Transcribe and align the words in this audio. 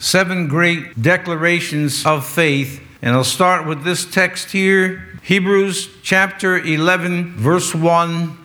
seven 0.00 0.48
great 0.48 1.00
declarations 1.00 2.04
of 2.04 2.26
faith. 2.26 2.82
And 3.02 3.14
I'll 3.14 3.22
start 3.22 3.66
with 3.66 3.84
this 3.84 4.04
text 4.04 4.50
here 4.50 5.06
Hebrews 5.22 5.88
chapter 6.02 6.58
11, 6.58 7.36
verse 7.36 7.74
1. 7.74 8.36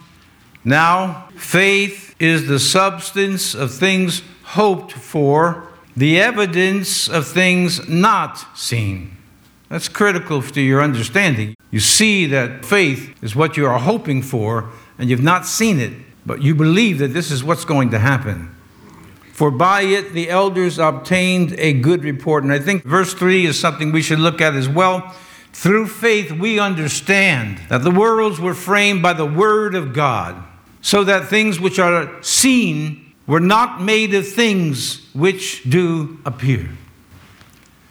Now, 0.65 1.29
faith 1.35 2.13
is 2.19 2.47
the 2.47 2.59
substance 2.59 3.55
of 3.55 3.73
things 3.73 4.21
hoped 4.43 4.91
for, 4.91 5.69
the 5.95 6.19
evidence 6.19 7.07
of 7.07 7.25
things 7.25 7.87
not 7.87 8.57
seen. 8.57 9.15
That's 9.69 9.87
critical 9.87 10.41
to 10.41 10.61
your 10.61 10.81
understanding. 10.81 11.55
You 11.71 11.79
see 11.79 12.25
that 12.27 12.65
faith 12.65 13.15
is 13.23 13.35
what 13.35 13.57
you 13.57 13.65
are 13.65 13.79
hoping 13.79 14.21
for, 14.21 14.69
and 14.97 15.09
you've 15.09 15.23
not 15.23 15.45
seen 15.45 15.79
it, 15.79 15.93
but 16.25 16.41
you 16.41 16.53
believe 16.53 16.99
that 16.99 17.13
this 17.13 17.31
is 17.31 17.43
what's 17.43 17.65
going 17.65 17.89
to 17.91 17.99
happen. 17.99 18.54
For 19.35 19.51
by 19.51 19.81
it 19.81 20.13
the 20.13 20.29
elders 20.29 20.79
obtained 20.79 21.55
a 21.57 21.73
good 21.73 22.05
report. 22.05 22.45
And 22.45 22.53
I 22.53 22.59
think 22.59 22.85
verse 22.85 23.13
3 23.13 23.45
is 23.45 23.59
something 23.59 23.91
we 23.91 24.01
should 24.01 24.19
look 24.19 24.39
at 24.39 24.55
as 24.55 24.69
well. 24.69 25.13
Through 25.51 25.87
faith, 25.87 26.31
we 26.31 26.57
understand 26.57 27.59
that 27.67 27.83
the 27.83 27.91
worlds 27.91 28.39
were 28.39 28.53
framed 28.53 29.01
by 29.01 29.11
the 29.11 29.25
Word 29.25 29.75
of 29.75 29.91
God, 29.91 30.41
so 30.79 31.03
that 31.03 31.27
things 31.27 31.59
which 31.59 31.79
are 31.79 32.23
seen 32.23 33.13
were 33.27 33.41
not 33.41 33.81
made 33.81 34.13
of 34.13 34.25
things 34.25 35.05
which 35.13 35.69
do 35.69 36.17
appear. 36.25 36.69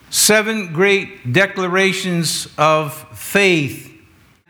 Seven 0.08 0.72
great 0.72 1.30
declarations 1.30 2.48
of 2.56 2.94
faith. 3.18 3.92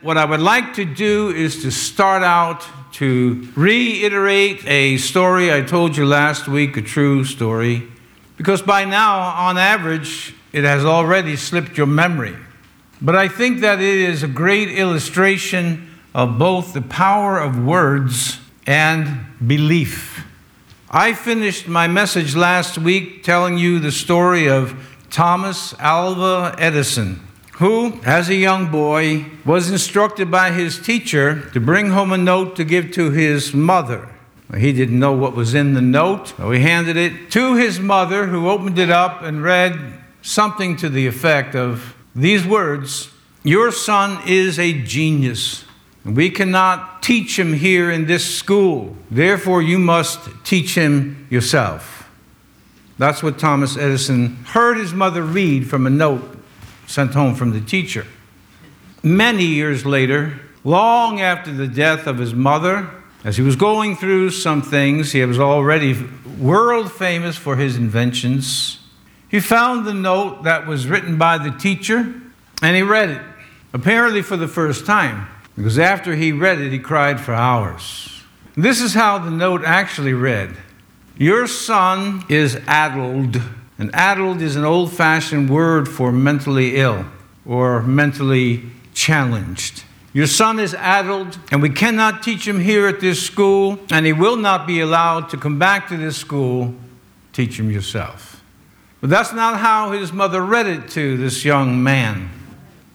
What 0.01 0.17
I 0.17 0.25
would 0.25 0.39
like 0.39 0.75
to 0.75 0.85
do 0.85 1.31
is 1.31 1.61
to 1.63 1.73
start 1.73 2.23
out 2.23 2.65
to 2.95 3.49
reiterate 3.57 4.65
a 4.69 4.97
story 4.99 5.53
I 5.53 5.63
told 5.63 5.97
you 5.97 6.07
last 6.07 6.47
week, 6.47 6.77
a 6.77 6.83
true 6.83 7.25
story, 7.25 7.89
because 8.37 8.63
by 8.63 8.85
now, 8.85 9.19
on 9.19 9.59
average, 9.59 10.33
it 10.53 10.63
has 10.63 10.85
already 10.85 11.35
slipped 11.35 11.77
your 11.77 11.89
memory. 11.89 12.37
But 13.03 13.17
I 13.17 13.27
think 13.27 13.61
that 13.63 13.81
it 13.81 13.99
is 13.99 14.23
a 14.23 14.29
great 14.29 14.69
illustration 14.69 15.91
of 16.15 16.39
both 16.39 16.73
the 16.73 16.83
power 16.83 17.41
of 17.41 17.59
words 17.59 18.39
and 18.65 19.27
belief. 19.45 20.25
I 20.89 21.15
finished 21.15 21.67
my 21.67 21.89
message 21.89 22.37
last 22.37 22.79
week 22.79 23.25
telling 23.25 23.59
you 23.59 23.81
the 23.81 23.91
story 23.91 24.49
of 24.49 24.73
Thomas 25.11 25.75
Alva 25.81 26.55
Edison 26.61 27.24
who, 27.59 28.01
as 28.05 28.29
a 28.29 28.35
young 28.35 28.71
boy, 28.71 29.27
was 29.45 29.71
instructed 29.71 30.31
by 30.31 30.51
his 30.51 30.79
teacher 30.79 31.49
to 31.51 31.61
bring 31.61 31.91
home 31.91 32.13
a 32.13 32.19
note 32.19 32.57
to 32.57 32.65
give 32.65 32.91
to 32.93 33.11
his 33.11 33.55
mother. 33.55 34.09
He 34.57 34.73
didn't 34.73 34.99
know 34.99 35.13
what 35.13 35.37
was 35.37 35.55
in 35.55 35.75
the 35.75 35.81
note, 35.81 36.29
so 36.37 36.51
he 36.51 36.61
handed 36.61 36.97
it 36.97 37.31
to 37.31 37.55
his 37.55 37.79
mother, 37.81 38.27
who 38.27 38.49
opened 38.49 38.79
it 38.79 38.91
up 38.91 39.23
and 39.23 39.43
read 39.43 39.79
something 40.21 40.77
to 40.77 40.89
the 40.89 41.07
effect 41.07 41.55
of 41.55 41.97
these 42.15 42.47
words 42.47 43.11
Your 43.43 43.71
son 43.71 44.19
is 44.27 44.59
a 44.59 44.73
genius. 44.73 45.65
We 46.05 46.31
cannot 46.31 47.03
teach 47.03 47.39
him 47.39 47.55
here 47.55 47.91
in 47.91 48.07
this 48.07 48.35
school. 48.35 48.97
Therefore, 49.11 49.63
you 49.63 49.79
must 49.79 50.29
teach 50.45 50.75
him 50.75 51.27
yourself. 51.31 52.11
That's 52.99 53.23
what 53.23 53.39
Thomas 53.39 53.77
Edison 53.77 54.37
heard 54.45 54.77
his 54.77 54.93
mother 54.93 55.23
read 55.23 55.69
from 55.69 55.87
a 55.87 55.91
note 55.91 56.34
sent 56.87 57.15
home 57.15 57.35
from 57.35 57.53
the 57.53 57.61
teacher. 57.61 58.07
Many 59.03 59.45
years 59.45 59.85
later, 59.85 60.41
long 60.65 61.21
after 61.21 61.53
the 61.53 61.67
death 61.69 62.07
of 62.07 62.19
his 62.19 62.35
mother, 62.35 62.91
as 63.25 63.37
he 63.37 63.43
was 63.43 63.57
going 63.57 63.97
through 63.97 64.31
some 64.31 64.63
things, 64.63 65.13
he 65.13 65.25
was 65.25 65.39
already 65.39 65.97
world 66.39 66.93
famous 66.93 67.37
for 67.37 67.57
his 67.57 67.77
inventions. 67.77 68.79
He 69.29 69.41
found 69.41 69.87
the 69.87 69.95
note 69.95 70.45
that 70.45 70.67
was 70.67 70.87
written 70.87 71.17
by 71.19 71.39
the 71.39 71.51
teacher 71.51 72.15
and 72.63 72.77
he 72.77 72.83
read 72.83 73.11
it, 73.11 73.23
apparently 73.73 74.23
for 74.23 74.37
the 74.37 74.49
first 74.49 74.87
time, 74.87 75.27
because 75.57 75.79
after 75.79 76.15
he 76.15 76.33
read 76.33 76.61
it, 76.61 76.73
he 76.73 76.79
cried 76.79 77.21
for 77.21 77.35
hours. 77.35 78.23
This 78.57 78.81
is 78.81 78.95
how 78.95 79.19
the 79.19 79.31
note 79.31 79.65
actually 79.65 80.13
read 80.13 80.57
Your 81.17 81.47
son 81.47 82.25
is 82.29 82.57
addled 82.67 83.41
and 83.79 83.95
addled 83.95 84.41
is 84.41 84.57
an 84.57 84.65
old 84.65 84.93
fashioned 84.93 85.51
word 85.51 85.89
for 85.89 86.13
mentally 86.13 86.77
ill 86.77 87.05
or 87.45 87.83
mentally 87.83 88.65
challenged. 88.93 89.85
Your 90.13 90.29
son 90.29 90.61
is 90.61 90.75
addled, 90.75 91.39
and 91.51 91.61
we 91.61 91.71
cannot 91.71 92.23
teach 92.23 92.47
him 92.47 92.61
here 92.61 92.87
at 92.87 93.01
this 93.01 93.21
school, 93.21 93.81
and 93.91 94.07
he 94.07 94.13
will 94.13 94.37
not 94.37 94.65
be 94.65 94.81
allowed 94.81 95.29
to 95.31 95.37
come 95.37 95.59
back 95.59 95.89
to 95.89 95.97
this 95.97 96.17
school. 96.17 96.73
Teach 97.33 97.59
him 97.59 97.69
yourself. 97.69 98.41
But 99.01 99.11
that's 99.11 99.33
not 99.33 99.59
how 99.59 99.91
his 99.91 100.13
mother 100.13 100.41
read 100.41 100.67
it 100.67 100.89
to 100.91 101.17
this 101.17 101.45
young 101.45 101.83
man. 101.83 102.31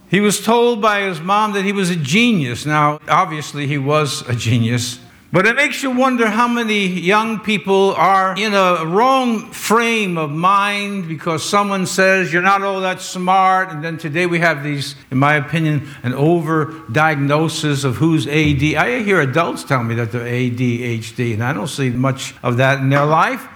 He 0.10 0.22
was 0.22 0.44
told 0.44 0.82
by 0.82 1.02
his 1.02 1.20
mom 1.20 1.54
that 1.54 1.66
he 1.66 1.74
was 1.74 1.90
a 1.90 1.96
genius. 1.96 2.66
Now, 2.66 3.00
obviously, 3.08 3.68
he 3.68 3.78
was 3.78 4.28
a 4.28 4.34
genius, 4.34 4.98
but 5.32 5.46
it 5.46 5.56
makes 5.56 5.84
you 5.84 5.92
wonder 5.92 6.28
how 6.28 6.48
many 6.48 6.88
young 6.88 7.40
people 7.40 7.94
are 7.94 8.36
in 8.36 8.56
a 8.56 8.84
wrong 8.86 9.52
frame 9.52 10.18
of 10.18 10.32
mind 10.32 11.08
because 11.08 11.48
someone 11.48 11.86
says 11.86 12.34
you're 12.34 12.42
not 12.42 12.64
all 12.64 12.82
that 12.82 13.00
smart. 13.00 13.70
And 13.70 13.84
then 13.84 14.00
today 14.00 14.26
we 14.26 14.40
have 14.40 14.64
these, 14.64 14.96
in 15.12 15.20
my 15.20 15.36
opinion, 15.36 15.88
an 16.02 16.16
over 16.16 16.84
diagnosis 16.92 17.84
of 17.84 17.98
who's 17.98 18.26
AD. 18.26 18.64
I 18.76 19.04
hear 19.04 19.22
adults 19.22 19.64
tell 19.64 19.84
me 19.84 19.94
that 19.96 20.12
they're 20.12 20.26
ADHD, 20.26 21.34
and 21.34 21.44
I 21.44 21.54
don't 21.54 21.68
see 21.68 21.92
much 21.92 22.34
of 22.42 22.58
that 22.58 22.80
in 22.80 22.90
their 22.90 23.06
life. 23.06 23.48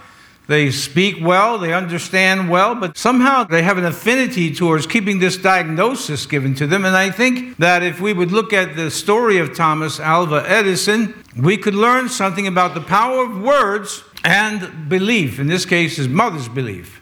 They 0.48 0.72
speak 0.72 1.18
well, 1.22 1.58
they 1.58 1.74
understand 1.74 2.50
well, 2.50 2.76
but 2.76 2.98
somehow 2.98 3.46
they 3.46 3.64
have 3.64 3.78
an 3.78 3.86
affinity 3.86 4.54
towards 4.54 4.86
keeping 4.86 5.20
this 5.20 5.38
diagnosis 5.38 6.26
given 6.26 6.54
to 6.56 6.68
them. 6.68 6.84
And 6.84 6.98
I 6.98 7.12
think 7.12 7.58
that 7.58 7.82
if 7.82 8.02
we 8.02 8.12
would 8.12 8.32
look 8.32 8.52
at 8.52 8.76
the 8.76 8.92
story 8.92 9.38
of 9.38 9.56
Thomas 9.56 10.02
Alva 10.02 10.44
Edison, 10.46 11.14
we 11.38 11.56
could 11.56 11.76
learn 11.76 12.10
something 12.10 12.46
about 12.46 12.74
the 12.74 12.82
power 12.82 13.24
of 13.24 13.42
words 13.42 14.04
and 14.26 14.90
belief. 14.90 15.40
In 15.40 15.48
this 15.48 15.66
case, 15.66 15.96
his 15.96 16.10
mother's 16.10 16.50
belief. 16.50 17.02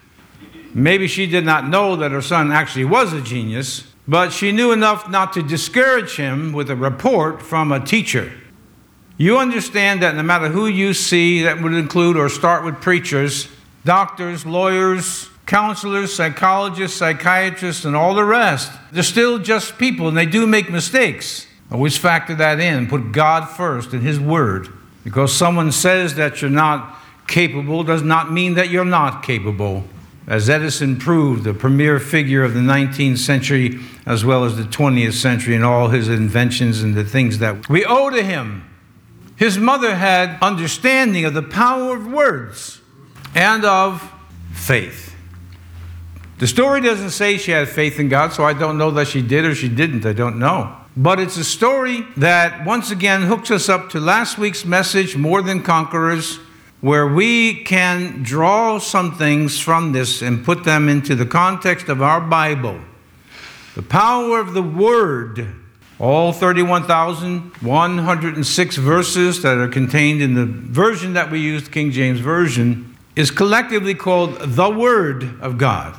Maybe 0.72 1.08
she 1.08 1.26
did 1.26 1.44
not 1.44 1.68
know 1.68 1.96
that 1.96 2.12
her 2.12 2.22
son 2.22 2.52
actually 2.52 2.84
was 2.84 3.12
a 3.12 3.20
genius, 3.20 3.88
but 4.06 4.32
she 4.32 4.52
knew 4.52 4.72
enough 4.72 5.10
not 5.10 5.32
to 5.34 5.42
discourage 5.42 6.16
him 6.16 6.52
with 6.52 6.70
a 6.70 6.76
report 6.76 7.42
from 7.42 7.72
a 7.72 7.80
teacher. 7.80 8.32
You 9.22 9.38
understand 9.38 10.02
that 10.02 10.16
no 10.16 10.24
matter 10.24 10.48
who 10.48 10.66
you 10.66 10.92
see, 10.92 11.42
that 11.42 11.62
would 11.62 11.74
include 11.74 12.16
or 12.16 12.28
start 12.28 12.64
with 12.64 12.80
preachers, 12.80 13.46
doctors, 13.84 14.44
lawyers, 14.44 15.28
counselors, 15.46 16.12
psychologists, 16.12 16.98
psychiatrists, 16.98 17.84
and 17.84 17.94
all 17.94 18.16
the 18.16 18.24
rest, 18.24 18.72
they're 18.90 19.04
still 19.04 19.38
just 19.38 19.78
people 19.78 20.08
and 20.08 20.16
they 20.16 20.26
do 20.26 20.44
make 20.44 20.72
mistakes. 20.72 21.46
Always 21.70 21.96
factor 21.96 22.34
that 22.34 22.58
in 22.58 22.74
and 22.74 22.88
put 22.88 23.12
God 23.12 23.44
first 23.46 23.92
and 23.92 24.02
His 24.02 24.18
Word. 24.18 24.70
Because 25.04 25.32
someone 25.32 25.70
says 25.70 26.16
that 26.16 26.42
you're 26.42 26.50
not 26.50 26.98
capable 27.28 27.84
does 27.84 28.02
not 28.02 28.32
mean 28.32 28.54
that 28.54 28.70
you're 28.70 28.84
not 28.84 29.22
capable. 29.22 29.84
As 30.26 30.50
Edison 30.50 30.98
proved, 30.98 31.44
the 31.44 31.54
premier 31.54 32.00
figure 32.00 32.42
of 32.42 32.54
the 32.54 32.60
19th 32.60 33.18
century 33.18 33.78
as 34.04 34.24
well 34.24 34.44
as 34.44 34.56
the 34.56 34.64
20th 34.64 35.12
century 35.12 35.54
in 35.54 35.62
all 35.62 35.90
his 35.90 36.08
inventions 36.08 36.82
and 36.82 36.96
the 36.96 37.04
things 37.04 37.38
that 37.38 37.68
we 37.68 37.84
owe 37.84 38.10
to 38.10 38.24
him. 38.24 38.64
His 39.42 39.58
mother 39.58 39.96
had 39.96 40.38
understanding 40.40 41.24
of 41.24 41.34
the 41.34 41.42
power 41.42 41.96
of 41.96 42.06
words 42.06 42.80
and 43.34 43.64
of 43.64 44.00
faith. 44.52 45.16
The 46.38 46.46
story 46.46 46.80
doesn't 46.80 47.10
say 47.10 47.38
she 47.38 47.50
had 47.50 47.68
faith 47.68 47.98
in 47.98 48.08
God, 48.08 48.32
so 48.32 48.44
I 48.44 48.52
don't 48.52 48.78
know 48.78 48.92
that 48.92 49.08
she 49.08 49.20
did 49.20 49.44
or 49.44 49.56
she 49.56 49.68
didn't. 49.68 50.06
I 50.06 50.12
don't 50.12 50.38
know. 50.38 50.76
But 50.96 51.18
it's 51.18 51.38
a 51.38 51.42
story 51.42 52.06
that 52.16 52.64
once 52.64 52.92
again 52.92 53.22
hooks 53.22 53.50
us 53.50 53.68
up 53.68 53.90
to 53.90 53.98
last 53.98 54.38
week's 54.38 54.64
message, 54.64 55.16
More 55.16 55.42
Than 55.42 55.60
Conquerors, 55.64 56.36
where 56.80 57.08
we 57.08 57.64
can 57.64 58.22
draw 58.22 58.78
some 58.78 59.18
things 59.18 59.58
from 59.58 59.90
this 59.90 60.22
and 60.22 60.44
put 60.44 60.62
them 60.62 60.88
into 60.88 61.16
the 61.16 61.26
context 61.26 61.88
of 61.88 62.00
our 62.00 62.20
Bible. 62.20 62.80
The 63.74 63.82
power 63.82 64.38
of 64.38 64.54
the 64.54 64.62
Word, 64.62 65.61
all 66.02 66.32
31,106 66.32 68.76
verses 68.76 69.42
that 69.42 69.56
are 69.56 69.68
contained 69.68 70.20
in 70.20 70.34
the 70.34 70.44
version 70.44 71.12
that 71.12 71.30
we 71.30 71.38
use, 71.38 71.68
King 71.68 71.92
James 71.92 72.18
Version, 72.18 72.96
is 73.14 73.30
collectively 73.30 73.94
called 73.94 74.36
the 74.40 74.68
Word 74.68 75.40
of 75.40 75.58
God. 75.58 75.96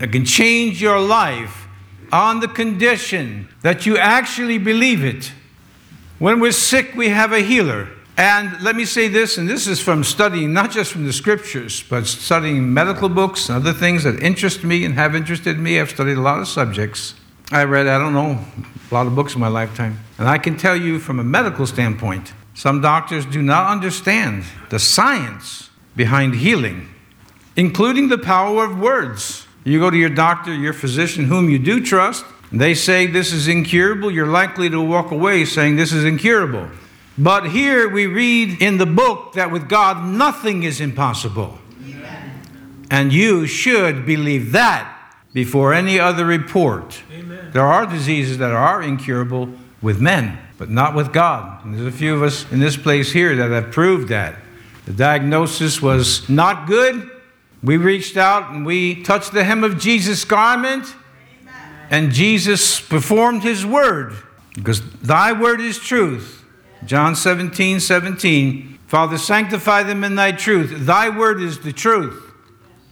It 0.00 0.12
can 0.12 0.24
change 0.24 0.80
your 0.80 0.98
life 0.98 1.66
on 2.10 2.40
the 2.40 2.48
condition 2.48 3.46
that 3.60 3.84
you 3.84 3.98
actually 3.98 4.56
believe 4.56 5.04
it. 5.04 5.32
When 6.18 6.40
we're 6.40 6.52
sick, 6.52 6.94
we 6.94 7.10
have 7.10 7.32
a 7.32 7.40
healer. 7.40 7.90
And 8.16 8.58
let 8.62 8.74
me 8.74 8.86
say 8.86 9.08
this, 9.08 9.36
and 9.36 9.46
this 9.46 9.66
is 9.66 9.80
from 9.80 10.02
studying 10.02 10.54
not 10.54 10.70
just 10.70 10.92
from 10.92 11.04
the 11.04 11.12
scriptures, 11.12 11.82
but 11.82 12.06
studying 12.06 12.72
medical 12.72 13.10
books 13.10 13.50
and 13.50 13.56
other 13.56 13.74
things 13.74 14.04
that 14.04 14.22
interest 14.22 14.64
me 14.64 14.86
and 14.86 14.94
have 14.94 15.14
interested 15.14 15.58
me. 15.58 15.78
I've 15.78 15.90
studied 15.90 16.16
a 16.16 16.22
lot 16.22 16.40
of 16.40 16.48
subjects. 16.48 17.16
I 17.50 17.64
read, 17.64 17.86
I 17.86 17.98
don't 17.98 18.12
know, 18.14 18.44
a 18.90 18.94
lot 18.94 19.06
of 19.06 19.14
books 19.14 19.34
in 19.34 19.40
my 19.40 19.48
lifetime. 19.48 19.98
And 20.18 20.28
I 20.28 20.38
can 20.38 20.56
tell 20.56 20.76
you 20.76 20.98
from 20.98 21.18
a 21.18 21.24
medical 21.24 21.66
standpoint, 21.66 22.32
some 22.54 22.80
doctors 22.80 23.26
do 23.26 23.42
not 23.42 23.70
understand 23.70 24.44
the 24.68 24.78
science 24.78 25.70
behind 25.96 26.34
healing 26.34 26.88
including 27.56 28.08
the 28.08 28.18
power 28.18 28.64
of 28.64 28.78
words. 28.78 29.46
You 29.64 29.78
go 29.78 29.90
to 29.90 29.96
your 29.96 30.08
doctor, 30.08 30.54
your 30.54 30.72
physician, 30.72 31.26
whom 31.26 31.50
you 31.50 31.58
do 31.58 31.84
trust, 31.84 32.24
they 32.50 32.74
say 32.74 33.06
this 33.06 33.32
is 33.32 33.48
incurable, 33.48 34.10
you're 34.10 34.26
likely 34.26 34.70
to 34.70 34.80
walk 34.80 35.10
away 35.10 35.44
saying 35.44 35.76
this 35.76 35.92
is 35.92 36.04
incurable. 36.04 36.68
But 37.18 37.50
here 37.50 37.88
we 37.88 38.06
read 38.06 38.62
in 38.62 38.78
the 38.78 38.86
book 38.86 39.34
that 39.34 39.52
with 39.52 39.68
God 39.68 40.04
nothing 40.04 40.62
is 40.62 40.80
impossible. 40.80 41.58
Amen. 41.84 42.40
And 42.90 43.12
you 43.12 43.46
should 43.46 44.06
believe 44.06 44.52
that 44.52 44.96
before 45.32 45.72
any 45.72 45.98
other 45.98 46.24
report. 46.24 47.02
Amen. 47.12 47.50
There 47.52 47.66
are 47.66 47.86
diseases 47.86 48.38
that 48.38 48.52
are 48.52 48.82
incurable 48.82 49.48
with 49.80 50.00
men, 50.00 50.38
but 50.58 50.70
not 50.70 50.94
with 50.94 51.12
God. 51.12 51.64
And 51.64 51.74
there's 51.74 51.86
a 51.86 51.96
few 51.96 52.14
of 52.14 52.22
us 52.22 52.50
in 52.50 52.60
this 52.60 52.76
place 52.76 53.12
here 53.12 53.36
that 53.36 53.50
have 53.50 53.72
proved 53.72 54.08
that. 54.08 54.36
The 54.86 54.92
diagnosis 54.92 55.80
was 55.80 56.28
not 56.28 56.66
good. 56.66 57.10
We 57.62 57.76
reached 57.76 58.16
out 58.16 58.52
and 58.52 58.64
we 58.64 59.02
touched 59.02 59.32
the 59.32 59.44
hem 59.44 59.62
of 59.62 59.78
Jesus' 59.78 60.24
garment, 60.24 60.94
Amen. 61.42 61.54
and 61.90 62.12
Jesus 62.12 62.80
performed 62.80 63.42
his 63.42 63.66
word 63.66 64.14
because 64.54 64.80
thy 65.00 65.32
word 65.32 65.60
is 65.60 65.78
truth. 65.78 66.44
John 66.84 67.14
17, 67.14 67.80
17. 67.80 68.78
Father, 68.86 69.18
sanctify 69.18 69.82
them 69.82 70.02
in 70.02 70.16
thy 70.16 70.32
truth. 70.32 70.86
Thy 70.86 71.10
word 71.10 71.40
is 71.40 71.60
the 71.60 71.72
truth, 71.72 72.32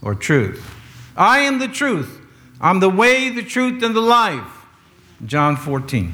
or 0.02 0.14
truth. 0.14 0.74
I 1.16 1.40
am 1.40 1.58
the 1.58 1.66
truth. 1.66 2.17
I'm 2.60 2.80
the 2.80 2.90
way, 2.90 3.30
the 3.30 3.42
truth, 3.42 3.82
and 3.82 3.94
the 3.94 4.00
life. 4.00 4.66
John 5.24 5.56
14. 5.56 6.12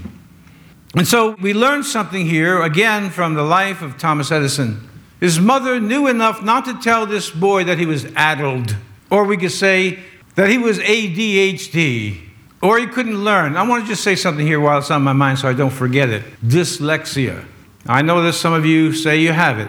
And 0.96 1.06
so 1.06 1.32
we 1.41 1.55
learn 1.55 1.82
something 1.82 2.26
here, 2.26 2.62
again, 2.62 3.11
from 3.11 3.35
the 3.35 3.43
life 3.43 3.82
of 3.82 3.99
Thomas 3.99 4.31
Edison. 4.31 4.88
His 5.20 5.41
mother 5.41 5.81
knew 5.81 6.06
enough 6.06 6.43
not 6.43 6.64
to 6.67 6.79
tell 6.81 7.06
this 7.06 7.31
boy 7.31 7.64
that 7.64 7.79
he 7.79 7.87
was 7.87 8.05
addled, 8.14 8.76
or 9.11 9.25
we 9.25 9.37
could 9.37 9.52
say 9.52 9.99
that 10.35 10.50
he 10.50 10.58
was 10.58 10.79
ADHD, 10.79 12.20
or 12.62 12.79
he 12.79 12.87
couldn't 12.87 13.25
learn. 13.25 13.56
I 13.56 13.67
want 13.67 13.85
to 13.85 13.88
just 13.88 14.02
say 14.02 14.17
something 14.17 14.47
here 14.47 14.61
while 14.61 14.79
it's 14.79 14.90
on 14.90 15.02
my 15.02 15.12
mind 15.12 15.38
so 15.38 15.49
I 15.49 15.52
don't 15.52 15.70
forget 15.70 16.08
it 16.08 16.25
dyslexia. 16.43 17.44
I 17.87 18.02
know 18.02 18.23
that 18.23 18.32
some 18.35 18.52
of 18.52 18.64
you 18.64 18.93
say 18.93 19.20
you 19.20 19.32
have 19.32 19.58
it. 19.58 19.69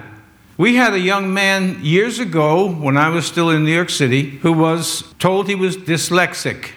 We 0.58 0.76
had 0.76 0.94
a 0.94 1.00
young 1.00 1.34
man 1.34 1.84
years 1.84 2.18
ago 2.20 2.72
when 2.72 2.96
I 2.96 3.10
was 3.10 3.26
still 3.26 3.50
in 3.50 3.66
New 3.66 3.74
York 3.74 3.90
City 3.90 4.30
who 4.38 4.54
was 4.54 5.04
told 5.20 5.50
he 5.50 5.56
was 5.56 5.76
dyslexic. 5.76 6.70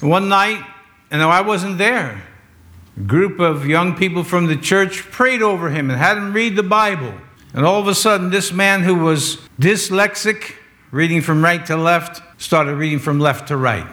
One 0.00 0.30
night, 0.30 0.64
and 1.10 1.22
I 1.22 1.42
wasn't 1.42 1.76
there, 1.76 2.22
a 2.96 3.00
group 3.00 3.38
of 3.38 3.66
young 3.66 3.94
people 3.94 4.24
from 4.24 4.46
the 4.46 4.56
church 4.56 5.02
prayed 5.10 5.42
over 5.42 5.68
him 5.68 5.90
and 5.90 5.98
had 5.98 6.16
him 6.16 6.32
read 6.32 6.56
the 6.56 6.62
Bible. 6.62 7.12
And 7.52 7.66
all 7.66 7.78
of 7.78 7.88
a 7.88 7.94
sudden, 7.94 8.30
this 8.30 8.52
man 8.52 8.82
who 8.82 8.94
was 8.94 9.36
dyslexic, 9.60 10.54
reading 10.90 11.20
from 11.20 11.44
right 11.44 11.64
to 11.66 11.76
left, 11.76 12.22
started 12.40 12.76
reading 12.76 12.98
from 12.98 13.20
left 13.20 13.48
to 13.48 13.56
right 13.58 13.86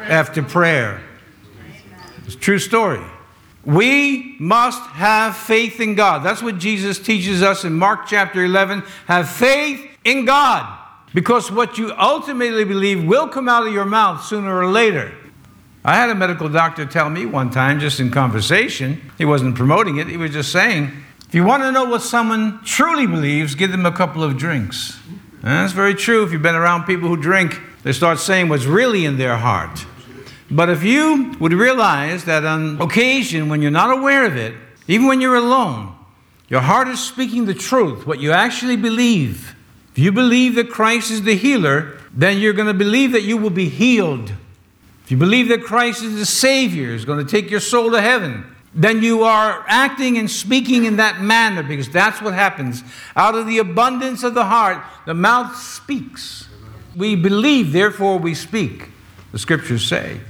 after 0.00 0.42
prayer. 0.42 1.02
It's 2.24 2.34
a 2.34 2.38
true 2.38 2.58
story. 2.58 3.02
We 3.66 4.36
must 4.38 4.80
have 4.90 5.36
faith 5.36 5.80
in 5.80 5.96
God. 5.96 6.24
That's 6.24 6.40
what 6.40 6.58
Jesus 6.58 7.00
teaches 7.00 7.42
us 7.42 7.64
in 7.64 7.74
Mark 7.74 8.06
chapter 8.06 8.44
11. 8.44 8.84
Have 9.06 9.28
faith 9.28 9.84
in 10.04 10.24
God. 10.24 10.78
Because 11.12 11.50
what 11.50 11.76
you 11.76 11.92
ultimately 11.98 12.64
believe 12.64 13.04
will 13.04 13.26
come 13.26 13.48
out 13.48 13.66
of 13.66 13.72
your 13.72 13.84
mouth 13.84 14.24
sooner 14.24 14.56
or 14.56 14.66
later. 14.66 15.12
I 15.84 15.96
had 15.96 16.10
a 16.10 16.14
medical 16.14 16.48
doctor 16.48 16.86
tell 16.86 17.10
me 17.10 17.26
one 17.26 17.50
time, 17.50 17.80
just 17.80 17.98
in 17.98 18.10
conversation, 18.10 19.10
he 19.18 19.24
wasn't 19.24 19.56
promoting 19.56 19.96
it, 19.98 20.06
he 20.06 20.16
was 20.16 20.32
just 20.32 20.52
saying, 20.52 20.92
if 21.28 21.34
you 21.34 21.44
want 21.44 21.64
to 21.64 21.72
know 21.72 21.84
what 21.84 22.02
someone 22.02 22.60
truly 22.64 23.06
believes, 23.06 23.56
give 23.56 23.72
them 23.72 23.84
a 23.84 23.92
couple 23.92 24.22
of 24.22 24.36
drinks. 24.36 24.98
And 25.42 25.42
that's 25.42 25.72
very 25.72 25.94
true. 25.94 26.24
If 26.24 26.32
you've 26.32 26.42
been 26.42 26.54
around 26.54 26.84
people 26.84 27.08
who 27.08 27.16
drink, 27.16 27.60
they 27.82 27.92
start 27.92 28.18
saying 28.20 28.48
what's 28.48 28.64
really 28.64 29.04
in 29.04 29.16
their 29.16 29.36
heart. 29.36 29.86
But 30.50 30.70
if 30.70 30.84
you 30.84 31.34
would 31.40 31.52
realize 31.52 32.24
that 32.24 32.44
on 32.44 32.80
occasion, 32.80 33.48
when 33.48 33.62
you're 33.62 33.70
not 33.70 33.96
aware 33.96 34.24
of 34.24 34.36
it, 34.36 34.54
even 34.86 35.06
when 35.06 35.20
you're 35.20 35.36
alone, 35.36 35.94
your 36.48 36.60
heart 36.60 36.86
is 36.88 37.00
speaking 37.00 37.46
the 37.46 37.54
truth, 37.54 38.06
what 38.06 38.20
you 38.20 38.30
actually 38.32 38.76
believe. 38.76 39.56
If 39.92 39.98
you 39.98 40.12
believe 40.12 40.54
that 40.54 40.70
Christ 40.70 41.10
is 41.10 41.22
the 41.22 41.34
healer, 41.34 41.98
then 42.12 42.38
you're 42.38 42.52
going 42.52 42.68
to 42.68 42.74
believe 42.74 43.12
that 43.12 43.22
you 43.22 43.36
will 43.36 43.50
be 43.50 43.68
healed. 43.68 44.32
If 45.02 45.10
you 45.10 45.16
believe 45.16 45.48
that 45.48 45.64
Christ 45.64 46.02
is 46.02 46.16
the 46.16 46.26
Savior, 46.26 46.90
is 46.90 47.04
going 47.04 47.24
to 47.24 47.30
take 47.30 47.50
your 47.50 47.60
soul 47.60 47.90
to 47.90 48.00
heaven, 48.00 48.44
then 48.74 49.02
you 49.02 49.24
are 49.24 49.64
acting 49.66 50.18
and 50.18 50.30
speaking 50.30 50.84
in 50.84 50.96
that 50.96 51.22
manner 51.22 51.62
because 51.62 51.88
that's 51.88 52.20
what 52.20 52.34
happens. 52.34 52.84
Out 53.16 53.34
of 53.34 53.46
the 53.46 53.58
abundance 53.58 54.22
of 54.22 54.34
the 54.34 54.44
heart, 54.44 54.84
the 55.06 55.14
mouth 55.14 55.56
speaks. 55.56 56.48
We 56.94 57.16
believe, 57.16 57.72
therefore 57.72 58.18
we 58.18 58.34
speak, 58.34 58.90
the 59.32 59.38
scriptures 59.38 59.84
say. 59.84 60.20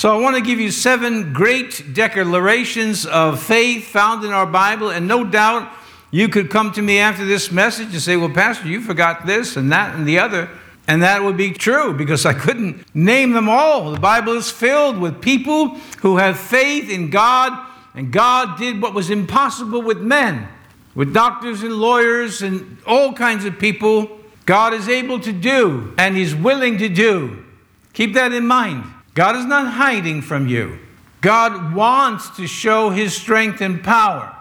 So 0.00 0.10
I 0.10 0.18
want 0.18 0.34
to 0.34 0.40
give 0.40 0.58
you 0.58 0.70
seven 0.70 1.34
great 1.34 1.92
declarations 1.92 3.04
of 3.04 3.42
faith 3.42 3.84
found 3.84 4.24
in 4.24 4.30
our 4.30 4.46
Bible, 4.46 4.88
and 4.88 5.06
no 5.06 5.24
doubt 5.24 5.70
you 6.10 6.30
could 6.30 6.48
come 6.48 6.72
to 6.72 6.80
me 6.80 6.98
after 6.98 7.26
this 7.26 7.52
message 7.52 7.88
and 7.88 8.00
say, 8.00 8.16
Well, 8.16 8.30
Pastor, 8.30 8.66
you 8.66 8.80
forgot 8.80 9.26
this 9.26 9.58
and 9.58 9.70
that 9.72 9.94
and 9.94 10.08
the 10.08 10.18
other. 10.18 10.48
And 10.88 11.02
that 11.02 11.22
would 11.22 11.36
be 11.36 11.50
true 11.52 11.92
because 11.92 12.24
I 12.24 12.32
couldn't 12.32 12.82
name 12.94 13.32
them 13.32 13.50
all. 13.50 13.92
The 13.92 14.00
Bible 14.00 14.32
is 14.38 14.50
filled 14.50 14.96
with 14.96 15.20
people 15.20 15.74
who 16.00 16.16
have 16.16 16.40
faith 16.40 16.88
in 16.88 17.10
God, 17.10 17.52
and 17.94 18.10
God 18.10 18.58
did 18.58 18.80
what 18.80 18.94
was 18.94 19.10
impossible 19.10 19.82
with 19.82 19.98
men, 20.00 20.48
with 20.94 21.12
doctors 21.12 21.62
and 21.62 21.74
lawyers 21.74 22.40
and 22.40 22.78
all 22.86 23.12
kinds 23.12 23.44
of 23.44 23.58
people. 23.58 24.18
God 24.46 24.72
is 24.72 24.88
able 24.88 25.20
to 25.20 25.32
do, 25.34 25.92
and 25.98 26.16
He's 26.16 26.34
willing 26.34 26.78
to 26.78 26.88
do. 26.88 27.44
Keep 27.92 28.14
that 28.14 28.32
in 28.32 28.46
mind. 28.46 28.94
God 29.20 29.36
is 29.36 29.44
not 29.44 29.74
hiding 29.74 30.22
from 30.22 30.48
you. 30.48 30.78
God 31.20 31.74
wants 31.74 32.30
to 32.38 32.46
show 32.46 32.88
his 32.88 33.12
strength 33.12 33.60
and 33.60 33.84
power. 33.84 34.34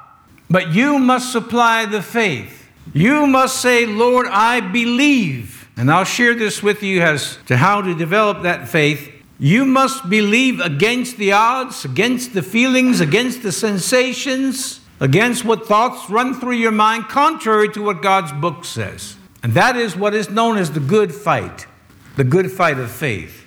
But 0.49 0.69
you 0.69 0.97
must 0.99 1.33
supply 1.33 1.85
the 1.85 2.01
faith. 2.01 2.69
You 2.93 3.27
must 3.27 3.61
say, 3.61 3.85
Lord, 3.85 4.25
I 4.27 4.61
believe. 4.61 5.67
And 5.75 5.91
I'll 5.91 6.05
share 6.05 6.33
this 6.33 6.63
with 6.63 6.81
you 6.81 7.01
as 7.01 7.39
to 7.47 7.57
how 7.57 7.81
to 7.81 7.93
develop 7.93 8.43
that 8.43 8.69
faith. 8.69 9.11
You 9.37 9.65
must 9.65 10.09
believe 10.09 10.61
against 10.61 11.17
the 11.17 11.33
odds, 11.33 11.83
against 11.83 12.33
the 12.33 12.41
feelings, 12.41 13.01
against 13.01 13.43
the 13.43 13.51
sensations, 13.51 14.79
against 15.01 15.43
what 15.43 15.67
thoughts 15.67 16.09
run 16.09 16.39
through 16.39 16.55
your 16.55 16.71
mind, 16.71 17.09
contrary 17.09 17.67
to 17.73 17.83
what 17.83 18.01
God's 18.01 18.31
book 18.31 18.63
says. 18.63 19.17
And 19.43 19.55
that 19.55 19.75
is 19.75 19.97
what 19.97 20.13
is 20.13 20.29
known 20.29 20.57
as 20.57 20.71
the 20.71 20.79
good 20.79 21.13
fight, 21.13 21.67
the 22.15 22.23
good 22.23 22.49
fight 22.49 22.79
of 22.79 22.89
faith. 22.89 23.38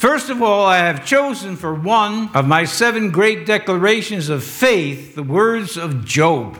First 0.00 0.30
of 0.30 0.40
all, 0.40 0.64
I 0.64 0.78
have 0.78 1.04
chosen 1.04 1.56
for 1.56 1.74
one 1.74 2.30
of 2.32 2.48
my 2.48 2.64
seven 2.64 3.10
great 3.10 3.44
declarations 3.44 4.30
of 4.30 4.42
faith 4.42 5.14
the 5.14 5.22
words 5.22 5.76
of 5.76 6.06
Job. 6.06 6.58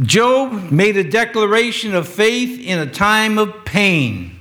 Job 0.00 0.70
made 0.70 0.96
a 0.96 1.02
declaration 1.02 1.92
of 1.92 2.06
faith 2.06 2.64
in 2.64 2.78
a 2.78 2.86
time 2.86 3.36
of 3.36 3.64
pain. 3.64 4.38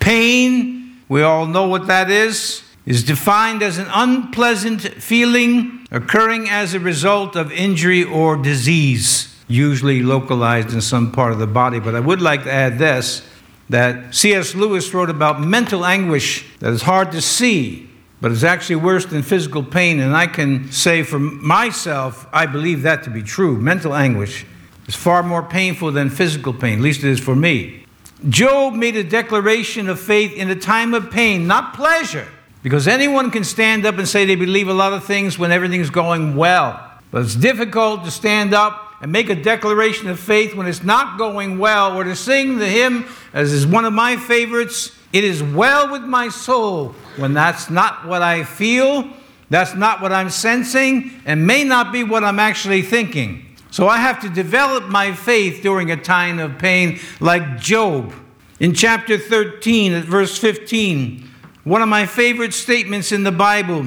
Pain, 0.00 1.00
we 1.08 1.22
all 1.22 1.46
know 1.46 1.68
what 1.68 1.86
that 1.86 2.10
is, 2.10 2.64
is 2.84 3.04
defined 3.04 3.62
as 3.62 3.78
an 3.78 3.86
unpleasant 3.90 4.82
feeling 4.82 5.86
occurring 5.92 6.50
as 6.50 6.74
a 6.74 6.80
result 6.80 7.36
of 7.36 7.52
injury 7.52 8.02
or 8.02 8.36
disease, 8.36 9.32
usually 9.46 10.02
localized 10.02 10.72
in 10.72 10.80
some 10.80 11.12
part 11.12 11.30
of 11.30 11.38
the 11.38 11.46
body. 11.46 11.78
But 11.78 11.94
I 11.94 12.00
would 12.00 12.20
like 12.20 12.42
to 12.42 12.52
add 12.52 12.76
this 12.76 13.24
that 13.68 14.14
C.S. 14.14 14.54
Lewis 14.54 14.92
wrote 14.94 15.10
about 15.10 15.40
mental 15.40 15.84
anguish 15.84 16.46
that 16.60 16.72
is 16.72 16.82
hard 16.82 17.12
to 17.12 17.20
see, 17.20 17.90
but 18.20 18.30
is 18.30 18.44
actually 18.44 18.76
worse 18.76 19.06
than 19.06 19.22
physical 19.22 19.62
pain. 19.62 20.00
And 20.00 20.16
I 20.16 20.26
can 20.26 20.70
say 20.70 21.02
for 21.02 21.18
myself, 21.18 22.26
I 22.32 22.46
believe 22.46 22.82
that 22.82 23.02
to 23.04 23.10
be 23.10 23.22
true. 23.22 23.58
Mental 23.58 23.94
anguish 23.94 24.46
is 24.86 24.94
far 24.94 25.22
more 25.22 25.42
painful 25.42 25.92
than 25.92 26.10
physical 26.10 26.52
pain, 26.52 26.78
at 26.78 26.84
least 26.84 27.02
it 27.02 27.10
is 27.10 27.20
for 27.20 27.34
me. 27.34 27.84
Job 28.28 28.74
made 28.74 28.96
a 28.96 29.04
declaration 29.04 29.88
of 29.88 30.00
faith 30.00 30.32
in 30.32 30.48
a 30.48 30.56
time 30.56 30.94
of 30.94 31.10
pain, 31.10 31.46
not 31.46 31.74
pleasure, 31.74 32.26
because 32.62 32.88
anyone 32.88 33.30
can 33.30 33.44
stand 33.44 33.84
up 33.84 33.98
and 33.98 34.08
say 34.08 34.24
they 34.24 34.36
believe 34.36 34.68
a 34.68 34.74
lot 34.74 34.92
of 34.92 35.04
things 35.04 35.38
when 35.38 35.52
everything's 35.52 35.90
going 35.90 36.34
well. 36.34 36.82
But 37.10 37.22
it's 37.22 37.34
difficult 37.34 38.04
to 38.04 38.10
stand 38.10 38.54
up 38.54 38.85
and 39.00 39.12
make 39.12 39.28
a 39.28 39.34
declaration 39.34 40.08
of 40.08 40.18
faith 40.18 40.54
when 40.54 40.66
it's 40.66 40.82
not 40.82 41.18
going 41.18 41.58
well, 41.58 41.96
or 41.96 42.04
to 42.04 42.16
sing 42.16 42.58
the 42.58 42.68
hymn, 42.68 43.06
as 43.32 43.52
is 43.52 43.66
one 43.66 43.84
of 43.84 43.92
my 43.92 44.16
favorites, 44.16 44.92
It 45.12 45.24
is 45.24 45.42
well 45.42 45.90
with 45.90 46.02
my 46.02 46.28
soul, 46.28 46.94
when 47.16 47.32
that's 47.32 47.70
not 47.70 48.06
what 48.06 48.20
I 48.20 48.44
feel, 48.44 49.08
that's 49.48 49.74
not 49.74 50.02
what 50.02 50.12
I'm 50.12 50.30
sensing, 50.30 51.22
and 51.24 51.46
may 51.46 51.64
not 51.64 51.92
be 51.92 52.04
what 52.04 52.24
I'm 52.24 52.38
actually 52.38 52.82
thinking. 52.82 53.46
So 53.70 53.88
I 53.88 53.98
have 53.98 54.20
to 54.20 54.28
develop 54.28 54.88
my 54.88 55.12
faith 55.12 55.62
during 55.62 55.90
a 55.90 55.96
time 55.96 56.38
of 56.38 56.58
pain, 56.58 56.98
like 57.20 57.58
Job. 57.58 58.12
In 58.58 58.74
chapter 58.74 59.18
13, 59.18 59.92
at 59.92 60.04
verse 60.04 60.36
15, 60.38 61.28
one 61.64 61.82
of 61.82 61.88
my 61.88 62.06
favorite 62.06 62.54
statements 62.54 63.12
in 63.12 63.22
the 63.22 63.32
Bible 63.32 63.86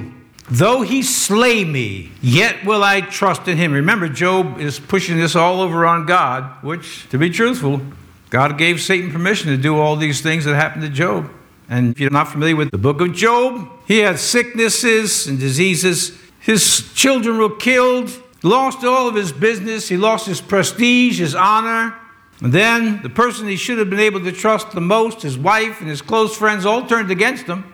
Though 0.51 0.81
he 0.81 1.03
slay 1.03 1.63
me, 1.63 2.11
yet 2.21 2.65
will 2.65 2.83
I 2.83 3.01
trust 3.01 3.47
in 3.47 3.57
him. 3.57 3.71
Remember, 3.71 4.09
Job 4.09 4.59
is 4.59 4.79
pushing 4.79 5.17
this 5.17 5.35
all 5.35 5.61
over 5.61 5.85
on 5.85 6.07
God, 6.07 6.63
which, 6.63 7.07
to 7.09 7.19
be 7.19 7.29
truthful, 7.29 7.81
God 8.31 8.57
gave 8.57 8.81
Satan 8.81 9.11
permission 9.11 9.49
to 9.49 9.57
do 9.57 9.77
all 9.77 9.95
these 9.95 10.21
things 10.21 10.45
that 10.45 10.55
happened 10.55 10.81
to 10.81 10.89
Job. 10.89 11.29
And 11.69 11.91
if 11.91 11.99
you're 11.99 12.09
not 12.09 12.29
familiar 12.29 12.55
with 12.55 12.71
the 12.71 12.79
book 12.79 12.99
of 12.99 13.13
Job, 13.13 13.69
he 13.87 13.99
had 13.99 14.17
sicknesses 14.17 15.27
and 15.27 15.39
diseases. 15.39 16.17
His 16.39 16.91
children 16.93 17.37
were 17.37 17.55
killed, 17.55 18.11
lost 18.41 18.83
all 18.83 19.07
of 19.07 19.13
his 19.13 19.31
business, 19.31 19.87
he 19.87 19.97
lost 19.97 20.25
his 20.25 20.41
prestige, 20.41 21.19
his 21.19 21.35
honor. 21.35 21.93
And 22.41 22.51
then 22.51 23.03
the 23.03 23.09
person 23.09 23.47
he 23.47 23.55
should 23.55 23.77
have 23.77 23.89
been 23.91 23.99
able 23.99 24.21
to 24.21 24.31
trust 24.31 24.71
the 24.71 24.81
most, 24.81 25.21
his 25.21 25.37
wife 25.37 25.79
and 25.79 25.89
his 25.89 26.01
close 26.01 26.35
friends, 26.35 26.65
all 26.65 26.87
turned 26.87 27.11
against 27.11 27.45
him, 27.45 27.71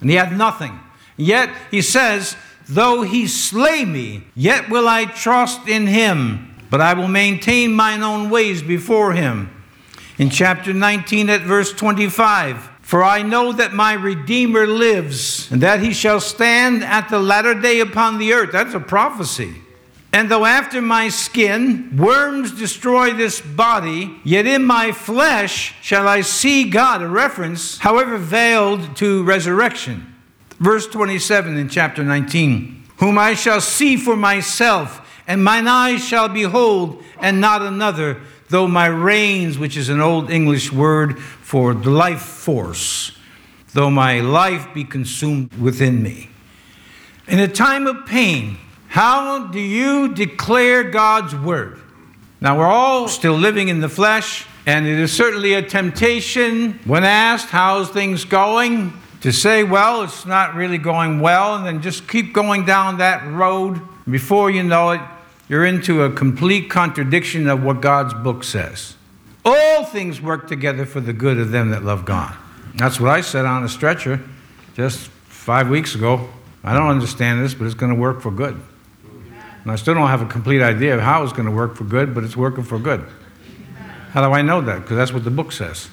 and 0.00 0.08
he 0.08 0.16
had 0.16 0.36
nothing. 0.36 0.80
Yet 1.16 1.50
he 1.70 1.82
says, 1.82 2.36
Though 2.68 3.02
he 3.02 3.26
slay 3.26 3.84
me, 3.84 4.24
yet 4.34 4.70
will 4.70 4.88
I 4.88 5.04
trust 5.04 5.68
in 5.68 5.86
him, 5.86 6.54
but 6.70 6.80
I 6.80 6.94
will 6.94 7.08
maintain 7.08 7.74
mine 7.74 8.02
own 8.02 8.30
ways 8.30 8.62
before 8.62 9.12
him. 9.12 9.50
In 10.16 10.30
chapter 10.30 10.72
19, 10.72 11.28
at 11.28 11.42
verse 11.42 11.72
25, 11.72 12.70
for 12.80 13.02
I 13.02 13.22
know 13.22 13.52
that 13.52 13.72
my 13.72 13.94
Redeemer 13.94 14.66
lives, 14.66 15.50
and 15.50 15.60
that 15.62 15.80
he 15.80 15.92
shall 15.92 16.20
stand 16.20 16.84
at 16.84 17.08
the 17.08 17.18
latter 17.18 17.54
day 17.54 17.80
upon 17.80 18.18
the 18.18 18.32
earth. 18.32 18.52
That's 18.52 18.74
a 18.74 18.80
prophecy. 18.80 19.56
And 20.12 20.30
though 20.30 20.44
after 20.44 20.80
my 20.80 21.08
skin 21.08 21.96
worms 21.96 22.52
destroy 22.52 23.12
this 23.12 23.40
body, 23.40 24.20
yet 24.22 24.46
in 24.46 24.62
my 24.62 24.92
flesh 24.92 25.74
shall 25.82 26.06
I 26.06 26.20
see 26.20 26.70
God, 26.70 27.02
a 27.02 27.08
reference, 27.08 27.78
however 27.78 28.16
veiled 28.16 28.94
to 28.96 29.24
resurrection. 29.24 30.13
Verse 30.64 30.86
27 30.86 31.58
in 31.58 31.68
chapter 31.68 32.02
19 32.02 32.84
Whom 32.96 33.18
I 33.18 33.34
shall 33.34 33.60
see 33.60 33.98
for 33.98 34.16
myself, 34.16 35.22
and 35.26 35.44
mine 35.44 35.68
eyes 35.68 36.02
shall 36.02 36.30
behold, 36.30 37.04
and 37.20 37.38
not 37.38 37.60
another, 37.60 38.22
though 38.48 38.66
my 38.66 38.86
reins, 38.86 39.58
which 39.58 39.76
is 39.76 39.90
an 39.90 40.00
old 40.00 40.30
English 40.30 40.72
word 40.72 41.18
for 41.18 41.74
the 41.74 41.90
life 41.90 42.22
force, 42.22 43.12
though 43.74 43.90
my 43.90 44.20
life 44.20 44.72
be 44.72 44.84
consumed 44.84 45.52
within 45.60 46.02
me. 46.02 46.30
In 47.28 47.40
a 47.40 47.48
time 47.48 47.86
of 47.86 48.06
pain, 48.06 48.56
how 48.88 49.48
do 49.48 49.60
you 49.60 50.14
declare 50.14 50.82
God's 50.82 51.36
word? 51.36 51.78
Now, 52.40 52.58
we're 52.58 52.64
all 52.64 53.08
still 53.08 53.34
living 53.34 53.68
in 53.68 53.80
the 53.80 53.90
flesh, 53.90 54.46
and 54.64 54.86
it 54.86 54.98
is 54.98 55.12
certainly 55.12 55.52
a 55.52 55.60
temptation 55.60 56.80
when 56.86 57.04
asked, 57.04 57.50
How's 57.50 57.90
things 57.90 58.24
going? 58.24 58.94
To 59.24 59.32
say, 59.32 59.64
Well, 59.64 60.02
it's 60.02 60.26
not 60.26 60.54
really 60.54 60.76
going 60.76 61.18
well, 61.18 61.56
and 61.56 61.64
then 61.64 61.80
just 61.80 62.06
keep 62.06 62.34
going 62.34 62.66
down 62.66 62.98
that 62.98 63.26
road. 63.26 63.80
Before 64.08 64.50
you 64.50 64.62
know 64.62 64.90
it, 64.90 65.00
you're 65.48 65.64
into 65.64 66.02
a 66.02 66.12
complete 66.12 66.68
contradiction 66.68 67.48
of 67.48 67.64
what 67.64 67.80
God's 67.80 68.12
book 68.12 68.44
says. 68.44 68.96
All 69.42 69.82
things 69.86 70.20
work 70.20 70.46
together 70.46 70.84
for 70.84 71.00
the 71.00 71.14
good 71.14 71.38
of 71.38 71.52
them 71.52 71.70
that 71.70 71.82
love 71.82 72.04
God. 72.04 72.36
That's 72.74 73.00
what 73.00 73.12
I 73.12 73.22
said 73.22 73.46
on 73.46 73.64
a 73.64 73.68
stretcher 73.68 74.20
just 74.74 75.08
five 75.08 75.70
weeks 75.70 75.94
ago. 75.94 76.28
I 76.62 76.74
don't 76.74 76.88
understand 76.88 77.42
this, 77.42 77.54
but 77.54 77.64
it's 77.64 77.74
going 77.74 77.94
to 77.94 77.98
work 77.98 78.20
for 78.20 78.30
good. 78.30 78.60
And 79.62 79.72
I 79.72 79.76
still 79.76 79.94
don't 79.94 80.08
have 80.08 80.20
a 80.20 80.26
complete 80.26 80.60
idea 80.60 80.96
of 80.96 81.00
how 81.00 81.22
it's 81.22 81.32
going 81.32 81.46
to 81.46 81.50
work 81.50 81.76
for 81.76 81.84
good, 81.84 82.14
but 82.14 82.24
it's 82.24 82.36
working 82.36 82.64
for 82.64 82.78
good. 82.78 83.02
How 84.10 84.22
do 84.22 84.34
I 84.34 84.42
know 84.42 84.60
that? 84.60 84.82
Because 84.82 84.98
that's 84.98 85.14
what 85.14 85.24
the 85.24 85.30
book 85.30 85.50
says. 85.50 85.88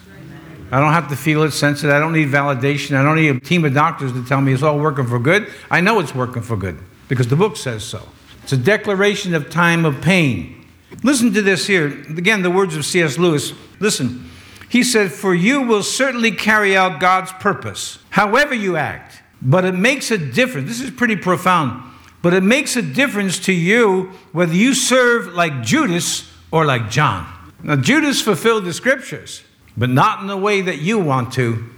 I 0.71 0.79
don't 0.79 0.93
have 0.93 1.09
to 1.09 1.15
feel 1.15 1.43
it, 1.43 1.51
sense 1.51 1.83
it. 1.83 1.89
I 1.89 1.99
don't 1.99 2.13
need 2.13 2.29
validation. 2.29 2.95
I 2.95 3.03
don't 3.03 3.17
need 3.17 3.35
a 3.35 3.39
team 3.39 3.65
of 3.65 3.73
doctors 3.73 4.13
to 4.13 4.23
tell 4.25 4.39
me 4.39 4.53
it's 4.53 4.63
all 4.63 4.79
working 4.79 5.05
for 5.05 5.19
good. 5.19 5.51
I 5.69 5.81
know 5.81 5.99
it's 5.99 6.15
working 6.15 6.41
for 6.41 6.55
good 6.55 6.79
because 7.09 7.27
the 7.27 7.35
book 7.35 7.57
says 7.57 7.83
so. 7.83 8.07
It's 8.43 8.53
a 8.53 8.57
declaration 8.57 9.35
of 9.35 9.49
time 9.49 9.85
of 9.85 10.01
pain. 10.01 10.65
Listen 11.03 11.33
to 11.33 11.41
this 11.41 11.67
here. 11.67 11.87
Again, 11.87 12.41
the 12.41 12.51
words 12.51 12.75
of 12.75 12.85
C.S. 12.85 13.17
Lewis. 13.17 13.53
Listen. 13.79 14.29
He 14.71 14.83
said, 14.83 15.11
For 15.11 15.35
you 15.35 15.61
will 15.63 15.83
certainly 15.83 16.31
carry 16.31 16.77
out 16.77 17.01
God's 17.01 17.33
purpose, 17.33 17.99
however 18.09 18.53
you 18.53 18.77
act. 18.77 19.21
But 19.41 19.65
it 19.65 19.73
makes 19.73 20.11
a 20.11 20.17
difference. 20.17 20.69
This 20.69 20.79
is 20.79 20.91
pretty 20.91 21.17
profound. 21.17 21.83
But 22.21 22.33
it 22.33 22.43
makes 22.43 22.77
a 22.77 22.81
difference 22.81 23.37
to 23.39 23.53
you 23.53 24.11
whether 24.31 24.53
you 24.53 24.73
serve 24.73 25.33
like 25.33 25.61
Judas 25.61 26.31
or 26.51 26.63
like 26.63 26.89
John. 26.89 27.27
Now, 27.63 27.75
Judas 27.75 28.21
fulfilled 28.21 28.63
the 28.63 28.71
scriptures, 28.71 29.43
but 29.75 29.89
not 29.89 30.21
in 30.21 30.27
the 30.27 30.37
way 30.37 30.61
that 30.61 30.79
you 30.79 30.99
want 30.99 31.33
to. 31.33 31.69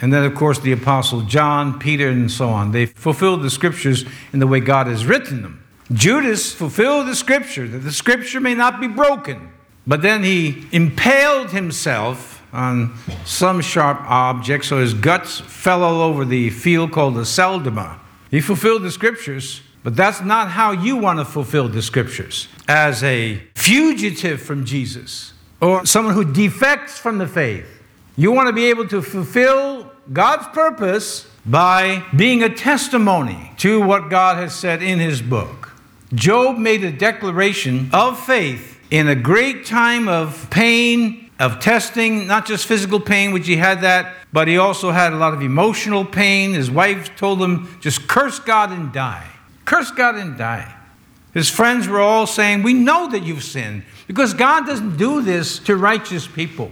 And 0.00 0.12
then, 0.12 0.24
of 0.24 0.34
course, 0.34 0.58
the 0.58 0.72
Apostle 0.72 1.22
John, 1.22 1.78
Peter, 1.78 2.08
and 2.08 2.30
so 2.30 2.50
on. 2.50 2.72
They 2.72 2.86
fulfilled 2.86 3.42
the 3.42 3.50
scriptures 3.50 4.04
in 4.32 4.38
the 4.38 4.46
way 4.46 4.60
God 4.60 4.86
has 4.86 5.06
written 5.06 5.42
them. 5.42 5.64
Judas 5.92 6.52
fulfilled 6.52 7.06
the 7.06 7.14
scripture, 7.14 7.68
that 7.68 7.78
the 7.78 7.92
scripture 7.92 8.40
may 8.40 8.54
not 8.54 8.80
be 8.80 8.88
broken. 8.88 9.50
But 9.86 10.02
then 10.02 10.24
he 10.24 10.66
impaled 10.72 11.50
himself 11.50 12.42
on 12.52 12.94
some 13.24 13.60
sharp 13.60 14.00
object, 14.02 14.64
so 14.64 14.78
his 14.78 14.94
guts 14.94 15.40
fell 15.40 15.82
all 15.82 16.00
over 16.00 16.24
the 16.24 16.50
field 16.50 16.92
called 16.92 17.16
the 17.16 17.22
Aceldama. 17.22 17.98
He 18.30 18.40
fulfilled 18.40 18.82
the 18.82 18.90
scriptures, 18.90 19.60
but 19.82 19.94
that's 19.94 20.22
not 20.22 20.48
how 20.48 20.70
you 20.70 20.96
want 20.96 21.18
to 21.18 21.24
fulfill 21.24 21.68
the 21.68 21.82
scriptures. 21.82 22.48
As 22.66 23.02
a 23.02 23.42
fugitive 23.54 24.40
from 24.40 24.64
Jesus, 24.64 25.33
or 25.64 25.86
someone 25.86 26.12
who 26.12 26.30
defects 26.30 26.98
from 26.98 27.16
the 27.16 27.26
faith, 27.26 27.66
you 28.16 28.30
want 28.30 28.48
to 28.48 28.52
be 28.52 28.66
able 28.66 28.86
to 28.88 29.00
fulfill 29.00 29.90
God's 30.12 30.46
purpose 30.48 31.26
by 31.46 32.04
being 32.14 32.42
a 32.42 32.54
testimony 32.54 33.50
to 33.58 33.80
what 33.80 34.10
God 34.10 34.36
has 34.36 34.54
said 34.54 34.82
in 34.82 34.98
his 34.98 35.22
book. 35.22 35.72
Job 36.12 36.58
made 36.58 36.84
a 36.84 36.92
declaration 36.92 37.88
of 37.94 38.22
faith 38.22 38.78
in 38.90 39.08
a 39.08 39.14
great 39.14 39.64
time 39.64 40.06
of 40.06 40.48
pain, 40.50 41.30
of 41.40 41.60
testing, 41.60 42.26
not 42.26 42.46
just 42.46 42.66
physical 42.66 43.00
pain, 43.00 43.32
which 43.32 43.46
he 43.46 43.56
had 43.56 43.80
that, 43.80 44.14
but 44.34 44.46
he 44.46 44.58
also 44.58 44.90
had 44.90 45.14
a 45.14 45.16
lot 45.16 45.32
of 45.32 45.40
emotional 45.40 46.04
pain. 46.04 46.52
His 46.52 46.70
wife 46.70 47.16
told 47.16 47.40
him, 47.40 47.78
just 47.80 48.06
curse 48.06 48.38
God 48.38 48.70
and 48.70 48.92
die. 48.92 49.26
Curse 49.64 49.92
God 49.92 50.16
and 50.16 50.36
die. 50.36 50.74
His 51.32 51.50
friends 51.50 51.88
were 51.88 52.00
all 52.00 52.26
saying, 52.26 52.62
We 52.62 52.74
know 52.74 53.10
that 53.10 53.24
you've 53.24 53.42
sinned 53.42 53.82
because 54.06 54.34
God 54.34 54.66
doesn't 54.66 54.96
do 54.96 55.22
this 55.22 55.58
to 55.60 55.76
righteous 55.76 56.26
people. 56.26 56.70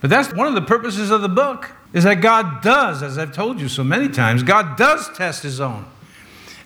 But 0.00 0.10
that's 0.10 0.32
one 0.34 0.46
of 0.46 0.54
the 0.54 0.62
purposes 0.62 1.10
of 1.10 1.22
the 1.22 1.28
book 1.28 1.70
is 1.92 2.04
that 2.04 2.20
God 2.20 2.60
does, 2.60 3.02
as 3.02 3.16
I've 3.16 3.32
told 3.32 3.60
you 3.60 3.68
so 3.68 3.84
many 3.84 4.08
times, 4.08 4.42
God 4.42 4.76
does 4.76 5.08
test 5.16 5.42
his 5.42 5.60
own. 5.60 5.86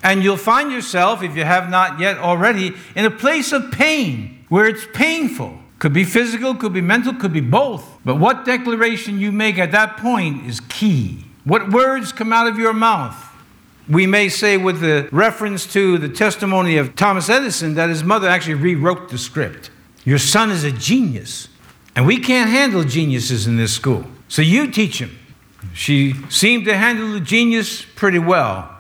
And 0.03 0.23
you'll 0.23 0.37
find 0.37 0.73
yourself, 0.73 1.23
if 1.23 1.37
you 1.37 1.45
have 1.45 1.69
not 1.69 2.01
yet 2.01 2.19
already, 2.19 2.75
in 2.97 3.05
a 3.05 3.11
place 3.11 3.53
of 3.53 3.71
pain 3.71 4.45
where 4.49 4.67
it's 4.67 4.87
painful. 4.93 5.59
Could 5.79 5.93
be 5.93 6.05
physical, 6.05 6.55
could 6.55 6.73
be 6.73 6.81
mental, 6.81 7.15
could 7.15 7.33
be 7.33 7.41
both. 7.41 7.99
But 8.05 8.17
what 8.17 8.45
declaration 8.45 9.21
you 9.21 9.31
make 9.31 9.59
at 9.59 9.71
that 9.73 9.97
point 9.99 10.47
is 10.47 10.61
key. 10.61 11.25
What 11.45 11.71
words 11.71 12.11
come 12.13 12.33
out 12.33 12.49
of 12.49 12.59
your 12.59 12.73
mouth? 12.73 13.25
We 13.89 14.07
may 14.07 14.29
say, 14.29 14.57
with 14.57 14.81
the 14.81 15.09
reference 15.13 15.67
to 15.73 15.97
the 15.97 16.09
testimony 16.09 16.77
of 16.77 16.97
Thomas 16.97 17.31
Edison, 17.31 17.75
that 17.75 17.89
his 17.89 18.03
mother 18.03 18.29
actually 18.29 18.55
rewrote 18.55 19.09
the 19.09 19.19
script. 19.19 19.71
Your 20.09 20.17
son 20.17 20.51
is 20.51 20.65
a 20.65 20.73
genius, 20.73 21.49
and 21.95 22.07
we 22.07 22.19
can't 22.19 22.49
handle 22.49 22.83
geniuses 22.83 23.47
in 23.47 23.59
this 23.59 23.75
school. 23.75 24.07
So 24.27 24.41
you 24.41 24.71
teach 24.71 25.03
him. 25.03 25.19
She 25.75 26.15
seemed 26.31 26.65
to 26.65 26.75
handle 26.75 27.13
the 27.13 27.21
genius 27.21 27.85
pretty 27.95 28.19
well. 28.19 28.75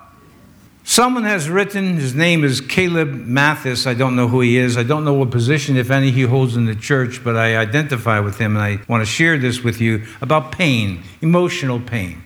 Someone 0.84 1.24
has 1.24 1.50
written, 1.50 1.96
his 1.96 2.14
name 2.14 2.44
is 2.44 2.62
Caleb 2.62 3.12
Mathis. 3.12 3.86
I 3.86 3.92
don't 3.92 4.16
know 4.16 4.28
who 4.28 4.40
he 4.40 4.56
is. 4.56 4.78
I 4.78 4.84
don't 4.84 5.04
know 5.04 5.12
what 5.12 5.30
position, 5.30 5.76
if 5.76 5.90
any, 5.90 6.12
he 6.12 6.22
holds 6.22 6.56
in 6.56 6.64
the 6.64 6.74
church, 6.74 7.22
but 7.22 7.36
I 7.36 7.58
identify 7.58 8.20
with 8.20 8.38
him 8.38 8.56
and 8.56 8.64
I 8.64 8.80
want 8.88 9.02
to 9.02 9.06
share 9.06 9.36
this 9.36 9.62
with 9.62 9.82
you 9.82 10.06
about 10.22 10.50
pain, 10.50 11.02
emotional 11.20 11.78
pain. 11.78 12.22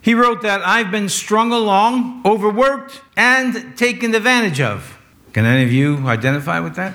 He 0.00 0.14
wrote 0.14 0.40
that 0.40 0.66
I've 0.66 0.90
been 0.90 1.10
strung 1.10 1.52
along, 1.52 2.22
overworked, 2.24 3.02
and 3.14 3.76
taken 3.76 4.14
advantage 4.14 4.62
of. 4.62 4.98
Can 5.34 5.44
any 5.44 5.64
of 5.64 5.70
you 5.70 5.98
identify 6.06 6.60
with 6.60 6.76
that? 6.76 6.94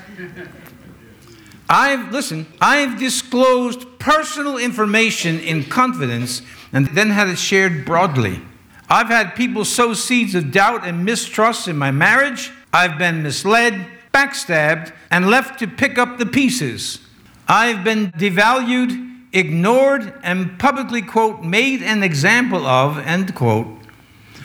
I've, 1.69 2.11
listen, 2.11 2.45
I've 2.61 2.99
disclosed 2.99 3.99
personal 3.99 4.57
information 4.57 5.39
in 5.39 5.63
confidence 5.63 6.41
and 6.71 6.87
then 6.87 7.09
had 7.09 7.29
it 7.29 7.37
shared 7.37 7.85
broadly. 7.85 8.41
I've 8.89 9.07
had 9.07 9.35
people 9.35 9.65
sow 9.65 9.93
seeds 9.93 10.35
of 10.35 10.51
doubt 10.51 10.85
and 10.85 11.05
mistrust 11.05 11.67
in 11.67 11.77
my 11.77 11.91
marriage. 11.91 12.51
I've 12.71 12.97
been 12.97 13.23
misled, 13.23 13.87
backstabbed, 14.13 14.91
and 15.09 15.29
left 15.29 15.59
to 15.59 15.67
pick 15.67 15.97
up 15.97 16.17
the 16.17 16.25
pieces. 16.25 16.99
I've 17.47 17.83
been 17.83 18.11
devalued, 18.11 19.25
ignored, 19.31 20.13
and 20.23 20.59
publicly, 20.59 21.01
quote, 21.01 21.43
made 21.43 21.81
an 21.81 22.03
example 22.03 22.65
of, 22.65 22.97
end 22.99 23.33
quote. 23.35 23.67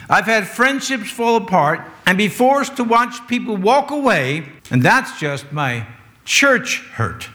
I've 0.09 0.25
had 0.25 0.47
friendships 0.47 1.11
fall 1.11 1.35
apart 1.35 1.81
and 2.05 2.17
be 2.17 2.27
forced 2.27 2.77
to 2.77 2.83
watch 2.83 3.27
people 3.27 3.55
walk 3.55 3.91
away, 3.91 4.45
and 4.71 4.81
that's 4.81 5.19
just 5.19 5.51
my 5.51 5.85
church 6.29 6.81
hurt. 6.93 7.27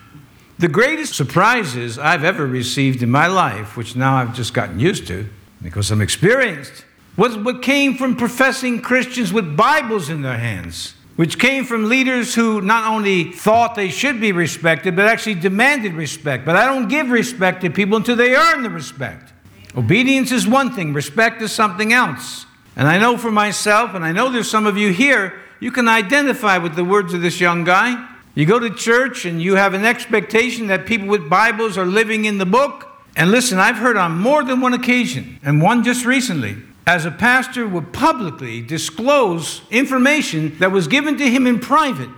The 0.60 0.68
greatest 0.68 1.14
surprises 1.14 1.98
I've 1.98 2.22
ever 2.22 2.46
received 2.46 3.02
in 3.02 3.10
my 3.10 3.26
life, 3.26 3.76
which 3.76 3.96
now 3.96 4.14
I've 4.14 4.36
just 4.36 4.54
gotten 4.54 4.78
used 4.78 5.08
to 5.08 5.26
because 5.60 5.90
I'm 5.90 6.00
experienced, 6.00 6.84
was 7.16 7.36
what 7.36 7.60
came 7.60 7.96
from 7.96 8.14
professing 8.14 8.80
Christians 8.80 9.32
with 9.32 9.56
Bibles 9.56 10.08
in 10.08 10.22
their 10.22 10.38
hands. 10.38 10.94
which 11.16 11.38
came 11.38 11.64
from 11.64 11.88
leaders 11.88 12.34
who 12.34 12.60
not 12.60 12.90
only 12.90 13.30
thought 13.30 13.74
they 13.76 13.88
should 13.88 14.20
be 14.20 14.32
respected, 14.32 14.96
but 14.96 15.06
actually 15.06 15.34
demanded 15.34 15.94
respect. 15.94 16.44
But 16.44 16.56
I 16.56 16.66
don't 16.66 16.88
give 16.88 17.10
respect 17.10 17.60
to 17.60 17.70
people 17.70 17.96
until 17.96 18.16
they 18.16 18.34
earn 18.34 18.62
the 18.62 18.70
respect. 18.70 19.32
Obedience 19.76 20.32
is 20.32 20.46
one 20.46 20.72
thing, 20.72 20.92
respect 20.92 21.40
is 21.40 21.52
something 21.52 21.92
else. 21.92 22.46
And 22.76 22.88
I 22.88 22.98
know 22.98 23.16
for 23.16 23.30
myself, 23.30 23.94
and 23.94 24.04
I 24.04 24.10
know 24.10 24.28
there's 24.28 24.50
some 24.50 24.66
of 24.66 24.76
you 24.76 24.92
here, 24.92 25.40
you 25.60 25.70
can 25.70 25.88
identify 25.88 26.58
with 26.58 26.74
the 26.74 26.84
words 26.84 27.14
of 27.14 27.22
this 27.22 27.40
young 27.40 27.62
guy. 27.62 28.10
You 28.36 28.46
go 28.46 28.58
to 28.58 28.70
church 28.70 29.24
and 29.26 29.40
you 29.40 29.54
have 29.54 29.74
an 29.74 29.84
expectation 29.84 30.66
that 30.66 30.86
people 30.86 31.06
with 31.06 31.30
Bibles 31.30 31.78
are 31.78 31.86
living 31.86 32.24
in 32.24 32.38
the 32.38 32.46
book. 32.46 32.88
And 33.14 33.30
listen, 33.30 33.58
I've 33.58 33.76
heard 33.76 33.96
on 33.96 34.18
more 34.18 34.42
than 34.42 34.60
one 34.60 34.74
occasion, 34.74 35.38
and 35.44 35.62
one 35.62 35.84
just 35.84 36.04
recently, 36.04 36.56
as 36.84 37.06
a 37.06 37.12
pastor 37.12 37.68
would 37.68 37.92
publicly 37.92 38.60
disclose 38.60 39.62
information 39.70 40.58
that 40.58 40.72
was 40.72 40.88
given 40.88 41.16
to 41.18 41.30
him 41.30 41.46
in 41.46 41.60
private. 41.60 42.08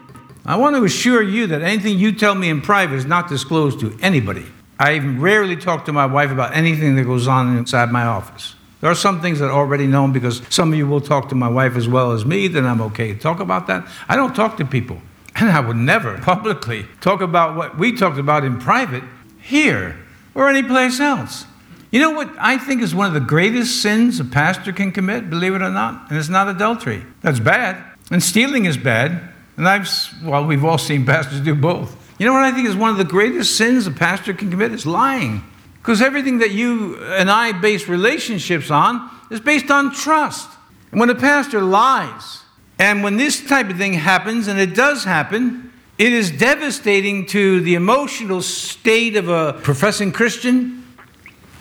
I 0.47 0.57
want 0.57 0.75
to 0.75 0.85
assure 0.85 1.23
you 1.23 1.49
that 1.49 1.61
anything 1.61 1.99
you 1.99 2.13
tell 2.13 2.35
me 2.35 2.49
in 2.49 2.63
private 2.63 2.95
is 2.95 3.05
not 3.05 3.29
disclosed 3.29 3.81
to 3.81 3.95
anybody. 4.01 4.47
I 4.79 4.95
even 4.95 5.21
rarely 5.21 5.57
talk 5.57 5.85
to 5.85 5.93
my 5.93 6.07
wife 6.07 6.31
about 6.31 6.57
anything 6.57 6.97
that 6.97 7.05
goes 7.05 7.29
on 7.29 7.59
inside 7.59 7.93
my 7.93 8.07
office. 8.07 8.55
There 8.81 8.91
are 8.91 8.95
some 8.95 9.21
things 9.21 9.39
that 9.41 9.47
are 9.47 9.59
already 9.59 9.87
known 9.87 10.13
because 10.13 10.41
some 10.49 10.73
of 10.73 10.79
you 10.79 10.87
will 10.87 11.03
talk 11.03 11.29
to 11.29 11.35
my 11.35 11.49
wife 11.49 11.77
as 11.77 11.89
well 11.89 12.13
as 12.13 12.25
me, 12.25 12.49
then 12.49 12.65
I'm 12.65 12.81
okay 12.81 13.13
to 13.13 13.19
talk 13.19 13.41
about 13.41 13.67
that. 13.67 13.87
I 14.09 14.17
don't 14.17 14.35
talk 14.35 14.57
to 14.57 14.65
people. 14.65 15.03
And 15.39 15.51
I 15.51 15.61
would 15.61 15.77
never 15.77 16.19
publicly 16.19 16.87
talk 17.01 17.21
about 17.21 17.57
what 17.57 17.79
we 17.79 17.93
talked 17.93 18.19
about 18.19 18.43
in 18.43 18.59
private 18.59 19.05
here 19.41 19.97
or 20.35 20.49
anyplace 20.49 20.99
else. 20.99 21.45
You 21.91 22.01
know 22.01 22.11
what 22.11 22.31
I 22.39 22.59
think 22.59 22.83
is 22.83 22.95
one 22.95 23.07
of 23.07 23.15
the 23.15 23.21
greatest 23.21 23.83
sins 23.83 24.19
a 24.19 24.25
pastor 24.25 24.73
can 24.73 24.93
commit, 24.93 25.31
believe 25.31 25.55
it 25.55 25.63
or 25.63 25.71
not? 25.71 26.09
And 26.09 26.19
it's 26.19 26.31
not 26.31 26.49
adultery. 26.49 27.05
That's 27.21 27.39
bad. 27.39 27.83
And 28.11 28.23
stealing 28.23 28.65
is 28.65 28.77
bad. 28.77 29.21
And 29.57 29.69
I've, 29.69 29.89
well, 30.23 30.45
we've 30.45 30.65
all 30.65 30.79
seen 30.79 31.05
pastors 31.05 31.41
do 31.41 31.55
both. 31.55 31.97
You 32.19 32.27
know 32.27 32.33
what 32.33 32.45
I 32.45 32.53
think 32.53 32.67
is 32.67 32.75
one 32.75 32.91
of 32.91 32.97
the 32.97 33.05
greatest 33.05 33.57
sins 33.57 33.87
a 33.87 33.91
pastor 33.91 34.33
can 34.33 34.51
commit 34.51 34.73
is 34.73 34.87
lying. 34.87 35.43
Because 35.75 36.01
everything 36.01 36.39
that 36.39 36.51
you 36.51 36.97
and 37.05 37.31
I 37.31 37.53
base 37.53 37.89
relationships 37.89 38.71
on 38.71 39.11
is 39.31 39.41
based 39.41 39.71
on 39.71 39.95
trust. 39.95 40.49
And 40.91 40.99
when 40.99 41.11
a 41.11 41.15
pastor 41.15 41.61
lies, 41.61 42.43
and 42.79 43.03
when 43.03 43.17
this 43.17 43.47
type 43.47 43.71
of 43.71 43.79
thing 43.79 43.95
happens, 43.95 44.49
and 44.49 44.59
it 44.59 44.75
does 44.75 45.05
happen, 45.05 45.73
it 45.99 46.13
is 46.13 46.31
devastating 46.31 47.25
to 47.27 47.61
the 47.61 47.75
emotional 47.75 48.43
state 48.43 49.17
of 49.17 49.29
a 49.29 49.55
professing 49.63 50.13
Christian. 50.13 50.85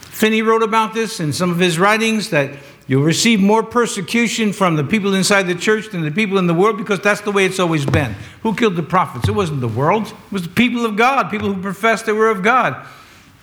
Finney 0.01 0.41
wrote 0.41 0.63
about 0.63 0.93
this 0.93 1.19
in 1.21 1.31
some 1.31 1.51
of 1.51 1.59
his 1.59 1.79
writings 1.79 2.31
that 2.31 2.57
you'll 2.87 3.03
receive 3.03 3.39
more 3.39 3.63
persecution 3.63 4.51
from 4.51 4.75
the 4.75 4.83
people 4.83 5.13
inside 5.13 5.43
the 5.43 5.55
church 5.55 5.89
than 5.91 6.01
the 6.01 6.11
people 6.11 6.37
in 6.37 6.47
the 6.47 6.53
world 6.53 6.77
because 6.77 6.99
that's 6.99 7.21
the 7.21 7.31
way 7.31 7.45
it's 7.45 7.59
always 7.59 7.85
been. 7.85 8.15
Who 8.43 8.53
killed 8.53 8.75
the 8.75 8.83
prophets? 8.83 9.29
It 9.29 9.33
wasn't 9.33 9.61
the 9.61 9.69
world, 9.69 10.07
it 10.07 10.31
was 10.31 10.43
the 10.43 10.49
people 10.49 10.85
of 10.85 10.97
God, 10.97 11.31
people 11.31 11.53
who 11.53 11.61
professed 11.61 12.05
they 12.05 12.11
were 12.11 12.29
of 12.29 12.43
God. 12.43 12.85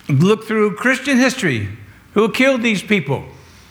Look 0.08 0.44
through 0.44 0.76
Christian 0.76 1.16
history. 1.16 1.70
Who 2.14 2.30
killed 2.30 2.62
these 2.62 2.82
people? 2.82 3.24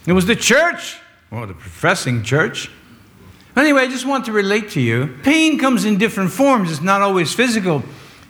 It 0.07 0.13
was 0.13 0.25
the 0.25 0.35
church, 0.35 0.97
or 1.29 1.45
the 1.45 1.53
professing 1.53 2.23
church. 2.23 2.71
Anyway, 3.55 3.81
I 3.81 3.87
just 3.87 4.05
want 4.05 4.25
to 4.25 4.31
relate 4.31 4.69
to 4.71 4.81
you. 4.81 5.17
Pain 5.23 5.59
comes 5.59 5.85
in 5.85 5.97
different 5.97 6.31
forms. 6.31 6.71
It's 6.71 6.81
not 6.81 7.01
always 7.01 7.33
physical, 7.33 7.83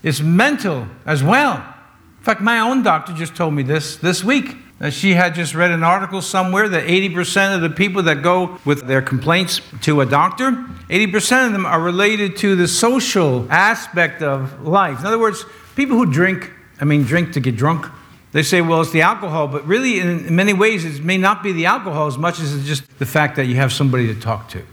it's 0.04 0.22
mental 0.22 0.88
as 1.06 1.24
well. 1.24 1.58
In 1.58 2.24
fact, 2.24 2.42
my 2.42 2.60
own 2.60 2.84
doctor 2.84 3.14
just 3.14 3.36
told 3.36 3.54
me 3.54 3.64
this 3.64 3.98
this 3.98 4.24
week. 4.24 4.58
That 4.80 4.94
she 4.94 5.14
had 5.14 5.36
just 5.36 5.54
read 5.54 5.70
an 5.70 5.84
article 5.84 6.24
somewhere 6.24 6.68
that 6.68 6.88
80% 6.88 7.54
of 7.54 7.62
the 7.62 7.70
people 7.70 8.02
that 8.02 8.24
go 8.24 8.58
with 8.66 8.88
their 8.88 9.04
complaints 9.04 9.62
to 9.82 10.02
a 10.02 10.08
doctor, 10.08 10.54
80% 10.90 11.46
of 11.46 11.52
them 11.52 11.68
are 11.68 11.80
related 11.80 12.36
to 12.38 12.56
the 12.56 12.68
social 12.68 13.46
aspect 13.52 14.24
of 14.24 14.66
life. 14.68 15.02
In 15.02 15.06
other 15.06 15.20
words, 15.20 15.46
people 15.76 15.98
who 15.98 16.12
drink, 16.12 16.52
I 16.80 16.86
mean, 16.86 17.04
drink 17.04 17.32
to 17.34 17.40
get 17.40 17.56
drunk, 17.56 17.86
they 18.32 18.42
say, 18.42 18.62
well, 18.62 18.82
it's 18.82 18.92
the 18.92 19.04
alcohol, 19.04 19.48
but 19.48 19.68
really, 19.68 20.00
in 20.00 20.36
many 20.36 20.54
ways, 20.54 20.84
it 20.84 21.04
may 21.04 21.18
not 21.18 21.44
be 21.44 21.52
the 21.52 21.68
alcohol 21.68 22.08
as 22.08 22.18
much 22.18 22.40
as 22.40 22.56
it's 22.56 22.66
just 22.66 22.98
the 22.98 23.06
fact 23.06 23.36
that 23.36 23.46
you 23.46 23.58
have 23.58 23.72
somebody 23.72 24.08
to 24.08 24.20
talk 24.20 24.50
to. 24.50 24.64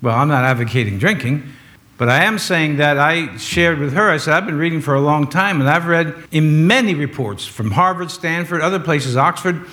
Well, 0.00 0.16
I'm 0.16 0.28
not 0.28 0.44
advocating 0.44 0.98
drinking, 0.98 1.42
but 1.96 2.08
I 2.08 2.22
am 2.22 2.38
saying 2.38 2.76
that 2.76 2.98
I 2.98 3.36
shared 3.36 3.80
with 3.80 3.94
her, 3.94 4.08
I 4.10 4.18
said, 4.18 4.34
I've 4.34 4.46
been 4.46 4.58
reading 4.58 4.80
for 4.80 4.94
a 4.94 5.00
long 5.00 5.28
time, 5.28 5.60
and 5.60 5.68
I've 5.68 5.86
read 5.86 6.14
in 6.30 6.68
many 6.68 6.94
reports 6.94 7.44
from 7.44 7.72
Harvard, 7.72 8.12
Stanford, 8.12 8.60
other 8.60 8.78
places, 8.78 9.16
Oxford. 9.16 9.66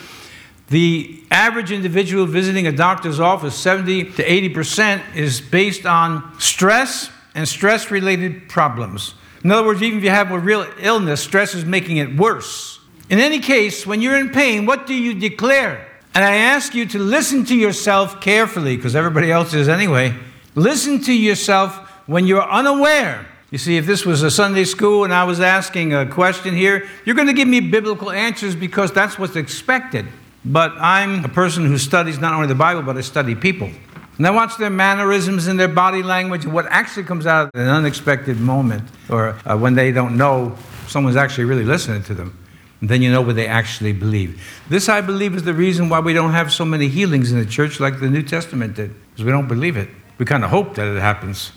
The 0.70 1.24
average 1.30 1.72
individual 1.72 2.26
visiting 2.26 2.66
a 2.66 2.72
doctor's 2.72 3.20
office, 3.20 3.56
70 3.56 4.14
to 4.14 4.24
80%, 4.24 5.16
is 5.16 5.42
based 5.42 5.86
on 5.86 6.40
stress 6.40 7.12
and 7.36 7.48
stress 7.48 7.92
related 7.92 8.50
problems. 8.50 9.14
In 9.44 9.52
other 9.52 9.68
words, 9.68 9.84
even 9.84 10.00
if 10.00 10.04
you 10.04 10.10
have 10.10 10.32
a 10.32 10.40
real 10.40 10.66
illness, 10.80 11.22
stress 11.22 11.54
is 11.54 11.66
making 11.66 11.98
it 11.98 12.18
worse. 12.18 12.80
In 13.12 13.20
any 13.20 13.40
case, 13.40 13.86
when 13.86 14.02
you're 14.02 14.18
in 14.18 14.30
pain, 14.30 14.66
what 14.66 14.88
do 14.88 14.96
you 14.96 15.14
declare? 15.14 15.88
And 16.16 16.24
I 16.24 16.36
ask 16.36 16.74
you 16.74 16.86
to 16.88 16.98
listen 16.98 17.44
to 17.46 17.56
yourself 17.56 18.22
carefully, 18.22 18.78
because 18.78 18.96
everybody 18.96 19.30
else 19.30 19.54
is 19.54 19.68
anyway. 19.68 20.16
Listen 20.56 21.02
to 21.02 21.14
yourself 21.14 21.76
when 22.08 22.26
you're 22.26 22.50
unaware. 22.50 23.28
You 23.52 23.58
see, 23.58 23.76
if 23.76 23.86
this 23.86 24.06
was 24.06 24.24
a 24.24 24.32
Sunday 24.32 24.64
school 24.64 25.04
and 25.04 25.14
I 25.14 25.26
was 25.26 25.42
asking 25.42 25.94
a 25.94 26.06
question 26.06 26.56
here, 26.56 26.88
you're 27.04 27.16
going 27.16 27.28
to 27.28 27.34
give 27.34 27.50
me 27.50 27.60
biblical 27.60 28.12
answers 28.12 28.56
because 28.56 28.94
that's 28.94 29.20
what's 29.20 29.36
expected. 29.36 30.06
But 30.46 30.72
I'm 30.78 31.26
a 31.26 31.30
person 31.30 31.66
who 31.66 31.78
studies 31.78 32.18
not 32.18 32.34
only 32.34 32.48
the 32.48 32.56
Bible, 32.56 32.82
but 32.82 32.96
I 32.96 33.02
study 33.02 33.36
people. 33.36 33.70
And 34.18 34.26
I 34.26 34.32
watch 34.32 34.56
their 34.58 34.70
mannerisms 34.70 35.48
and 35.48 35.60
their 35.60 35.68
body 35.68 36.02
language 36.02 36.46
and 36.46 36.54
what 36.54 36.66
actually 36.68 37.04
comes 37.04 37.28
out 37.28 37.50
at 37.54 37.60
an 37.60 37.68
unexpected 37.68 38.40
moment 38.40 38.88
or 39.10 39.38
uh, 39.46 39.58
when 39.58 39.76
they 39.76 39.92
don't 39.92 40.16
know 40.18 40.58
someone's 40.88 41.18
actually 41.18 41.44
really 41.44 41.66
listening 41.66 42.04
to 42.04 42.14
them. 42.14 42.38
Then 42.88 43.02
you 43.02 43.12
know 43.12 43.22
what 43.22 43.36
they 43.36 43.48
actually 43.48 43.94
believe. 43.94 44.42
This, 44.70 44.90
I 44.90 45.02
believe, 45.02 45.36
is 45.36 45.44
the 45.44 45.54
reason 45.54 45.90
why 45.90 46.00
we 46.00 46.14
don't 46.14 46.32
have 46.32 46.52
so 46.52 46.66
many 46.66 46.88
healings 46.88 47.32
in 47.32 47.40
the 47.40 47.46
church 47.46 47.80
like 47.80 48.00
the 48.00 48.10
New 48.10 48.24
Testament 48.24 48.76
did, 48.76 48.94
because 49.12 49.26
we 49.26 49.32
don't 49.32 49.48
believe 49.48 49.78
it. 49.78 49.90
We 50.18 50.26
kind 50.26 50.44
of 50.44 50.50
hope 50.50 50.76
that 50.76 50.88
it 50.88 51.00
happens, 51.00 51.52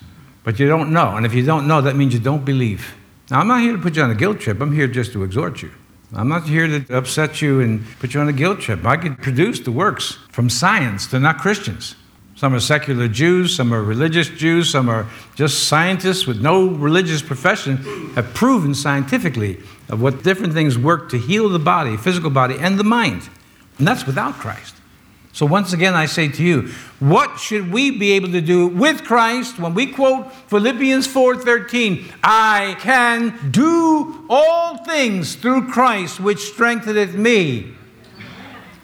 but 0.44 0.58
you 0.58 0.66
don't 0.68 0.92
know. 0.92 1.16
And 1.16 1.26
if 1.26 1.34
you 1.34 1.44
don't 1.44 1.66
know, 1.68 1.80
that 1.80 1.96
means 1.96 2.14
you 2.14 2.20
don't 2.20 2.44
believe. 2.44 2.94
Now, 3.30 3.40
I'm 3.40 3.48
not 3.48 3.60
here 3.60 3.72
to 3.72 3.78
put 3.78 3.96
you 3.96 4.02
on 4.02 4.10
a 4.10 4.14
guilt 4.14 4.40
trip. 4.40 4.60
I'm 4.60 4.72
here 4.72 4.88
just 4.88 5.12
to 5.12 5.22
exhort 5.22 5.62
you. 5.62 5.70
I'm 6.14 6.28
not 6.28 6.44
here 6.44 6.66
to 6.66 6.96
upset 6.96 7.42
you 7.42 7.60
and 7.60 7.84
put 7.98 8.14
you 8.14 8.20
on 8.20 8.28
a 8.28 8.32
guilt 8.32 8.60
trip. 8.60 8.86
I 8.86 8.96
could 8.96 9.18
produce 9.18 9.60
the 9.60 9.70
works 9.70 10.18
from 10.30 10.48
science. 10.48 11.06
They're 11.06 11.20
not 11.20 11.38
Christians. 11.38 11.96
Some 12.38 12.54
are 12.54 12.60
secular 12.60 13.08
Jews, 13.08 13.56
some 13.56 13.74
are 13.74 13.82
religious 13.82 14.28
Jews, 14.28 14.70
some 14.70 14.88
are 14.88 15.08
just 15.34 15.66
scientists 15.66 16.24
with 16.24 16.40
no 16.40 16.68
religious 16.68 17.20
profession, 17.20 17.78
have 18.14 18.32
proven 18.32 18.76
scientifically 18.76 19.58
of 19.88 20.00
what 20.00 20.22
different 20.22 20.52
things 20.52 20.78
work 20.78 21.08
to 21.08 21.18
heal 21.18 21.48
the 21.48 21.58
body, 21.58 21.96
physical 21.96 22.30
body, 22.30 22.54
and 22.56 22.78
the 22.78 22.84
mind. 22.84 23.28
And 23.78 23.88
that's 23.88 24.06
without 24.06 24.34
Christ. 24.34 24.76
So 25.32 25.46
once 25.46 25.72
again, 25.72 25.94
I 25.94 26.06
say 26.06 26.28
to 26.28 26.44
you, 26.44 26.68
what 27.00 27.40
should 27.40 27.72
we 27.72 27.90
be 27.90 28.12
able 28.12 28.30
to 28.30 28.40
do 28.40 28.68
with 28.68 29.02
Christ 29.02 29.58
when 29.58 29.74
we 29.74 29.86
quote 29.86 30.32
Philippians 30.46 31.08
4:13, 31.08 32.04
I 32.22 32.76
can 32.78 33.50
do 33.50 34.24
all 34.30 34.76
things 34.84 35.34
through 35.34 35.70
Christ 35.72 36.20
which 36.20 36.38
strengtheneth 36.38 37.16
me. 37.16 37.74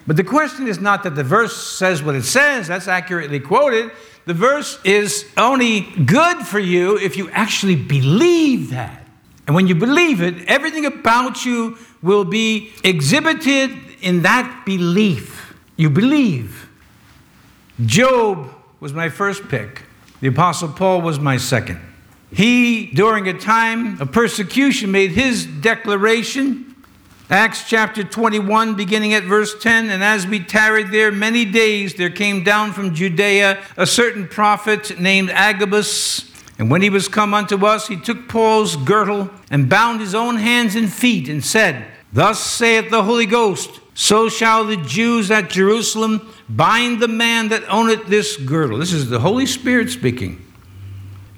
But 0.07 0.17
the 0.17 0.23
question 0.23 0.67
is 0.67 0.79
not 0.79 1.03
that 1.03 1.15
the 1.15 1.23
verse 1.23 1.55
says 1.55 2.03
what 2.03 2.15
it 2.15 2.23
says, 2.23 2.67
that's 2.67 2.87
accurately 2.87 3.39
quoted. 3.39 3.91
The 4.25 4.33
verse 4.33 4.79
is 4.83 5.25
only 5.37 5.81
good 5.81 6.45
for 6.45 6.59
you 6.59 6.97
if 6.97 7.17
you 7.17 7.29
actually 7.31 7.75
believe 7.75 8.71
that. 8.71 9.05
And 9.47 9.55
when 9.55 9.67
you 9.67 9.75
believe 9.75 10.21
it, 10.21 10.45
everything 10.47 10.85
about 10.85 11.45
you 11.45 11.77
will 12.01 12.25
be 12.25 12.71
exhibited 12.83 13.71
in 14.01 14.23
that 14.23 14.63
belief. 14.65 15.55
You 15.75 15.89
believe. 15.89 16.69
Job 17.85 18.53
was 18.79 18.93
my 18.93 19.09
first 19.09 19.47
pick, 19.47 19.83
the 20.21 20.27
Apostle 20.27 20.69
Paul 20.69 21.01
was 21.01 21.19
my 21.19 21.37
second. 21.37 21.79
He, 22.31 22.87
during 22.87 23.27
a 23.27 23.33
time 23.37 24.01
of 24.01 24.11
persecution, 24.11 24.91
made 24.91 25.11
his 25.11 25.45
declaration 25.45 26.74
Acts 27.29 27.67
chapter 27.67 28.03
21, 28.03 28.75
beginning 28.75 29.15
at 29.15 29.23
verse 29.23 29.57
10 29.59 29.89
And 29.89 30.03
as 30.03 30.27
we 30.27 30.39
tarried 30.39 30.91
there 30.91 31.11
many 31.11 31.43
days, 31.43 31.95
there 31.95 32.11
came 32.11 32.43
down 32.43 32.71
from 32.71 32.93
Judea 32.93 33.63
a 33.75 33.87
certain 33.87 34.27
prophet 34.27 34.99
named 34.99 35.31
Agabus. 35.31 36.31
And 36.59 36.69
when 36.69 36.83
he 36.83 36.91
was 36.91 37.07
come 37.07 37.33
unto 37.33 37.65
us, 37.65 37.87
he 37.87 37.99
took 37.99 38.29
Paul's 38.29 38.75
girdle 38.75 39.31
and 39.49 39.67
bound 39.67 40.01
his 40.01 40.13
own 40.13 40.35
hands 40.37 40.75
and 40.75 40.91
feet, 40.93 41.27
and 41.27 41.43
said, 41.43 41.87
Thus 42.13 42.39
saith 42.39 42.91
the 42.91 43.03
Holy 43.03 43.25
Ghost, 43.25 43.81
so 43.95 44.29
shall 44.29 44.63
the 44.63 44.77
Jews 44.77 45.31
at 45.31 45.49
Jerusalem 45.49 46.31
bind 46.47 47.01
the 47.01 47.07
man 47.07 47.49
that 47.49 47.67
owneth 47.67 48.05
this 48.05 48.37
girdle. 48.37 48.77
This 48.77 48.93
is 48.93 49.09
the 49.09 49.21
Holy 49.21 49.47
Spirit 49.47 49.89
speaking. 49.89 50.45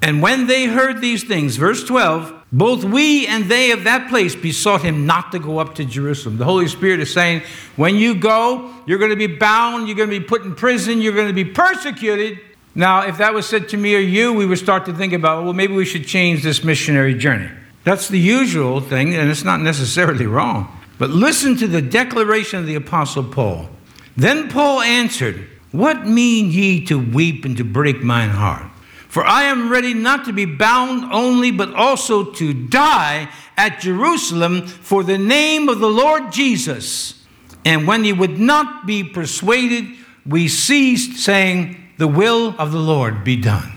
And 0.02 0.21
when 0.21 0.47
they 0.47 0.65
heard 0.65 1.00
these 1.00 1.23
things, 1.23 1.56
verse 1.56 1.86
12, 1.86 2.37
both 2.51 2.83
we 2.83 3.27
and 3.27 3.45
they 3.45 3.71
of 3.71 3.83
that 3.83 4.10
place 4.10 4.36
besought 4.36 4.81
him 4.81 5.05
not 5.05 5.31
to 5.33 5.39
go 5.39 5.60
up 5.60 5.75
to 5.75 5.86
Jerusalem. 5.86 6.38
The 6.38 6.45
Holy 6.45 6.67
Spirit 6.67 7.01
is 7.01 7.13
saying, 7.13 7.41
when 7.75 7.95
you 7.95 8.15
go, 8.15 8.73
you're 8.86 8.99
going 8.99 9.12
to 9.12 9.17
be 9.17 9.27
bound, 9.27 9.88
you're 9.88 9.97
going 9.97 10.10
to 10.10 10.19
be 10.19 10.25
put 10.25 10.43
in 10.43 10.55
prison, 10.55 11.01
you're 11.01 11.13
going 11.13 11.27
to 11.27 11.33
be 11.33 11.45
persecuted. 11.45 12.39
Now, 12.73 13.01
if 13.01 13.17
that 13.17 13.33
was 13.33 13.49
said 13.49 13.67
to 13.69 13.77
me 13.77 13.95
or 13.95 13.99
you, 13.99 14.31
we 14.31 14.45
would 14.45 14.60
start 14.60 14.86
to 14.86 14.93
think 14.93 15.12
about, 15.12 15.43
well, 15.43 15.53
maybe 15.53 15.73
we 15.73 15.83
should 15.83 16.05
change 16.05 16.43
this 16.43 16.63
missionary 16.63 17.15
journey. 17.15 17.49
That's 17.83 18.07
the 18.07 18.19
usual 18.19 18.81
thing, 18.81 19.15
and 19.15 19.29
it's 19.29 19.43
not 19.43 19.62
necessarily 19.62 20.25
wrong. 20.25 20.71
But 20.97 21.10
listen 21.10 21.57
to 21.57 21.67
the 21.67 21.81
declaration 21.81 22.60
of 22.60 22.65
the 22.65 22.75
Apostle 22.75 23.23
Paul. 23.23 23.69
Then 24.15 24.49
Paul 24.49 24.81
answered, 24.81 25.47
What 25.71 26.07
mean 26.07 26.51
ye 26.51 26.86
to 26.86 26.97
weep 26.97 27.45
and 27.45 27.57
to 27.57 27.63
break 27.63 28.01
mine 28.03 28.29
heart? 28.29 28.71
For 29.17 29.25
I 29.25 29.45
am 29.45 29.69
ready 29.69 29.95
not 29.95 30.25
to 30.25 30.32
be 30.32 30.45
bound 30.45 31.12
only, 31.12 31.49
but 31.49 31.73
also 31.73 32.23
to 32.23 32.53
die 32.53 33.27
at 33.58 33.80
Jerusalem 33.80 34.67
for 34.67 35.03
the 35.03 35.17
name 35.17 35.69
of 35.69 35.80
the 35.80 35.89
Lord 35.89 36.32
Jesus. 36.32 37.25
And 37.65 37.88
when 37.88 38.03
he 38.03 38.13
would 38.13 38.39
not 38.39 38.86
be 38.86 39.03
persuaded, 39.03 39.86
we 40.23 40.47
ceased, 40.47 41.17
saying, 41.17 41.77
The 41.97 42.08
will 42.08 42.53
of 42.60 42.71
the 42.71 42.77
Lord 42.77 43.23
be 43.23 43.36
done. 43.36 43.71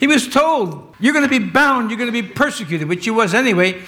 He 0.00 0.08
was 0.08 0.26
told, 0.26 0.92
You're 0.98 1.12
going 1.12 1.24
to 1.24 1.30
be 1.30 1.38
bound, 1.38 1.90
you're 1.90 1.96
going 1.96 2.12
to 2.12 2.22
be 2.22 2.28
persecuted, 2.28 2.88
which 2.88 3.04
he 3.04 3.12
was 3.12 3.34
anyway. 3.34 3.80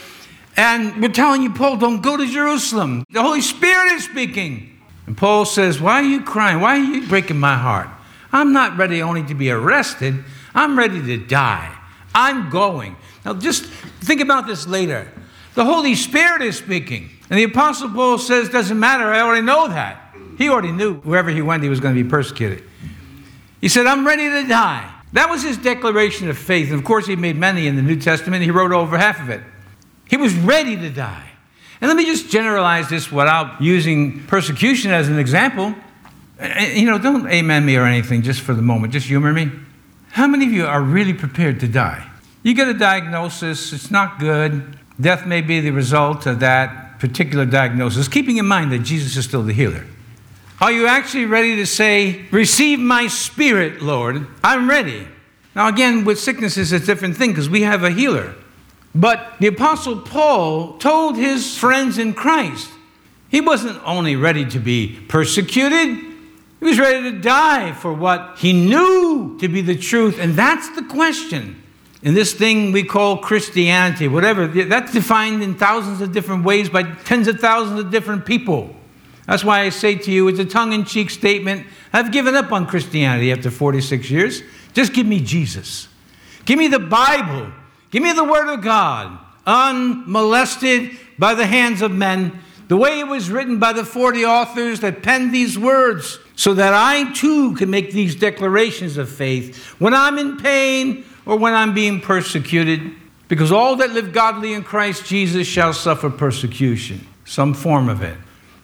And 0.57 1.03
we're 1.03 1.09
telling 1.09 1.43
you, 1.43 1.51
Paul, 1.53 1.79
don't 1.79 2.01
go 2.01 2.17
to 2.17 2.27
Jerusalem. 2.27 3.05
The 3.11 3.23
Holy 3.23 3.41
Spirit 3.41 3.95
is 3.95 4.05
speaking. 4.05 4.79
And 5.09 5.17
Paul 5.17 5.47
says, 5.47 5.81
Why 5.81 5.95
are 5.95 6.05
you 6.05 6.23
crying? 6.23 6.61
Why 6.61 6.79
are 6.79 6.85
you 6.85 7.09
breaking 7.09 7.41
my 7.41 7.57
heart? 7.57 7.89
I'm 8.33 8.53
not 8.53 8.79
ready 8.79 9.03
only 9.03 9.25
to 9.25 9.35
be 9.35 9.51
arrested, 9.51 10.23
I'm 10.55 10.79
ready 10.79 11.03
to 11.03 11.17
die. 11.17 11.77
I'm 12.15 12.51
going. 12.51 12.97
Now, 13.25 13.35
just 13.35 13.65
think 13.65 14.21
about 14.21 14.47
this 14.47 14.67
later. 14.67 15.11
The 15.55 15.65
Holy 15.65 15.95
Spirit 15.95 16.43
is 16.43 16.57
speaking. 16.57 17.11
And 17.29 17.39
the 17.39 17.45
Apostle 17.45 17.91
Paul 17.91 18.19
says, 18.19 18.49
Doesn't 18.49 18.79
matter, 18.79 19.05
I 19.05 19.21
already 19.21 19.45
know 19.47 19.69
that. 19.69 20.15
He 20.39 20.49
already 20.49 20.73
knew 20.73 20.95
wherever 21.01 21.31
he 21.31 21.43
went, 21.43 21.63
he 21.63 21.69
was 21.69 21.81
going 21.81 21.95
to 21.95 22.03
be 22.03 22.09
persecuted. 22.09 22.65
He 23.61 23.69
said, 23.69 23.87
I'm 23.87 24.07
ready 24.07 24.29
to 24.29 24.49
die. 24.49 24.91
That 25.13 25.29
was 25.29 25.43
his 25.43 25.59
declaration 25.59 26.29
of 26.29 26.39
faith. 26.39 26.71
And 26.71 26.79
of 26.79 26.85
course, 26.85 27.07
he 27.07 27.17
made 27.17 27.37
many 27.37 27.67
in 27.67 27.77
the 27.77 27.83
New 27.83 27.97
Testament. 27.97 28.43
He 28.43 28.51
wrote 28.51 28.73
over 28.73 28.97
half 28.97 29.21
of 29.21 29.29
it. 29.29 29.43
He 30.09 30.17
was 30.17 30.35
ready 30.35 30.77
to 30.77 30.91
die. 30.91 31.29
And 31.81 31.89
let 31.89 31.97
me 31.97 32.05
just 32.05 32.31
generalize 32.31 32.89
this 32.89 33.11
without 33.11 33.61
using 33.61 34.25
persecution 34.27 34.91
as 34.91 35.09
an 35.09 35.19
example. 35.19 35.75
Eh, 36.39 36.49
eh, 36.49 36.73
you 36.75 36.87
know, 36.87 36.99
don't 36.99 37.29
amen 37.29 37.65
me 37.65 37.77
or 37.77 37.85
anything 37.85 38.23
just 38.23 38.41
for 38.41 38.55
the 38.55 38.63
moment, 38.63 38.93
just 38.93 39.07
humor 39.07 39.33
me. 39.33 39.51
How 40.13 40.27
many 40.27 40.47
of 40.47 40.53
you 40.53 40.67
are 40.67 40.83
really 40.83 41.15
prepared 41.15 41.61
to 41.61 41.69
die? 41.69 42.11
You 42.43 42.55
get 42.55 42.69
a 42.69 42.75
diagnosis, 42.75 43.73
it's 43.73 43.91
not 43.91 44.19
good. 44.19 44.77
Death 45.01 45.27
may 45.27 45.41
be 45.41 45.61
the 45.61 45.71
result 45.71 46.27
of 46.27 46.41
that 46.41 46.99
particular 46.99 47.47
diagnosis, 47.47 48.09
keeping 48.09 48.37
in 48.37 48.47
mind 48.47 48.73
that 48.73 48.81
Jesus 48.81 49.17
is 49.17 49.25
still 49.25 49.43
the 49.43 49.53
healer. 49.53 49.87
Are 50.61 50.73
you 50.73 50.87
actually 50.87 51.27
ready 51.27 51.57
to 51.57 51.67
say, 51.67 52.27
Receive 52.31 52.79
my 52.79 53.07
spirit, 53.07 53.81
Lord? 53.81 54.27
I'm 54.45 54.69
ready. 54.69 55.07
Now, 55.55 55.69
again, 55.69 56.05
with 56.05 56.21
sickness 56.21 56.57
is 56.57 56.73
a 56.73 56.81
different 56.81 57.17
thing 57.17 57.31
because 57.31 57.49
we 57.49 57.63
have 57.63 57.83
a 57.83 57.91
healer. 57.91 58.35
But 58.95 59.37
the 59.39 59.47
Apostle 59.47 60.01
Paul 60.01 60.77
told 60.79 61.17
his 61.17 61.57
friends 61.57 61.99
in 61.99 62.13
Christ, 62.13 62.71
he 63.29 63.41
wasn't 63.41 63.81
only 63.87 64.17
ready 64.17 64.45
to 64.47 64.59
be 64.59 65.01
persecuted, 65.09 66.10
he 66.61 66.67
was 66.67 66.79
ready 66.79 67.11
to 67.11 67.19
die 67.19 67.73
for 67.73 67.93
what 67.93 68.37
he 68.39 68.53
knew 68.53 69.39
to 69.41 69.49
be 69.49 69.63
the 69.63 69.77
truth. 69.77 70.19
And 70.21 70.35
that's 70.35 70.69
the 70.77 70.83
question. 70.83 71.63
In 72.03 72.15
this 72.15 72.33
thing 72.33 72.73
we 72.73 72.85
call 72.85 73.19
Christianity, 73.19 74.09
whatever, 74.09 74.47
that's 74.47 74.93
defined 74.93 75.43
in 75.43 75.55
thousands 75.55 76.01
of 76.01 76.13
different 76.13 76.45
ways 76.45 76.69
by 76.69 76.83
tens 76.83 77.29
of 77.29 77.41
thousands 77.41 77.81
of 77.81 77.91
different 77.91 78.25
people. 78.25 78.75
That's 79.27 79.45
why 79.45 79.61
I 79.61 79.69
say 79.69 79.95
to 79.97 80.11
you, 80.11 80.29
it's 80.29 80.39
a 80.39 80.45
tongue 80.45 80.73
in 80.73 80.85
cheek 80.85 81.11
statement. 81.11 81.67
I've 81.93 82.11
given 82.11 82.35
up 82.35 82.53
on 82.53 82.67
Christianity 82.67 83.33
after 83.33 83.51
46 83.51 84.11
years. 84.11 84.43
Just 84.73 84.93
give 84.93 85.07
me 85.07 85.21
Jesus. 85.21 85.89
Give 86.45 86.59
me 86.59 86.69
the 86.69 86.79
Bible. 86.79 87.53
Give 87.91 88.03
me 88.03 88.13
the 88.13 88.25
Word 88.25 88.53
of 88.53 88.63
God, 88.63 89.19
unmolested 89.47 90.97
by 91.19 91.35
the 91.35 91.47
hands 91.47 91.83
of 91.83 91.93
men, 91.93 92.41
the 92.71 92.77
way 92.77 93.01
it 93.01 93.09
was 93.09 93.33
written 93.33 93.59
by 93.59 93.73
the 93.73 93.85
40 93.85 94.25
authors 94.25 94.79
that 94.79 95.03
penned 95.03 95.35
these 95.35 95.59
words, 95.59 96.21
so 96.37 96.55
that 96.55 96.73
I 96.73 97.13
too 97.15 97.57
can 97.57 97.69
make 97.69 97.91
these 97.91 98.15
declarations 98.15 98.97
of 98.97 99.11
faith 99.11 99.57
when 99.81 99.93
I'm 99.93 100.19
in 100.19 100.37
pain 100.37 101.05
or 101.27 101.37
when 101.37 101.53
I'm 101.53 101.75
being 101.75 102.01
persecuted. 102.01 102.93
Because 103.27 103.51
all 103.51 103.75
that 103.75 103.91
live 103.91 104.13
godly 104.13 104.53
in 104.53 104.63
Christ 104.63 105.05
Jesus 105.05 105.49
shall 105.49 105.73
suffer 105.73 106.09
persecution, 106.11 107.05
some 107.25 107.55
form 107.55 107.89
of 107.89 108.03
it. 108.03 108.17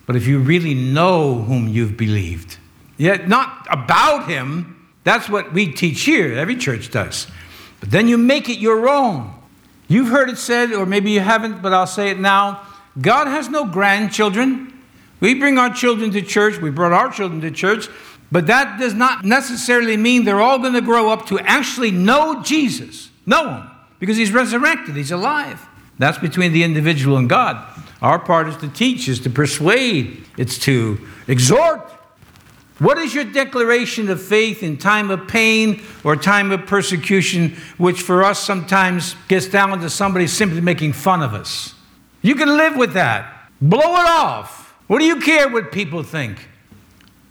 But 0.07 0.15
if 0.15 0.29
you 0.29 0.39
really 0.39 0.75
know 0.75 1.43
whom 1.43 1.67
you've 1.67 1.97
believed, 1.97 2.59
yet 2.97 3.27
not 3.27 3.67
about 3.69 4.29
him, 4.29 4.89
that's 5.03 5.29
what 5.29 5.53
we 5.53 5.73
teach 5.73 6.03
here, 6.03 6.33
every 6.35 6.55
church 6.55 6.93
does. 6.93 7.27
But 7.81 7.91
then 7.91 8.07
you 8.07 8.19
make 8.19 8.49
it 8.49 8.59
your 8.59 8.89
own. 8.89 9.35
You've 9.89 10.11
heard 10.11 10.31
it 10.31 10.39
said, 10.39 10.73
or 10.73 10.87
maybe 10.87 11.11
you 11.11 11.19
haven't, 11.19 11.61
but 11.61 11.73
I'll 11.73 11.89
say 11.89 12.11
it 12.11 12.21
now 12.21 12.66
God 13.01 13.27
has 13.27 13.49
no 13.49 13.65
grandchildren. 13.67 14.73
We 15.21 15.35
bring 15.35 15.59
our 15.59 15.73
children 15.73 16.11
to 16.13 16.23
church, 16.23 16.59
we 16.59 16.71
brought 16.71 16.93
our 16.93 17.11
children 17.11 17.41
to 17.41 17.51
church, 17.51 17.89
but 18.31 18.47
that 18.49 18.79
does 18.79 18.95
not 18.95 19.25
necessarily 19.25 19.97
mean 19.97 20.25
they're 20.25 20.41
all 20.41 20.59
going 20.59 20.75
to 20.75 20.81
grow 20.81 21.11
up 21.11 21.27
to 21.27 21.39
actually 21.41 21.91
know 21.91 22.43
Jesus. 22.43 23.11
Know 23.25 23.51
him, 23.51 23.71
because 23.99 24.17
he's 24.17 24.33
resurrected, 24.33 24.95
he's 24.95 25.13
alive. 25.13 25.67
That's 25.99 26.19
between 26.19 26.53
the 26.53 26.63
individual 26.65 27.17
and 27.17 27.29
God. 27.29 27.65
Our 28.03 28.19
part 28.19 28.49
is 28.49 28.57
to 28.59 28.69
teach, 28.69 29.09
is 29.09 29.21
to 29.21 29.31
persuade, 29.31 30.25
it's 30.37 30.59
to 30.61 30.99
exhort. 31.27 31.81
What 32.79 32.99
is 32.99 33.15
your 33.15 33.25
declaration 33.25 34.11
of 34.11 34.21
faith 34.21 34.63
in 34.63 34.77
time 34.77 35.11
of 35.11 35.27
pain 35.29 35.83
or 36.05 36.15
time 36.15 36.53
of 36.53 36.67
persecution, 36.67 37.57
which 37.79 38.03
for 38.03 38.23
us 38.23 38.39
sometimes 38.39 39.17
gets 39.29 39.47
down 39.47 39.81
to 39.81 39.89
somebody 39.89 40.27
simply 40.27 40.61
making 40.61 40.93
fun 40.93 41.23
of 41.23 41.33
us? 41.33 41.76
You 42.27 42.35
can 42.35 42.57
live 42.57 42.77
with 42.77 42.95
that. 42.95 43.51
Blow 43.61 43.79
it 43.79 44.09
off. 44.09 44.75
What 44.89 44.99
do 44.99 45.05
you 45.05 45.21
care 45.21 45.49
what 45.49 45.71
people 45.71 46.03
think? 46.03 46.49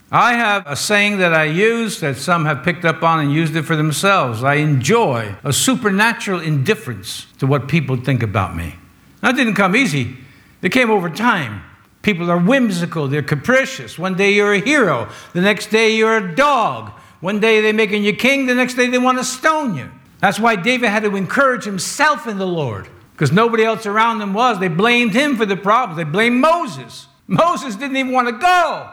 I 0.10 0.36
have 0.36 0.66
a 0.66 0.78
saying 0.78 1.18
that 1.18 1.34
I 1.34 1.44
use 1.44 2.00
that 2.00 2.16
some 2.16 2.46
have 2.46 2.64
picked 2.64 2.86
up 2.86 3.04
on 3.04 3.20
and 3.20 3.34
used 3.34 3.58
it 3.58 3.64
for 3.64 3.76
themselves. 3.76 4.42
I 4.42 4.56
enjoy 4.56 5.36
a 5.44 5.52
supernatural 5.52 6.40
indifference 6.40 7.26
to 7.40 7.46
what 7.46 7.68
people 7.68 7.98
think 7.98 8.24
about 8.24 8.56
me. 8.56 8.76
That 9.20 9.36
didn't 9.36 9.56
come 9.56 9.76
easy. 9.76 10.16
It 10.62 10.72
came 10.72 10.90
over 10.90 11.10
time. 11.10 11.62
People 12.02 12.32
are 12.32 12.38
whimsical, 12.38 13.10
they're 13.10 13.22
capricious. 13.22 14.00
One 14.00 14.16
day 14.16 14.32
you're 14.32 14.54
a 14.54 14.60
hero, 14.60 15.10
the 15.34 15.42
next 15.42 15.72
day 15.72 15.94
you're 15.94 16.16
a 16.16 16.36
dog. 16.36 16.92
One 17.20 17.42
day 17.42 17.60
they're 17.60 17.74
making 17.74 18.04
you 18.04 18.14
king, 18.16 18.46
the 18.46 18.56
next 18.56 18.76
day 18.76 18.88
they 18.88 18.98
want 18.98 19.18
to 19.18 19.26
stone 19.26 19.76
you. 19.76 19.92
That's 20.22 20.40
why 20.40 20.56
David 20.56 20.90
had 20.90 21.04
to 21.04 21.18
encourage 21.18 21.66
himself 21.66 22.28
in 22.28 22.38
the 22.38 22.48
Lord, 22.48 22.88
because 23.16 23.32
nobody 23.32 23.64
else 23.64 23.86
around 23.86 24.20
them 24.20 24.34
was. 24.34 24.60
They 24.60 24.68
blamed 24.68 25.14
him 25.14 25.38
for 25.38 25.46
the 25.46 25.56
problems, 25.56 25.98
they 25.98 26.04
blamed 26.04 26.42
Moses. 26.42 27.08
Moses 27.28 27.76
didn't 27.76 27.98
even 27.98 28.12
want 28.12 28.28
to 28.28 28.34
go. 28.34 28.90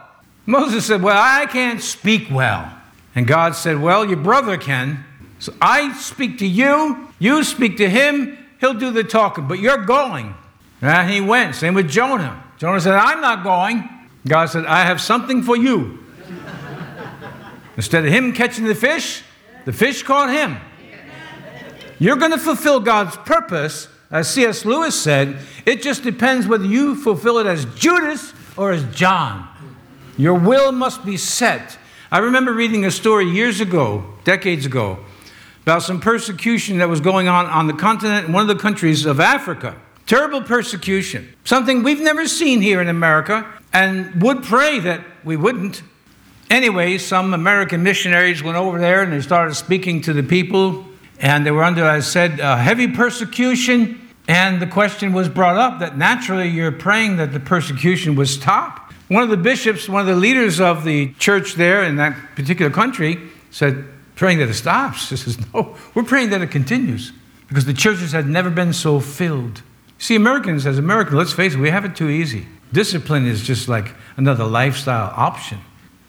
Moses 0.46 0.87
said, 0.87 1.02
Well, 1.02 1.20
I 1.20 1.46
can't 1.46 1.82
speak 1.82 2.28
well. 2.30 2.72
And 3.14 3.26
God 3.26 3.54
said, 3.54 3.80
Well, 3.80 4.04
your 4.04 4.16
brother 4.16 4.56
can. 4.56 5.04
So 5.38 5.52
I 5.61 5.92
speak 5.94 6.38
to 6.38 6.46
you, 6.46 7.08
you 7.18 7.42
speak 7.42 7.76
to 7.78 7.90
him, 7.90 8.38
he'll 8.61 8.74
do 8.74 8.92
the 8.92 9.04
talking, 9.04 9.48
but 9.48 9.58
you're 9.58 9.85
going. 9.85 10.35
And 10.80 11.11
he 11.11 11.20
went. 11.20 11.56
Same 11.56 11.74
with 11.74 11.90
Jonah. 11.90 12.42
Jonah 12.58 12.80
said, 12.80 12.94
I'm 12.94 13.20
not 13.20 13.42
going. 13.42 13.88
God 14.26 14.46
said, 14.46 14.66
I 14.66 14.85
have 14.85 15.00
something 15.00 15.42
for 15.42 15.56
you. 15.56 15.98
Instead 17.76 18.04
of 18.04 18.12
him 18.12 18.32
catching 18.32 18.64
the 18.64 18.74
fish, 18.74 19.22
the 19.64 19.72
fish 19.72 20.02
caught 20.02 20.30
him. 20.30 20.58
You're 21.98 22.16
going 22.16 22.32
to 22.32 22.38
fulfill 22.38 22.80
God's 22.80 23.16
purpose, 23.16 23.88
Uh, 24.12 24.16
as 24.16 24.31
C.S. 24.31 24.64
Lewis 24.64 25.01
said. 25.01 25.38
It 25.64 25.83
just 25.83 26.03
depends 26.03 26.46
whether 26.46 26.66
you 26.66 26.94
fulfill 26.94 27.38
it 27.38 27.46
as 27.46 27.64
Judas 27.75 28.35
or 28.57 28.72
as 28.72 28.85
John. 28.94 29.48
Your 30.18 30.35
will 30.35 30.72
must 30.72 31.05
be 31.05 31.16
set. 31.16 31.79
I 32.11 32.18
remember 32.18 32.53
reading 32.53 32.85
a 32.85 32.90
story 32.90 33.25
years 33.25 33.61
ago, 33.61 34.05
decades 34.25 34.66
ago, 34.66 34.98
about 35.62 35.83
some 35.83 36.01
persecution 36.01 36.79
that 36.79 36.88
was 36.88 37.01
going 37.01 37.29
on 37.29 37.46
on 37.46 37.68
the 37.68 37.72
continent 37.72 38.27
in 38.27 38.33
one 38.33 38.42
of 38.42 38.55
the 38.55 38.61
countries 38.61 39.07
of 39.07 39.18
Africa. 39.18 39.77
Terrible 40.07 40.42
persecution, 40.42 41.33
something 41.44 41.83
we've 41.83 42.01
never 42.01 42.27
seen 42.27 42.61
here 42.61 42.83
in 42.83 42.88
America, 42.88 43.46
and 43.72 44.20
would 44.20 44.42
pray 44.42 44.81
that 44.81 45.03
we 45.25 45.37
wouldn't. 45.37 45.83
Anyway, 46.51 46.98
some 46.98 47.33
American 47.33 47.83
missionaries 47.83 48.42
went 48.42 48.59
over 48.59 48.79
there 48.79 49.03
and 49.03 49.12
they 49.12 49.20
started 49.20 49.55
speaking 49.55 50.03
to 50.03 50.12
the 50.12 50.22
people, 50.22 50.85
and 51.18 51.46
they 51.46 51.51
were 51.51 51.64
under, 51.64 51.85
I 51.87 52.01
said, 52.01 52.40
heavy 52.40 52.88
persecution. 52.88 54.02
And 54.28 54.62
the 54.62 54.66
question 54.66 55.12
was 55.12 55.28
brought 55.28 55.56
up 55.56 55.80
that 55.80 55.96
naturally 55.96 56.48
you're 56.48 56.72
praying 56.72 57.16
that 57.16 57.32
the 57.32 57.40
persecution 57.40 58.14
would 58.16 58.28
stop. 58.28 58.92
One 59.08 59.22
of 59.22 59.28
the 59.28 59.37
bishops, 59.37 59.88
one 59.88 60.00
of 60.00 60.06
the 60.06 60.16
leaders 60.16 60.61
of 60.61 60.85
the 60.85 61.12
church 61.14 61.54
there 61.54 61.82
in 61.82 61.96
that 61.96 62.16
particular 62.37 62.70
country, 62.70 63.18
said, 63.50 63.85
praying 64.14 64.38
that 64.38 64.48
it 64.48 64.54
stops. 64.54 65.08
He 65.11 65.16
says, 65.16 65.38
No, 65.52 65.76
we're 65.94 66.04
praying 66.04 66.30
that 66.30 66.42
it 66.42 66.50
continues 66.50 67.12
because 67.48 67.64
the 67.66 67.74
churches 67.74 68.12
had 68.12 68.26
never 68.26 68.50
been 68.50 68.72
so 68.72 69.00
filled. 69.00 69.62
See, 69.98 70.14
Americans, 70.14 70.66
as 70.66 70.78
Americans, 70.78 71.16
let's 71.16 71.32
face 71.32 71.54
it, 71.54 71.58
we 71.58 71.70
have 71.70 71.85
it 71.85 71.94
too 71.94 72.08
easy. 72.08 72.46
Discipline 72.72 73.26
is 73.26 73.42
just 73.42 73.68
like 73.68 73.94
another 74.16 74.44
lifestyle 74.44 75.12
option. 75.16 75.58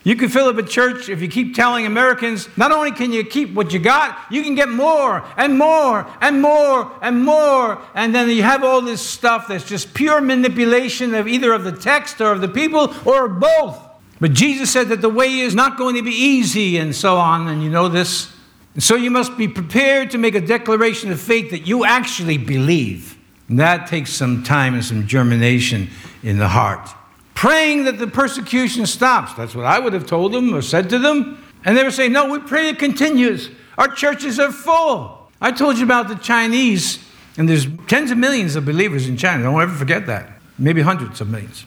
You 0.03 0.17
can 0.17 0.27
fill 0.27 0.47
up 0.47 0.57
a 0.57 0.63
church 0.63 1.07
if 1.07 1.21
you 1.21 1.29
keep 1.29 1.55
telling 1.55 1.85
Americans 1.85 2.49
not 2.57 2.73
only 2.73 2.91
can 2.91 3.13
you 3.13 3.23
keep 3.23 3.53
what 3.53 3.71
you 3.71 3.79
got, 3.79 4.17
you 4.29 4.43
can 4.43 4.53
get 4.53 4.67
more 4.67 5.23
and 5.37 5.57
more 5.57 6.05
and 6.19 6.41
more 6.41 6.91
and 7.01 7.23
more. 7.23 7.81
And 7.95 8.13
then 8.13 8.29
you 8.29 8.43
have 8.43 8.65
all 8.65 8.81
this 8.81 9.01
stuff 9.01 9.47
that's 9.47 9.63
just 9.63 9.93
pure 9.93 10.19
manipulation 10.19 11.15
of 11.15 11.27
either 11.27 11.53
of 11.53 11.63
the 11.63 11.71
text 11.71 12.19
or 12.19 12.33
of 12.33 12.41
the 12.41 12.49
people 12.49 12.93
or 13.05 13.29
both. 13.29 13.79
But 14.19 14.33
Jesus 14.33 14.71
said 14.71 14.89
that 14.89 14.99
the 14.99 15.09
way 15.09 15.39
is 15.39 15.55
not 15.55 15.77
going 15.77 15.95
to 15.95 16.03
be 16.03 16.11
easy 16.11 16.77
and 16.77 16.93
so 16.93 17.17
on, 17.17 17.47
and 17.47 17.63
you 17.63 17.69
know 17.69 17.87
this. 17.87 18.31
And 18.73 18.83
so 18.83 18.95
you 18.95 19.11
must 19.11 19.37
be 19.37 19.47
prepared 19.47 20.11
to 20.11 20.17
make 20.17 20.35
a 20.35 20.41
declaration 20.41 21.11
of 21.13 21.21
faith 21.21 21.51
that 21.51 21.65
you 21.65 21.85
actually 21.85 22.37
believe. 22.37 23.17
And 23.47 23.59
that 23.59 23.87
takes 23.87 24.11
some 24.11 24.43
time 24.43 24.73
and 24.73 24.83
some 24.83 25.07
germination 25.07 25.89
in 26.23 26.39
the 26.39 26.47
heart 26.49 26.89
praying 27.33 27.85
that 27.85 27.97
the 27.97 28.07
persecution 28.07 28.85
stops. 28.85 29.33
That's 29.33 29.55
what 29.55 29.65
I 29.65 29.79
would 29.79 29.93
have 29.93 30.05
told 30.05 30.33
them 30.33 30.53
or 30.53 30.61
said 30.61 30.89
to 30.89 30.99
them. 30.99 31.43
And 31.65 31.77
they 31.77 31.83
were 31.83 31.91
saying, 31.91 32.11
No, 32.11 32.29
we 32.29 32.39
pray 32.39 32.69
it 32.69 32.79
continues. 32.79 33.49
Our 33.77 33.87
churches 33.87 34.39
are 34.39 34.51
full. 34.51 35.29
I 35.41 35.51
told 35.51 35.77
you 35.77 35.83
about 35.83 36.07
the 36.07 36.15
Chinese, 36.15 36.99
and 37.37 37.49
there's 37.49 37.67
tens 37.87 38.11
of 38.11 38.17
millions 38.17 38.55
of 38.55 38.65
believers 38.65 39.07
in 39.07 39.17
China. 39.17 39.43
Don't 39.43 39.61
ever 39.61 39.73
forget 39.73 40.05
that. 40.07 40.39
Maybe 40.57 40.81
hundreds 40.81 41.19
of 41.19 41.29
millions. 41.29 41.65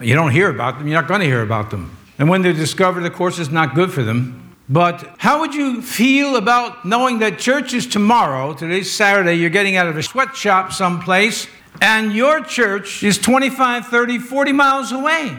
You 0.00 0.14
don't 0.14 0.30
hear 0.30 0.48
about 0.48 0.78
them, 0.78 0.86
you're 0.86 1.00
not 1.00 1.08
going 1.08 1.20
to 1.20 1.26
hear 1.26 1.42
about 1.42 1.70
them. 1.70 1.96
And 2.18 2.28
when 2.28 2.42
they're 2.42 2.52
discovered, 2.52 3.04
of 3.04 3.12
course, 3.14 3.38
it's 3.38 3.50
not 3.50 3.74
good 3.74 3.90
for 3.90 4.02
them. 4.02 4.56
But 4.68 5.16
how 5.18 5.40
would 5.40 5.54
you 5.54 5.82
feel 5.82 6.36
about 6.36 6.84
knowing 6.84 7.18
that 7.18 7.40
church 7.40 7.74
is 7.74 7.86
tomorrow? 7.86 8.54
Today's 8.54 8.90
Saturday, 8.90 9.34
you're 9.34 9.50
getting 9.50 9.76
out 9.76 9.88
of 9.88 9.96
a 9.96 10.02
sweatshop 10.02 10.72
someplace 10.72 11.48
and 11.80 12.12
your 12.12 12.42
church 12.42 13.02
is 13.02 13.18
25, 13.18 13.86
30, 13.86 14.18
40 14.18 14.52
miles 14.52 14.92
away. 14.92 15.36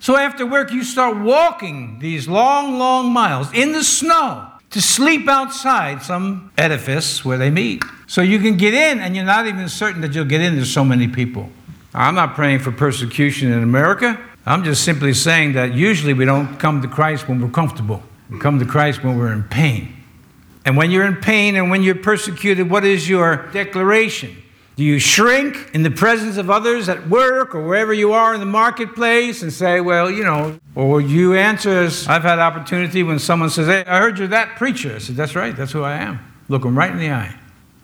So 0.00 0.16
after 0.16 0.44
work, 0.44 0.70
you 0.72 0.84
start 0.84 1.16
walking 1.16 1.98
these 1.98 2.28
long, 2.28 2.78
long 2.78 3.12
miles 3.12 3.52
in 3.54 3.72
the 3.72 3.82
snow 3.82 4.50
to 4.70 4.82
sleep 4.82 5.28
outside 5.28 6.02
some 6.02 6.52
edifice 6.58 7.24
where 7.24 7.38
they 7.38 7.48
meet. 7.48 7.82
So 8.06 8.20
you 8.20 8.38
can 8.38 8.56
get 8.56 8.74
in, 8.74 9.00
and 9.00 9.16
you're 9.16 9.24
not 9.24 9.46
even 9.46 9.68
certain 9.68 10.00
that 10.02 10.14
you'll 10.14 10.24
get 10.24 10.40
in. 10.40 10.56
There's 10.56 10.72
so 10.72 10.84
many 10.84 11.08
people. 11.08 11.48
I'm 11.94 12.14
not 12.16 12.34
praying 12.34 12.58
for 12.58 12.72
persecution 12.72 13.52
in 13.52 13.62
America. 13.62 14.20
I'm 14.44 14.64
just 14.64 14.84
simply 14.84 15.14
saying 15.14 15.54
that 15.54 15.72
usually 15.72 16.12
we 16.12 16.24
don't 16.24 16.58
come 16.58 16.82
to 16.82 16.88
Christ 16.88 17.28
when 17.28 17.40
we're 17.40 17.48
comfortable. 17.48 18.02
We 18.28 18.38
come 18.38 18.58
to 18.58 18.66
Christ 18.66 19.02
when 19.02 19.16
we're 19.16 19.32
in 19.32 19.44
pain. 19.44 19.94
And 20.66 20.76
when 20.76 20.90
you're 20.90 21.06
in 21.06 21.16
pain 21.16 21.56
and 21.56 21.70
when 21.70 21.82
you're 21.82 21.94
persecuted, 21.94 22.68
what 22.68 22.84
is 22.84 23.08
your 23.08 23.48
declaration? 23.52 24.36
Do 24.76 24.82
you 24.82 24.98
shrink 24.98 25.70
in 25.72 25.84
the 25.84 25.90
presence 25.90 26.36
of 26.36 26.50
others 26.50 26.88
at 26.88 27.08
work 27.08 27.54
or 27.54 27.64
wherever 27.64 27.92
you 27.92 28.12
are 28.12 28.34
in 28.34 28.40
the 28.40 28.46
marketplace 28.46 29.42
and 29.42 29.52
say, 29.52 29.80
well, 29.80 30.10
you 30.10 30.24
know, 30.24 30.58
or 30.74 31.00
you 31.00 31.34
answer 31.34 31.88
I've 32.08 32.22
had 32.22 32.40
opportunity 32.40 33.04
when 33.04 33.20
someone 33.20 33.50
says, 33.50 33.68
hey, 33.68 33.84
I 33.86 34.00
heard 34.00 34.18
you're 34.18 34.28
that 34.28 34.56
preacher. 34.56 34.96
I 34.96 34.98
said, 34.98 35.14
that's 35.14 35.36
right, 35.36 35.54
that's 35.54 35.70
who 35.70 35.84
I 35.84 35.98
am. 35.98 36.18
Look 36.48 36.62
them 36.62 36.76
right 36.76 36.90
in 36.90 36.98
the 36.98 37.10
eye. 37.10 37.34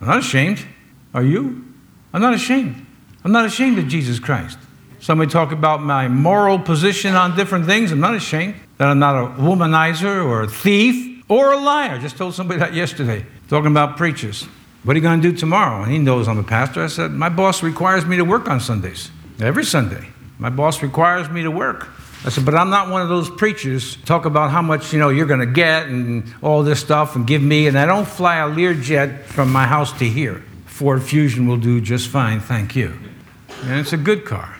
I'm 0.01 0.09
not 0.09 0.19
ashamed. 0.19 0.67
Are 1.15 1.23
you? 1.23 1.65
I'm 2.13 2.23
not 2.23 2.35
ashamed. 2.35 2.87
I'm 3.25 3.33
not 3.33 3.45
ashamed 3.45 3.79
of 3.79 3.87
Jesus 3.87 4.19
Christ. 4.19 4.59
Somebody 4.99 5.31
talk 5.31 5.53
about 5.53 5.83
my 5.83 6.09
moral 6.09 6.59
position 6.59 7.15
on 7.15 7.37
different 7.37 7.67
things. 7.67 7.93
I'm 7.93 8.01
not 8.01 8.15
ashamed 8.15 8.55
that 8.79 8.89
I'm 8.89 8.99
not 8.99 9.17
a 9.17 9.29
womanizer 9.41 10.25
or 10.25 10.43
a 10.43 10.49
thief 10.49 11.25
or 11.29 11.53
a 11.53 11.57
liar. 11.57 11.93
I 11.93 11.99
just 11.99 12.17
told 12.17 12.35
somebody 12.35 12.59
that 12.61 12.75
yesterday, 12.75 13.25
talking 13.49 13.71
about 13.71 13.97
preachers. 13.97 14.49
What 14.83 14.95
are 14.95 14.99
you 14.99 15.03
going 15.03 15.21
to 15.21 15.31
do 15.31 15.37
tomorrow? 15.37 15.83
And 15.83 15.93
he 15.93 15.99
knows 15.99 16.27
I'm 16.27 16.39
a 16.39 16.43
pastor. 16.43 16.83
I 16.83 16.87
said, 16.87 17.11
My 17.11 17.29
boss 17.29 17.63
requires 17.63 18.07
me 18.07 18.17
to 18.17 18.25
work 18.25 18.49
on 18.49 18.61
Sundays, 18.61 19.11
every 19.39 19.65
Sunday. 19.65 20.09
My 20.39 20.49
boss 20.49 20.83
requires 20.83 21.29
me 21.29 21.43
to 21.43 21.51
work. 21.51 21.89
I 22.25 22.29
said, 22.29 22.45
but 22.45 22.55
I'm 22.55 22.69
not 22.69 22.91
one 22.91 23.01
of 23.01 23.09
those 23.09 23.31
preachers 23.31 23.97
talk 24.05 24.27
about 24.27 24.51
how 24.51 24.61
much 24.61 24.93
you 24.93 24.99
know 24.99 25.09
you're 25.09 25.27
going 25.27 25.41
to 25.41 25.47
get 25.47 25.87
and 25.87 26.35
all 26.43 26.63
this 26.63 26.79
stuff 26.81 27.17
and 27.17 27.27
give 27.27 27.43
me. 27.43 27.67
And 27.67 27.79
I 27.79 27.87
don't 27.87 28.07
fly 28.07 28.37
a 28.37 28.49
Learjet 28.49 29.23
from 29.25 29.51
my 29.51 29.67
house 29.67 29.99
to 29.99 30.05
here. 30.07 30.43
Ford 30.67 31.03
Fusion 31.03 31.47
will 31.47 31.57
do 31.57 31.81
just 31.81 32.09
fine, 32.09 32.41
thank 32.41 32.77
you. 32.77 32.93
And 33.65 33.81
it's 33.81 33.95
a 33.95 33.99
good 33.99 34.25
car. 34.25 34.57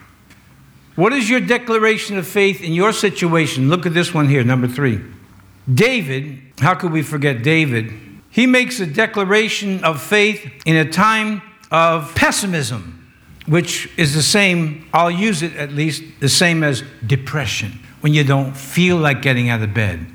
What 0.97 1.13
is 1.13 1.29
your 1.31 1.41
declaration 1.41 2.19
of 2.19 2.27
faith 2.27 2.63
in 2.63 2.73
your 2.73 2.93
situation? 2.93 3.69
Look 3.69 3.87
at 3.87 3.95
this 3.95 4.13
one 4.13 4.29
here, 4.29 4.45
number 4.45 4.69
three. 4.69 5.01
David, 5.73 6.41
how 6.59 6.75
could 6.75 6.93
we 6.93 7.03
forget 7.03 7.43
David? 7.43 7.93
He 8.31 8.47
makes 8.47 8.79
a 8.81 8.87
declaration 8.87 9.83
of 9.85 10.01
faith 10.01 10.51
in 10.65 10.77
a 10.77 10.91
time 10.91 11.43
of 11.71 12.15
pessimism, 12.15 13.13
which 13.47 13.91
is 13.97 14.15
the 14.15 14.23
same, 14.23 14.89
I'll 14.95 15.11
use 15.11 15.43
it 15.43 15.57
at 15.57 15.73
least, 15.73 16.03
the 16.21 16.29
same 16.29 16.63
as 16.63 16.85
depression, 17.05 17.81
when 18.01 18.15
you 18.15 18.23
don't 18.23 18.57
feel 18.57 18.97
like 18.97 19.23
getting 19.23 19.49
out 19.49 19.63
of 19.63 19.75
bed. 19.75 20.07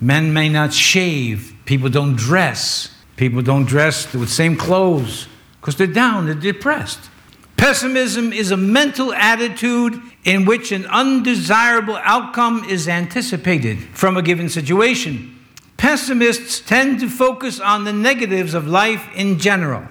Men 0.00 0.32
may 0.32 0.48
not 0.48 0.72
shave, 0.72 1.54
people 1.64 1.88
don't 1.88 2.16
dress, 2.16 2.92
people 3.16 3.42
don't 3.42 3.66
dress 3.66 4.12
with 4.12 4.22
the 4.22 4.34
same 4.34 4.56
clothes 4.56 5.28
because 5.60 5.76
they're 5.76 5.86
down, 5.86 6.26
they're 6.26 6.34
depressed. 6.34 7.10
Pessimism 7.56 8.32
is 8.32 8.50
a 8.50 8.56
mental 8.56 9.12
attitude 9.12 10.00
in 10.24 10.46
which 10.46 10.72
an 10.72 10.86
undesirable 10.86 11.98
outcome 12.02 12.64
is 12.64 12.88
anticipated 12.88 13.78
from 13.92 14.16
a 14.16 14.22
given 14.22 14.48
situation. 14.48 15.36
Pessimists 15.80 16.60
tend 16.60 17.00
to 17.00 17.08
focus 17.08 17.58
on 17.58 17.84
the 17.84 17.92
negatives 17.94 18.52
of 18.52 18.66
life 18.66 19.08
in 19.14 19.38
general. 19.38 19.82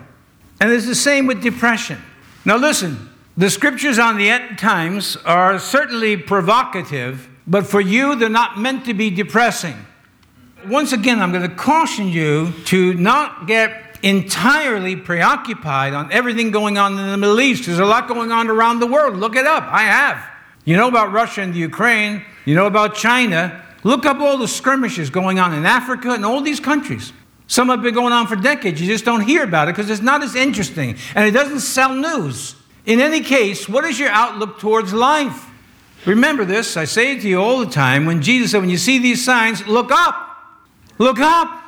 And 0.62 0.72
it's 0.72 0.86
the 0.86 0.94
same 0.94 1.26
with 1.26 1.42
depression. 1.42 2.00
Now, 2.46 2.58
listen, 2.58 3.10
the 3.36 3.50
scriptures 3.50 3.98
on 3.98 4.20
the 4.20 4.30
end 4.30 4.60
times 4.60 5.18
are 5.26 5.58
certainly 5.58 6.16
provocative, 6.16 7.28
but 7.48 7.66
for 7.66 7.82
you, 7.82 8.14
they're 8.14 8.30
not 8.30 8.60
meant 8.60 8.86
to 8.86 8.94
be 8.94 9.10
depressing. 9.10 9.84
Once 10.68 10.94
again, 10.94 11.20
I'm 11.24 11.32
going 11.32 11.50
to 11.50 11.56
caution 11.56 12.08
you 12.08 12.54
to 12.66 12.94
not 12.94 13.48
get 13.48 13.98
entirely 14.04 14.96
preoccupied 14.96 15.96
on 15.96 16.12
everything 16.12 16.52
going 16.52 16.78
on 16.78 17.00
in 17.00 17.10
the 17.10 17.18
Middle 17.18 17.42
East. 17.42 17.66
There's 17.66 17.80
a 17.80 17.86
lot 17.86 18.08
going 18.08 18.32
on 18.32 18.48
around 18.48 18.80
the 18.80 18.86
world. 18.86 19.18
Look 19.18 19.36
it 19.36 19.48
up. 19.48 19.64
I 19.64 19.82
have. 19.86 20.24
You 20.66 20.78
know 20.78 20.88
about 20.88 21.12
Russia 21.12 21.42
and 21.42 21.52
the 21.52 21.58
Ukraine, 21.58 22.24
you 22.46 22.54
know 22.54 22.68
about 22.68 22.94
China. 22.94 23.66
Look 23.84 24.06
up 24.06 24.20
all 24.20 24.38
the 24.38 24.48
skirmishes 24.48 25.10
going 25.10 25.40
on 25.40 25.54
in 25.54 25.66
Africa 25.66 26.12
and 26.12 26.26
all 26.26 26.42
these 26.42 26.60
countries. 26.60 27.14
Some 27.48 27.70
have 27.70 27.82
been 27.82 27.94
going 27.94 28.14
on 28.14 28.28
for 28.28 28.36
decades. 28.36 28.80
You 28.80 28.88
just 28.88 29.06
don't 29.06 29.22
hear 29.22 29.44
about 29.44 29.68
it 29.68 29.76
because 29.76 29.90
it's 29.90 30.02
not 30.02 30.22
as 30.22 30.36
interesting 30.36 30.98
and 31.16 31.28
it 31.28 31.32
doesn't 31.32 31.62
sell 31.62 31.96
news. 31.96 32.56
In 32.86 33.00
any 33.00 33.22
case, 33.22 33.68
what 33.68 33.86
is 33.86 34.00
your 34.00 34.10
outlook 34.10 34.60
towards 34.60 34.94
life? 34.94 35.48
Remember 36.06 36.46
this, 36.46 36.78
I 36.78 36.86
say 36.86 37.16
it 37.16 37.22
to 37.22 37.28
you 37.28 37.42
all 37.42 37.60
the 37.60 37.72
time. 37.72 38.06
When 38.06 38.22
Jesus 38.22 38.52
said, 38.52 38.62
when 38.62 38.70
you 38.70 38.78
see 38.78 39.00
these 39.00 39.24
signs, 39.24 39.66
look 39.68 39.92
up. 39.92 40.28
Look 40.98 41.20
up. 41.20 41.62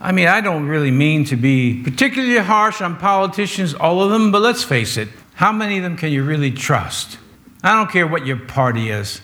I 0.00 0.12
mean, 0.12 0.28
I 0.28 0.40
don't 0.40 0.66
really 0.66 0.90
mean 0.90 1.24
to 1.26 1.36
be 1.36 1.82
particularly 1.82 2.38
harsh 2.38 2.80
on 2.80 2.96
politicians, 2.96 3.74
all 3.74 4.02
of 4.02 4.10
them, 4.10 4.30
but 4.30 4.42
let's 4.42 4.62
face 4.62 4.96
it. 4.96 5.08
How 5.34 5.52
many 5.52 5.78
of 5.78 5.82
them 5.82 5.96
can 5.96 6.12
you 6.12 6.24
really 6.24 6.50
trust? 6.50 7.18
I 7.62 7.74
don't 7.74 7.90
care 7.90 8.06
what 8.06 8.26
your 8.26 8.36
party 8.36 8.90
is. 8.90 9.20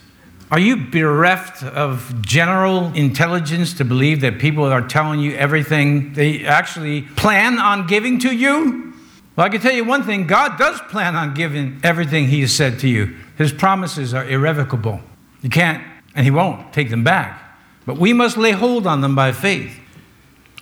Are 0.51 0.59
you 0.59 0.77
bereft 0.77 1.63
of 1.63 2.23
general 2.23 2.93
intelligence 2.95 3.75
to 3.75 3.85
believe 3.85 4.21
that 4.21 4.39
people 4.39 4.65
are 4.65 4.87
telling 4.87 5.21
you 5.21 5.35
everything 5.35 6.13
they 6.13 6.45
actually 6.45 7.03
plan 7.03 7.59
on 7.59 7.87
giving 7.87 8.19
to 8.21 8.35
you? 8.35 8.93
Well, 9.37 9.47
I 9.47 9.49
can 9.49 9.61
tell 9.61 9.73
you 9.73 9.85
one 9.85 10.03
thing 10.03 10.27
God 10.27 10.59
does 10.59 10.81
plan 10.83 11.17
on 11.17 11.35
giving 11.35 11.81
everything 11.83 12.29
He 12.29 12.43
has 12.43 12.55
said 12.55 12.79
to 12.81 12.89
you. 12.89 13.17
His 13.37 13.53
promises 13.53 14.15
are 14.15 14.29
irrevocable. 14.29 15.01
You 15.43 15.51
can't, 15.51 15.83
and 16.15 16.25
He 16.25 16.31
won't 16.31 16.73
take 16.73 16.91
them 16.91 17.03
back. 17.03 17.41
But 17.87 17.99
we 17.99 18.13
must 18.13 18.37
lay 18.37 18.53
hold 18.53 18.87
on 18.87 19.01
them 19.01 19.15
by 19.15 19.33
faith. 19.33 19.81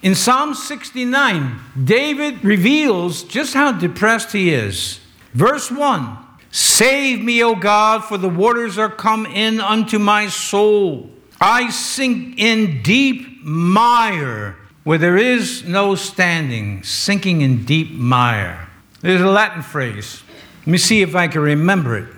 In 0.03 0.15
Psalm 0.15 0.55
69, 0.55 1.61
David 1.85 2.45
reveals 2.45 3.23
just 3.23 3.55
how 3.55 3.73
depressed 3.73 4.33
he 4.33 4.53
is. 4.53 5.01
Verse 5.33 5.71
1 5.71 6.19
Save 6.53 7.25
me, 7.25 7.43
O 7.43 7.55
God, 7.55 8.05
for 8.05 8.19
the 8.19 8.29
waters 8.29 8.77
are 8.77 8.91
come 8.91 9.25
in 9.25 9.59
unto 9.59 9.99
my 9.99 10.29
soul. 10.29 11.09
I 11.41 11.71
sink 11.71 12.39
in 12.39 12.83
deep 12.83 13.43
mire 13.43 14.57
where 14.85 14.99
there 14.99 15.17
is 15.17 15.65
no 15.65 15.95
standing, 15.95 16.83
sinking 16.83 17.41
in 17.41 17.65
deep 17.65 17.93
mire. 17.93 18.69
There's 19.01 19.23
a 19.23 19.31
Latin 19.31 19.63
phrase. 19.63 20.23
Let 20.61 20.67
me 20.67 20.79
see 20.79 21.01
if 21.01 21.17
I 21.17 21.27
can 21.27 21.41
remember 21.41 21.97
it. 21.97 22.09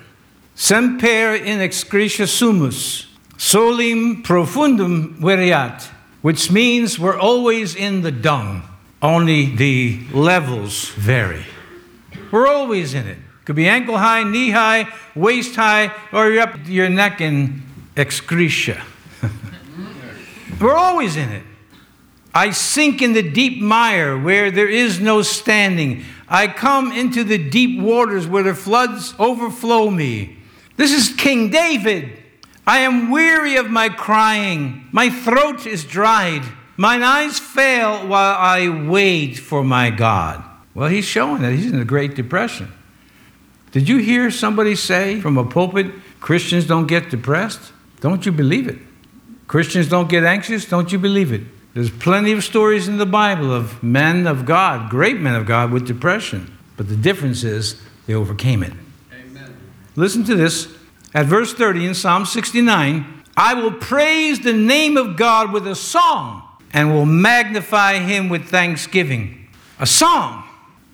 Semper 0.57 1.35
in 1.37 1.61
excretia 1.61 2.27
sumus, 2.27 3.07
solum 3.39 4.25
profundum 4.25 5.17
variat, 5.19 5.83
which 6.23 6.51
means 6.51 6.99
we're 6.99 7.19
always 7.19 7.77
in 7.77 8.03
the 8.03 8.13
dung, 8.13 8.65
only 9.01 9.55
the 9.55 10.01
levels 10.13 10.89
vary. 10.91 11.45
We're 12.33 12.49
always 12.49 12.95
in 12.95 13.07
it. 13.07 13.19
Could 13.45 13.57
be 13.57 13.69
ankle 13.69 13.99
high, 13.99 14.25
knee 14.25 14.51
high, 14.51 14.89
waist 15.15 15.55
high, 15.55 15.93
or 16.13 16.31
you're 16.31 16.43
up 16.43 16.59
your 16.67 16.89
neck 16.89 17.21
in 17.21 17.63
excretia. 17.95 18.83
We're 20.61 20.77
always 20.77 21.17
in 21.17 21.29
it. 21.29 21.43
I 22.33 22.51
sink 22.51 23.03
in 23.03 23.13
the 23.13 23.23
deep 23.23 23.63
mire 23.63 24.19
where 24.19 24.51
there 24.51 24.69
is 24.69 24.99
no 24.99 25.23
standing. 25.23 26.05
I 26.29 26.49
come 26.49 26.91
into 26.91 27.23
the 27.23 27.39
deep 27.39 27.81
waters 27.81 28.27
where 28.27 28.43
the 28.43 28.55
floods 28.55 29.15
overflow 29.19 29.91
me. 29.91 30.39
This 30.77 30.93
is 30.93 31.15
King 31.15 31.51
David. 31.51 32.19
I 32.67 32.79
am 32.79 33.11
weary 33.11 33.57
of 33.57 33.71
my 33.71 33.89
crying. 33.89 34.89
My 34.91 35.11
throat 35.11 35.67
is 35.67 35.85
dried. 35.85 36.43
Mine 36.77 37.03
eyes 37.03 37.39
fail 37.39 38.09
while 38.09 38.37
I 38.37 38.69
wait 38.69 39.39
for 39.39 39.63
my 39.63 39.91
God. 39.91 40.43
Well, 40.75 40.89
he's 40.89 41.05
showing 41.05 41.43
that 41.43 41.53
he's 41.53 41.71
in 41.71 41.79
a 41.79 41.85
Great 41.85 42.17
Depression. 42.17 42.73
Did 43.75 43.89
you 43.89 43.97
hear 43.99 44.31
somebody 44.31 44.77
say 44.77 45.21
from 45.21 45.37
a 45.37 45.45
pulpit, 45.45 45.87
Christians 46.21 46.65
don't 46.65 46.87
get 46.87 47.11
depressed? 47.11 47.73
Don't 47.99 48.25
you 48.25 48.31
believe 48.31 48.69
it? 48.69 48.79
Christians 49.49 49.89
don't 49.89 50.09
get 50.09 50.23
anxious? 50.23 50.65
Don't 50.65 50.93
you 50.93 50.99
believe 51.01 51.33
it? 51.33 51.43
There's 51.75 51.91
plenty 51.91 52.31
of 52.31 52.45
stories 52.45 52.87
in 52.87 52.99
the 52.99 53.05
Bible 53.05 53.53
of 53.53 53.83
men 53.83 54.29
of 54.29 54.47
God, 54.47 54.91
great 54.91 55.19
men 55.19 55.35
of 55.35 55.45
God, 55.45 55.73
with 55.73 55.89
depression. 55.89 56.57
But 56.77 56.89
the 56.89 56.95
difference 56.95 57.43
is 57.43 57.83
they 58.07 58.15
overcame 58.15 58.63
it. 58.63 58.75
Amen. 59.13 59.57
Listen 59.97 60.23
to 60.23 60.37
this. 60.37 60.73
At 61.13 61.27
verse 61.27 61.53
30 61.53 61.85
in 61.87 61.95
Psalm 61.95 62.27
69, 62.27 63.25
I 63.37 63.55
will 63.55 63.73
praise 63.73 64.39
the 64.39 64.53
name 64.53 64.97
of 64.97 65.17
God 65.17 65.53
with 65.53 65.67
a 65.67 65.75
song 65.75 66.45
and 66.73 66.95
will 66.95 67.07
magnify 67.07 67.99
him 67.99 68.29
with 68.29 68.45
thanksgiving. 68.45 69.49
A 69.81 69.87
song 69.87 70.44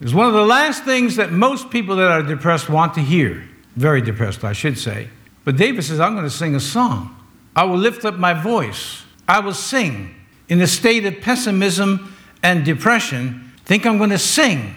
is 0.00 0.14
one 0.14 0.26
of 0.26 0.32
the 0.32 0.44
last 0.44 0.84
things 0.84 1.16
that 1.16 1.30
most 1.30 1.70
people 1.70 1.96
that 1.96 2.10
are 2.10 2.22
depressed 2.22 2.68
want 2.68 2.94
to 2.94 3.00
hear. 3.00 3.44
Very 3.76 4.00
depressed, 4.00 4.44
I 4.44 4.52
should 4.52 4.78
say. 4.78 5.08
But 5.44 5.56
David 5.56 5.82
says, 5.84 6.00
I'm 6.00 6.14
going 6.14 6.24
to 6.24 6.30
sing 6.30 6.54
a 6.54 6.60
song. 6.60 7.16
I 7.54 7.64
will 7.64 7.76
lift 7.76 8.04
up 8.04 8.16
my 8.16 8.32
voice. 8.32 9.02
I 9.28 9.40
will 9.40 9.54
sing. 9.54 10.14
In 10.48 10.60
a 10.60 10.66
state 10.66 11.04
of 11.04 11.20
pessimism 11.20 12.16
and 12.42 12.64
depression, 12.64 13.52
think 13.64 13.86
I'm 13.86 13.98
going 13.98 14.10
to 14.10 14.18
sing. 14.18 14.74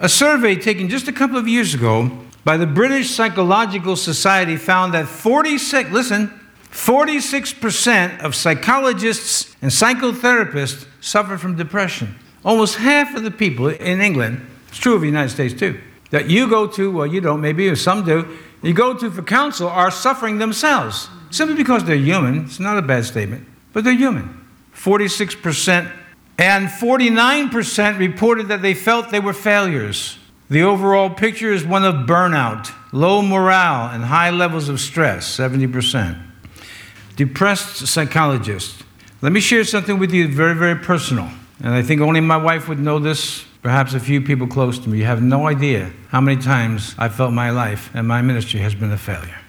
A 0.00 0.08
survey 0.08 0.54
taken 0.54 0.88
just 0.88 1.08
a 1.08 1.12
couple 1.12 1.36
of 1.36 1.48
years 1.48 1.74
ago 1.74 2.10
by 2.44 2.56
the 2.56 2.66
British 2.66 3.10
Psychological 3.10 3.96
Society 3.96 4.56
found 4.56 4.94
that 4.94 5.08
46, 5.08 5.90
listen, 5.90 6.40
46% 6.70 8.20
of 8.20 8.34
psychologists 8.34 9.54
and 9.60 9.70
psychotherapists 9.70 10.86
suffer 11.00 11.36
from 11.36 11.56
depression. 11.56 12.14
Almost 12.48 12.76
half 12.76 13.14
of 13.14 13.24
the 13.24 13.30
people 13.30 13.68
in 13.68 14.00
England, 14.00 14.40
it's 14.68 14.78
true 14.78 14.94
of 14.94 15.02
the 15.02 15.06
United 15.06 15.28
States 15.28 15.52
too, 15.52 15.78
that 16.12 16.30
you 16.30 16.48
go 16.48 16.66
to, 16.66 16.90
well, 16.90 17.06
you 17.06 17.20
don't, 17.20 17.42
maybe, 17.42 17.68
or 17.68 17.76
some 17.76 18.06
do, 18.06 18.26
you 18.62 18.72
go 18.72 18.94
to 18.94 19.10
for 19.10 19.22
counsel 19.22 19.68
are 19.68 19.90
suffering 19.90 20.38
themselves 20.38 21.10
simply 21.28 21.54
because 21.54 21.84
they're 21.84 21.94
human. 21.94 22.46
It's 22.46 22.58
not 22.58 22.78
a 22.78 22.80
bad 22.80 23.04
statement, 23.04 23.46
but 23.74 23.84
they're 23.84 23.92
human. 23.92 24.46
46% 24.74 25.92
and 26.38 26.68
49% 26.68 27.98
reported 27.98 28.48
that 28.48 28.62
they 28.62 28.72
felt 28.72 29.10
they 29.10 29.20
were 29.20 29.34
failures. 29.34 30.16
The 30.48 30.62
overall 30.62 31.10
picture 31.10 31.52
is 31.52 31.66
one 31.66 31.84
of 31.84 32.06
burnout, 32.06 32.72
low 32.92 33.20
morale, 33.20 33.90
and 33.90 34.04
high 34.04 34.30
levels 34.30 34.70
of 34.70 34.80
stress 34.80 35.36
70%. 35.36 36.18
Depressed 37.14 37.86
psychologist. 37.86 38.84
Let 39.20 39.32
me 39.32 39.40
share 39.40 39.64
something 39.64 39.98
with 39.98 40.14
you 40.14 40.28
very, 40.28 40.54
very 40.54 40.76
personal. 40.76 41.28
And 41.60 41.74
I 41.74 41.82
think 41.82 42.00
only 42.00 42.20
my 42.20 42.36
wife 42.36 42.68
would 42.68 42.78
know 42.78 42.98
this, 42.98 43.44
perhaps 43.62 43.94
a 43.94 44.00
few 44.00 44.20
people 44.20 44.46
close 44.46 44.78
to 44.78 44.88
me. 44.88 44.98
You 44.98 45.04
have 45.04 45.22
no 45.22 45.46
idea 45.46 45.90
how 46.08 46.20
many 46.20 46.40
times 46.40 46.94
I 46.98 47.08
felt 47.08 47.32
my 47.32 47.50
life 47.50 47.90
and 47.94 48.06
my 48.06 48.22
ministry 48.22 48.60
has 48.60 48.74
been 48.74 48.92
a 48.92 48.98
failure. 48.98 49.40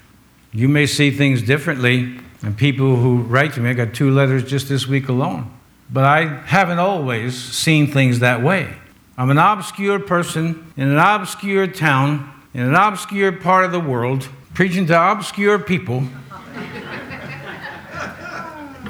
You 0.51 0.67
may 0.67 0.87
see 0.87 1.11
things 1.11 1.43
differently, 1.43 2.19
and 2.41 2.57
people 2.57 2.95
who 2.95 3.17
write 3.17 3.53
to 3.53 3.61
me, 3.61 3.69
I 3.69 3.73
got 3.73 3.93
two 3.93 4.09
letters 4.09 4.43
just 4.43 4.69
this 4.69 4.87
week 4.87 5.09
alone. 5.09 5.51
But 5.91 6.05
I 6.05 6.25
haven't 6.45 6.79
always 6.79 7.35
seen 7.35 7.91
things 7.91 8.19
that 8.19 8.41
way. 8.41 8.73
I'm 9.17 9.29
an 9.29 9.37
obscure 9.37 9.99
person 9.99 10.71
in 10.77 10.87
an 10.87 10.97
obscure 10.97 11.67
town, 11.67 12.31
in 12.53 12.61
an 12.61 12.73
obscure 12.73 13.31
part 13.31 13.65
of 13.65 13.71
the 13.71 13.79
world, 13.79 14.29
preaching 14.53 14.85
to 14.87 15.11
obscure 15.11 15.59
people 15.59 15.97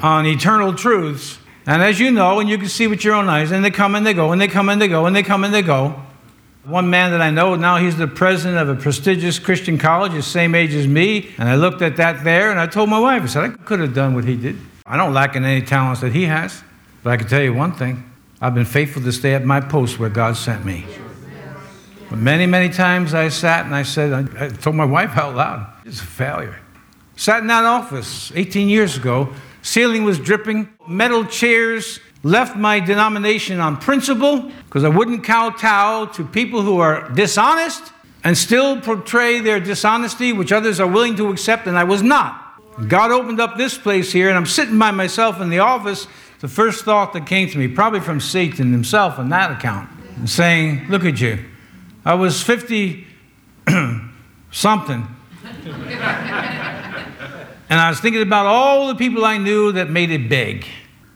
on 0.02 0.26
eternal 0.26 0.72
truths. 0.72 1.39
And 1.70 1.84
as 1.84 2.00
you 2.00 2.10
know, 2.10 2.40
and 2.40 2.50
you 2.50 2.58
can 2.58 2.68
see 2.68 2.88
with 2.88 3.04
your 3.04 3.14
own 3.14 3.28
eyes, 3.28 3.52
and 3.52 3.64
they 3.64 3.70
come 3.70 3.94
and 3.94 4.04
they 4.04 4.12
go, 4.12 4.32
and 4.32 4.40
they 4.40 4.48
come 4.48 4.68
and 4.68 4.82
they 4.82 4.88
go, 4.88 5.06
and 5.06 5.14
they 5.14 5.22
come 5.22 5.44
and 5.44 5.54
they 5.54 5.62
go. 5.62 6.02
One 6.64 6.90
man 6.90 7.12
that 7.12 7.22
I 7.22 7.30
know 7.30 7.54
now, 7.54 7.76
he's 7.76 7.96
the 7.96 8.08
president 8.08 8.58
of 8.58 8.68
a 8.68 8.74
prestigious 8.74 9.38
Christian 9.38 9.78
college, 9.78 10.10
the 10.10 10.20
same 10.20 10.56
age 10.56 10.74
as 10.74 10.88
me. 10.88 11.30
And 11.38 11.48
I 11.48 11.54
looked 11.54 11.80
at 11.80 11.96
that 11.98 12.24
there, 12.24 12.50
and 12.50 12.58
I 12.58 12.66
told 12.66 12.90
my 12.90 12.98
wife, 12.98 13.22
I 13.22 13.26
said, 13.26 13.44
I 13.44 13.48
could 13.50 13.78
have 13.78 13.94
done 13.94 14.16
what 14.16 14.24
he 14.24 14.34
did. 14.34 14.58
I 14.84 14.96
don't 14.96 15.14
lack 15.14 15.36
in 15.36 15.44
any 15.44 15.62
talents 15.62 16.00
that 16.00 16.12
he 16.12 16.24
has. 16.24 16.60
But 17.04 17.10
I 17.10 17.16
can 17.18 17.28
tell 17.28 17.40
you 17.40 17.54
one 17.54 17.70
thing 17.70 18.02
I've 18.40 18.52
been 18.52 18.64
faithful 18.64 19.02
to 19.02 19.12
stay 19.12 19.34
at 19.34 19.44
my 19.44 19.60
post 19.60 20.00
where 20.00 20.10
God 20.10 20.36
sent 20.36 20.64
me. 20.64 20.86
But 22.08 22.18
many, 22.18 22.46
many 22.46 22.70
times 22.70 23.14
I 23.14 23.28
sat 23.28 23.64
and 23.64 23.76
I 23.76 23.84
said, 23.84 24.12
I 24.36 24.48
told 24.48 24.74
my 24.74 24.84
wife 24.84 25.16
out 25.16 25.36
loud, 25.36 25.72
it's 25.84 26.00
a 26.00 26.04
failure. 26.04 26.58
Sat 27.14 27.42
in 27.42 27.46
that 27.46 27.64
office 27.64 28.32
18 28.34 28.68
years 28.68 28.96
ago, 28.96 29.32
ceiling 29.62 30.04
was 30.04 30.18
dripping, 30.18 30.68
metal 30.86 31.24
chairs, 31.24 32.00
left 32.22 32.56
my 32.56 32.80
denomination 32.80 33.60
on 33.60 33.76
principle 33.76 34.50
because 34.66 34.84
I 34.84 34.88
wouldn't 34.88 35.24
kowtow 35.24 36.06
to 36.06 36.24
people 36.24 36.62
who 36.62 36.78
are 36.78 37.08
dishonest 37.10 37.92
and 38.22 38.36
still 38.36 38.80
portray 38.80 39.40
their 39.40 39.60
dishonesty, 39.60 40.32
which 40.32 40.52
others 40.52 40.78
are 40.78 40.86
willing 40.86 41.16
to 41.16 41.30
accept, 41.30 41.66
and 41.66 41.78
I 41.78 41.84
was 41.84 42.02
not. 42.02 42.46
God 42.88 43.10
opened 43.10 43.40
up 43.40 43.56
this 43.56 43.76
place 43.76 44.12
here, 44.12 44.28
and 44.28 44.36
I'm 44.36 44.46
sitting 44.46 44.78
by 44.78 44.90
myself 44.90 45.40
in 45.40 45.50
the 45.50 45.58
office. 45.60 46.06
The 46.40 46.48
first 46.48 46.84
thought 46.84 47.12
that 47.12 47.26
came 47.26 47.48
to 47.48 47.58
me, 47.58 47.68
probably 47.68 48.00
from 48.00 48.20
Satan 48.20 48.72
himself 48.72 49.18
on 49.18 49.28
that 49.30 49.50
account, 49.50 49.88
saying, 50.26 50.86
Look 50.88 51.04
at 51.04 51.20
you. 51.20 51.44
I 52.04 52.14
was 52.14 52.42
50 52.42 53.06
something. 54.50 55.06
And 57.70 57.80
I 57.80 57.88
was 57.88 58.00
thinking 58.00 58.20
about 58.20 58.44
all 58.44 58.88
the 58.88 58.94
people 58.94 59.24
I 59.24 59.38
knew 59.38 59.72
that 59.72 59.88
made 59.88 60.10
it 60.10 60.28
big 60.28 60.66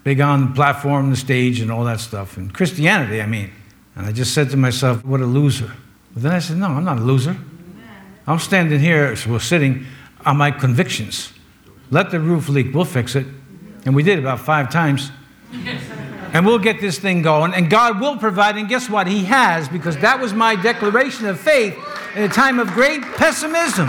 big 0.05 0.21
on 0.21 0.49
the 0.49 0.55
platform, 0.55 1.11
the 1.11 1.17
stage, 1.17 1.61
and 1.61 1.73
all 1.73 1.85
that 1.85 1.99
stuff. 1.99 2.37
And 2.37 2.53
Christianity, 2.53 3.21
I 3.21 3.27
mean. 3.27 3.51
And 3.97 4.07
I 4.07 4.13
just 4.13 4.35
said 4.35 4.51
to 4.51 4.57
myself, 4.57 5.05
what 5.05 5.21
a 5.21 5.27
loser. 5.27 5.73
But 6.13 6.23
then 6.23 6.33
I 6.33 6.39
said, 6.39 6.59
no, 6.59 6.67
I'm 6.67 6.85
not 6.85 6.99
a 6.99 7.03
loser. 7.03 7.37
I'm 8.27 8.39
standing 8.39 8.81
here, 8.81 9.17
so 9.17 9.31
we're 9.31 9.39
sitting 9.39 9.87
on 10.25 10.37
my 10.37 10.51
convictions. 10.51 11.33
Let 11.91 12.11
the 12.11 12.21
roof 12.21 12.49
leak, 12.49 12.75
we'll 12.75 12.85
fix 12.85 13.17
it. 13.17 13.27
And 13.85 13.95
we 13.95 14.03
did 14.03 14.19
about 14.19 14.41
five 14.41 14.71
times. 14.71 15.11
and 16.33 16.45
we'll 16.45 16.59
get 16.59 16.81
this 16.81 16.99
thing 16.99 17.23
going. 17.23 17.55
And 17.55 17.71
God 17.71 18.01
will 18.01 18.17
provide. 18.17 18.57
And 18.57 18.69
guess 18.69 18.89
what? 18.91 19.07
He 19.07 19.25
has, 19.25 19.69
because 19.69 19.97
that 19.99 20.21
was 20.21 20.33
my 20.33 20.57
declaration 20.57 21.27
of 21.27 21.39
faith 21.39 21.77
in 22.17 22.25
a 22.25 22.29
time 22.29 22.59
of 22.59 22.69
great 22.69 23.03
pessimism. 23.03 23.89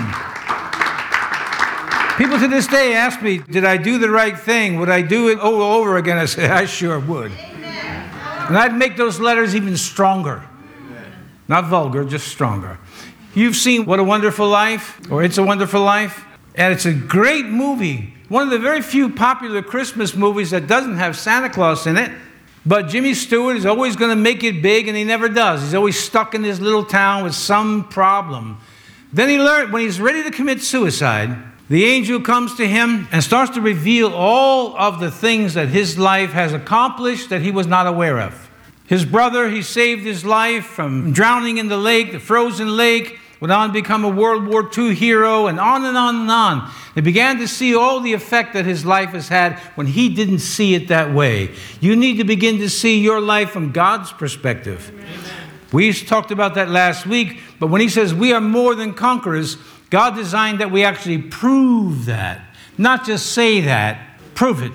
People 2.17 2.39
to 2.39 2.47
this 2.47 2.67
day 2.67 2.93
ask 2.93 3.21
me, 3.21 3.39
Did 3.39 3.65
I 3.65 3.77
do 3.77 3.97
the 3.97 4.09
right 4.09 4.37
thing? 4.37 4.79
Would 4.79 4.89
I 4.89 5.01
do 5.01 5.27
it 5.29 5.39
all 5.39 5.61
over 5.61 5.97
again? 5.97 6.17
I 6.17 6.25
say, 6.25 6.47
I 6.47 6.65
sure 6.65 6.99
would. 6.99 7.31
Amen. 7.31 8.09
And 8.47 8.57
I'd 8.57 8.75
make 8.75 8.95
those 8.95 9.19
letters 9.19 9.55
even 9.55 9.75
stronger. 9.75 10.43
Amen. 10.79 11.11
Not 11.49 11.65
vulgar, 11.65 12.05
just 12.05 12.29
stronger. 12.29 12.79
You've 13.33 13.57
seen 13.57 13.85
What 13.85 13.99
a 13.99 14.03
Wonderful 14.03 14.47
Life 14.47 15.11
or 15.11 15.23
It's 15.23 15.37
a 15.37 15.43
Wonderful 15.43 15.81
Life, 15.81 16.23
and 16.55 16.73
it's 16.73 16.85
a 16.85 16.93
great 16.93 17.45
movie. 17.45 18.13
One 18.29 18.43
of 18.43 18.49
the 18.49 18.59
very 18.59 18.81
few 18.81 19.09
popular 19.09 19.61
Christmas 19.61 20.15
movies 20.15 20.51
that 20.51 20.67
doesn't 20.67 20.95
have 20.95 21.17
Santa 21.17 21.49
Claus 21.49 21.85
in 21.85 21.97
it. 21.97 22.11
But 22.65 22.87
Jimmy 22.87 23.13
Stewart 23.13 23.57
is 23.57 23.65
always 23.65 23.95
going 23.95 24.09
to 24.09 24.15
make 24.15 24.43
it 24.43 24.61
big, 24.61 24.87
and 24.87 24.97
he 24.97 25.03
never 25.03 25.29
does. 25.29 25.61
He's 25.61 25.75
always 25.75 25.99
stuck 25.99 26.33
in 26.33 26.43
his 26.43 26.59
little 26.59 26.83
town 26.83 27.23
with 27.23 27.35
some 27.35 27.87
problem. 27.89 28.57
Then 29.13 29.29
he 29.29 29.37
learned 29.37 29.71
when 29.71 29.83
he's 29.83 29.99
ready 29.99 30.23
to 30.23 30.31
commit 30.31 30.61
suicide, 30.61 31.37
the 31.67 31.85
angel 31.85 32.21
comes 32.21 32.55
to 32.55 32.67
him 32.67 33.07
and 33.11 33.23
starts 33.23 33.53
to 33.55 33.61
reveal 33.61 34.13
all 34.13 34.77
of 34.77 34.99
the 34.99 35.09
things 35.09 35.55
that 35.55 35.69
his 35.69 35.97
life 35.97 36.31
has 36.31 36.53
accomplished 36.53 37.29
that 37.29 37.41
he 37.41 37.51
was 37.51 37.65
not 37.65 37.87
aware 37.87 38.19
of. 38.19 38.49
His 38.85 39.03
brother, 39.03 39.49
he 39.49 39.63
saved 39.63 40.03
his 40.03 40.23
life 40.23 40.65
from 40.65 41.11
drowning 41.11 41.57
in 41.57 41.67
the 41.67 41.77
lake, 41.77 42.11
the 42.11 42.19
frozen 42.19 42.77
lake, 42.77 43.19
went 43.39 43.51
on 43.51 43.69
to 43.69 43.73
become 43.73 44.05
a 44.05 44.09
World 44.09 44.45
War 44.45 44.69
II 44.77 44.93
hero, 44.93 45.47
and 45.47 45.59
on 45.59 45.85
and 45.85 45.97
on 45.97 46.15
and 46.15 46.31
on. 46.31 46.71
They 46.93 47.01
began 47.01 47.37
to 47.39 47.47
see 47.47 47.75
all 47.75 47.99
the 47.99 48.13
effect 48.13 48.53
that 48.53 48.65
his 48.65 48.85
life 48.85 49.09
has 49.09 49.27
had 49.27 49.59
when 49.73 49.87
he 49.87 50.09
didn't 50.09 50.39
see 50.39 50.75
it 50.75 50.87
that 50.87 51.13
way. 51.13 51.51
You 51.81 51.95
need 51.95 52.17
to 52.17 52.23
begin 52.23 52.59
to 52.59 52.69
see 52.69 52.99
your 52.99 53.19
life 53.19 53.49
from 53.49 53.71
God's 53.71 54.11
perspective. 54.11 54.91
Amen. 54.95 55.35
We 55.71 55.91
talked 55.91 56.31
about 56.31 56.55
that 56.55 56.69
last 56.69 57.05
week, 57.05 57.41
but 57.59 57.67
when 57.67 57.81
he 57.81 57.89
says 57.89 58.13
we 58.13 58.33
are 58.33 58.39
more 58.39 58.75
than 58.75 58.93
conquerors, 58.93 59.57
God 59.95 60.17
designed 60.17 60.59
that 60.59 60.71
we 60.71 60.83
actually 60.83 61.19
prove 61.19 62.07
that, 62.07 62.41
not 62.77 63.05
just 63.05 63.27
say 63.27 63.61
that, 63.61 64.19
prove 64.33 64.61
it. 64.61 64.73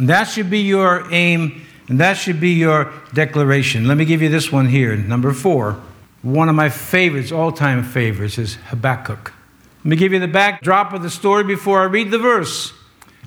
That 0.00 0.24
should 0.24 0.48
be 0.48 0.60
your 0.60 1.06
aim, 1.12 1.66
and 1.86 2.00
that 2.00 2.14
should 2.14 2.40
be 2.40 2.52
your 2.52 2.90
declaration. 3.12 3.86
Let 3.86 3.98
me 3.98 4.06
give 4.06 4.22
you 4.22 4.30
this 4.30 4.50
one 4.50 4.66
here. 4.66 4.96
Number 4.96 5.34
four, 5.34 5.78
one 6.22 6.48
of 6.48 6.54
my 6.54 6.70
favorites, 6.70 7.30
all 7.30 7.52
time 7.52 7.82
favorites, 7.82 8.38
is 8.38 8.54
Habakkuk. 8.54 9.34
Let 9.80 9.84
me 9.84 9.96
give 9.96 10.14
you 10.14 10.18
the 10.18 10.26
backdrop 10.26 10.94
of 10.94 11.02
the 11.02 11.10
story 11.10 11.44
before 11.44 11.82
I 11.82 11.84
read 11.84 12.10
the 12.10 12.18
verse. 12.18 12.72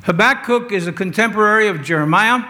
Habakkuk 0.05 0.71
is 0.71 0.87
a 0.87 0.91
contemporary 0.91 1.67
of 1.67 1.83
Jeremiah. 1.83 2.43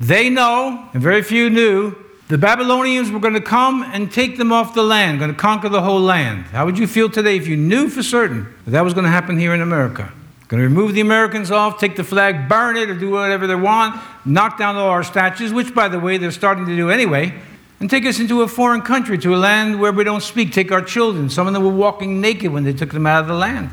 They 0.00 0.28
know, 0.28 0.88
and 0.92 1.00
very 1.00 1.22
few 1.22 1.50
knew, 1.50 1.94
the 2.28 2.36
Babylonians 2.38 3.10
were 3.10 3.20
going 3.20 3.34
to 3.34 3.40
come 3.40 3.82
and 3.82 4.12
take 4.12 4.36
them 4.36 4.52
off 4.52 4.74
the 4.74 4.82
land, 4.82 5.18
going 5.18 5.32
to 5.32 5.36
conquer 5.36 5.70
the 5.70 5.80
whole 5.80 6.00
land. 6.00 6.44
How 6.44 6.66
would 6.66 6.78
you 6.78 6.86
feel 6.86 7.08
today 7.08 7.36
if 7.36 7.48
you 7.48 7.56
knew 7.56 7.88
for 7.88 8.02
certain 8.02 8.52
that 8.64 8.72
that 8.72 8.84
was 8.84 8.92
going 8.92 9.04
to 9.04 9.10
happen 9.10 9.38
here 9.38 9.54
in 9.54 9.62
America? 9.62 10.12
Going 10.48 10.62
to 10.62 10.68
remove 10.68 10.94
the 10.94 11.00
Americans 11.00 11.50
off, 11.50 11.78
take 11.78 11.96
the 11.96 12.04
flag, 12.04 12.48
burn 12.48 12.76
it, 12.76 12.90
or 12.90 12.94
do 12.94 13.10
whatever 13.10 13.46
they 13.46 13.54
want, 13.54 14.00
knock 14.24 14.58
down 14.58 14.76
all 14.76 14.88
our 14.88 15.02
statues, 15.02 15.52
which, 15.52 15.74
by 15.74 15.88
the 15.88 15.98
way, 15.98 16.16
they're 16.16 16.30
starting 16.30 16.66
to 16.66 16.76
do 16.76 16.90
anyway, 16.90 17.34
and 17.80 17.88
take 17.88 18.04
us 18.06 18.18
into 18.18 18.42
a 18.42 18.48
foreign 18.48 18.82
country, 18.82 19.18
to 19.18 19.34
a 19.34 19.36
land 19.36 19.80
where 19.80 19.92
we 19.92 20.04
don't 20.04 20.22
speak, 20.22 20.52
take 20.52 20.72
our 20.72 20.82
children. 20.82 21.28
Some 21.30 21.46
of 21.46 21.52
them 21.52 21.62
were 21.64 21.70
walking 21.70 22.20
naked 22.20 22.50
when 22.50 22.64
they 22.64 22.72
took 22.72 22.92
them 22.92 23.06
out 23.06 23.22
of 23.22 23.28
the 23.28 23.34
land. 23.34 23.70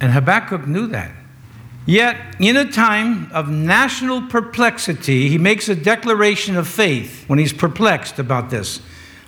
And 0.00 0.12
Habakkuk 0.12 0.66
knew 0.66 0.86
that. 0.88 1.10
Yet, 1.88 2.36
in 2.38 2.58
a 2.58 2.70
time 2.70 3.32
of 3.32 3.48
national 3.48 4.20
perplexity, 4.26 5.30
he 5.30 5.38
makes 5.38 5.70
a 5.70 5.74
declaration 5.74 6.54
of 6.54 6.68
faith 6.68 7.24
when 7.28 7.38
he's 7.38 7.54
perplexed 7.54 8.18
about 8.18 8.50
this. 8.50 8.82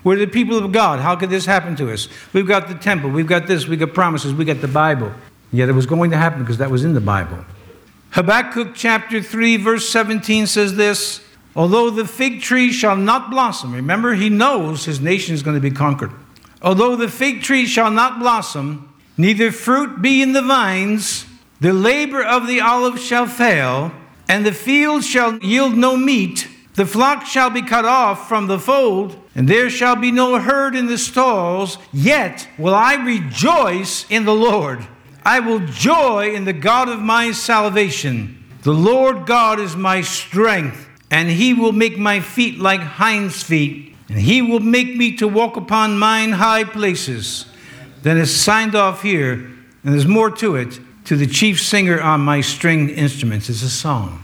We're 0.04 0.16
the 0.16 0.26
people 0.26 0.58
of 0.58 0.70
God. 0.70 1.00
How 1.00 1.16
could 1.16 1.30
this 1.30 1.46
happen 1.46 1.74
to 1.76 1.90
us? 1.90 2.10
We've 2.34 2.46
got 2.46 2.68
the 2.68 2.74
temple, 2.74 3.08
we've 3.08 3.26
got 3.26 3.46
this, 3.46 3.66
we've 3.66 3.78
got 3.78 3.94
promises, 3.94 4.34
we've 4.34 4.46
got 4.46 4.60
the 4.60 4.68
Bible. 4.68 5.10
Yet 5.50 5.70
it 5.70 5.72
was 5.72 5.86
going 5.86 6.10
to 6.10 6.18
happen 6.18 6.40
because 6.40 6.58
that 6.58 6.70
was 6.70 6.84
in 6.84 6.92
the 6.92 7.00
Bible. 7.00 7.46
Habakkuk 8.10 8.72
chapter 8.74 9.22
3, 9.22 9.56
verse 9.56 9.88
17 9.88 10.46
says 10.46 10.76
this 10.76 11.22
Although 11.56 11.88
the 11.88 12.06
fig 12.06 12.42
tree 12.42 12.72
shall 12.72 12.96
not 12.96 13.30
blossom, 13.30 13.74
remember, 13.74 14.12
he 14.12 14.28
knows 14.28 14.84
his 14.84 15.00
nation 15.00 15.34
is 15.34 15.42
going 15.42 15.56
to 15.56 15.62
be 15.62 15.70
conquered. 15.70 16.12
Although 16.60 16.96
the 16.96 17.08
fig 17.08 17.40
tree 17.40 17.64
shall 17.64 17.90
not 17.90 18.18
blossom, 18.18 18.92
neither 19.16 19.50
fruit 19.50 20.02
be 20.02 20.20
in 20.20 20.34
the 20.34 20.42
vines, 20.42 21.24
the 21.60 21.72
labor 21.72 22.22
of 22.22 22.46
the 22.46 22.60
olive 22.60 22.98
shall 22.98 23.26
fail, 23.26 23.92
and 24.28 24.46
the 24.46 24.52
field 24.52 25.04
shall 25.04 25.38
yield 25.38 25.76
no 25.76 25.96
meat, 25.96 26.48
the 26.74 26.86
flock 26.86 27.26
shall 27.26 27.50
be 27.50 27.62
cut 27.62 27.84
off 27.84 28.28
from 28.28 28.46
the 28.46 28.58
fold, 28.58 29.16
and 29.34 29.46
there 29.46 29.68
shall 29.68 29.96
be 29.96 30.10
no 30.10 30.38
herd 30.38 30.74
in 30.74 30.86
the 30.86 30.96
stalls, 30.96 31.78
yet 31.92 32.48
will 32.56 32.74
I 32.74 32.94
rejoice 32.94 34.08
in 34.10 34.24
the 34.24 34.34
Lord. 34.34 34.86
I 35.24 35.40
will 35.40 35.60
joy 35.60 36.34
in 36.34 36.44
the 36.44 36.54
God 36.54 36.88
of 36.88 37.00
my 37.00 37.32
salvation. 37.32 38.42
The 38.62 38.72
Lord 38.72 39.26
God 39.26 39.60
is 39.60 39.76
my 39.76 40.00
strength, 40.00 40.88
and 41.10 41.28
he 41.28 41.52
will 41.52 41.72
make 41.72 41.98
my 41.98 42.20
feet 42.20 42.58
like 42.58 42.80
hinds' 42.80 43.42
feet, 43.42 43.94
and 44.08 44.18
he 44.18 44.40
will 44.40 44.60
make 44.60 44.96
me 44.96 45.16
to 45.16 45.28
walk 45.28 45.56
upon 45.56 45.98
mine 45.98 46.32
high 46.32 46.64
places. 46.64 47.46
Then 48.02 48.16
it's 48.16 48.30
signed 48.30 48.74
off 48.74 49.02
here, 49.02 49.32
and 49.32 49.92
there's 49.92 50.06
more 50.06 50.30
to 50.30 50.56
it, 50.56 50.80
to 51.10 51.16
the 51.16 51.26
chief 51.26 51.60
singer 51.60 52.00
on 52.00 52.20
my 52.20 52.40
stringed 52.40 52.88
instruments. 52.90 53.50
It's 53.50 53.64
a 53.64 53.68
song. 53.68 54.22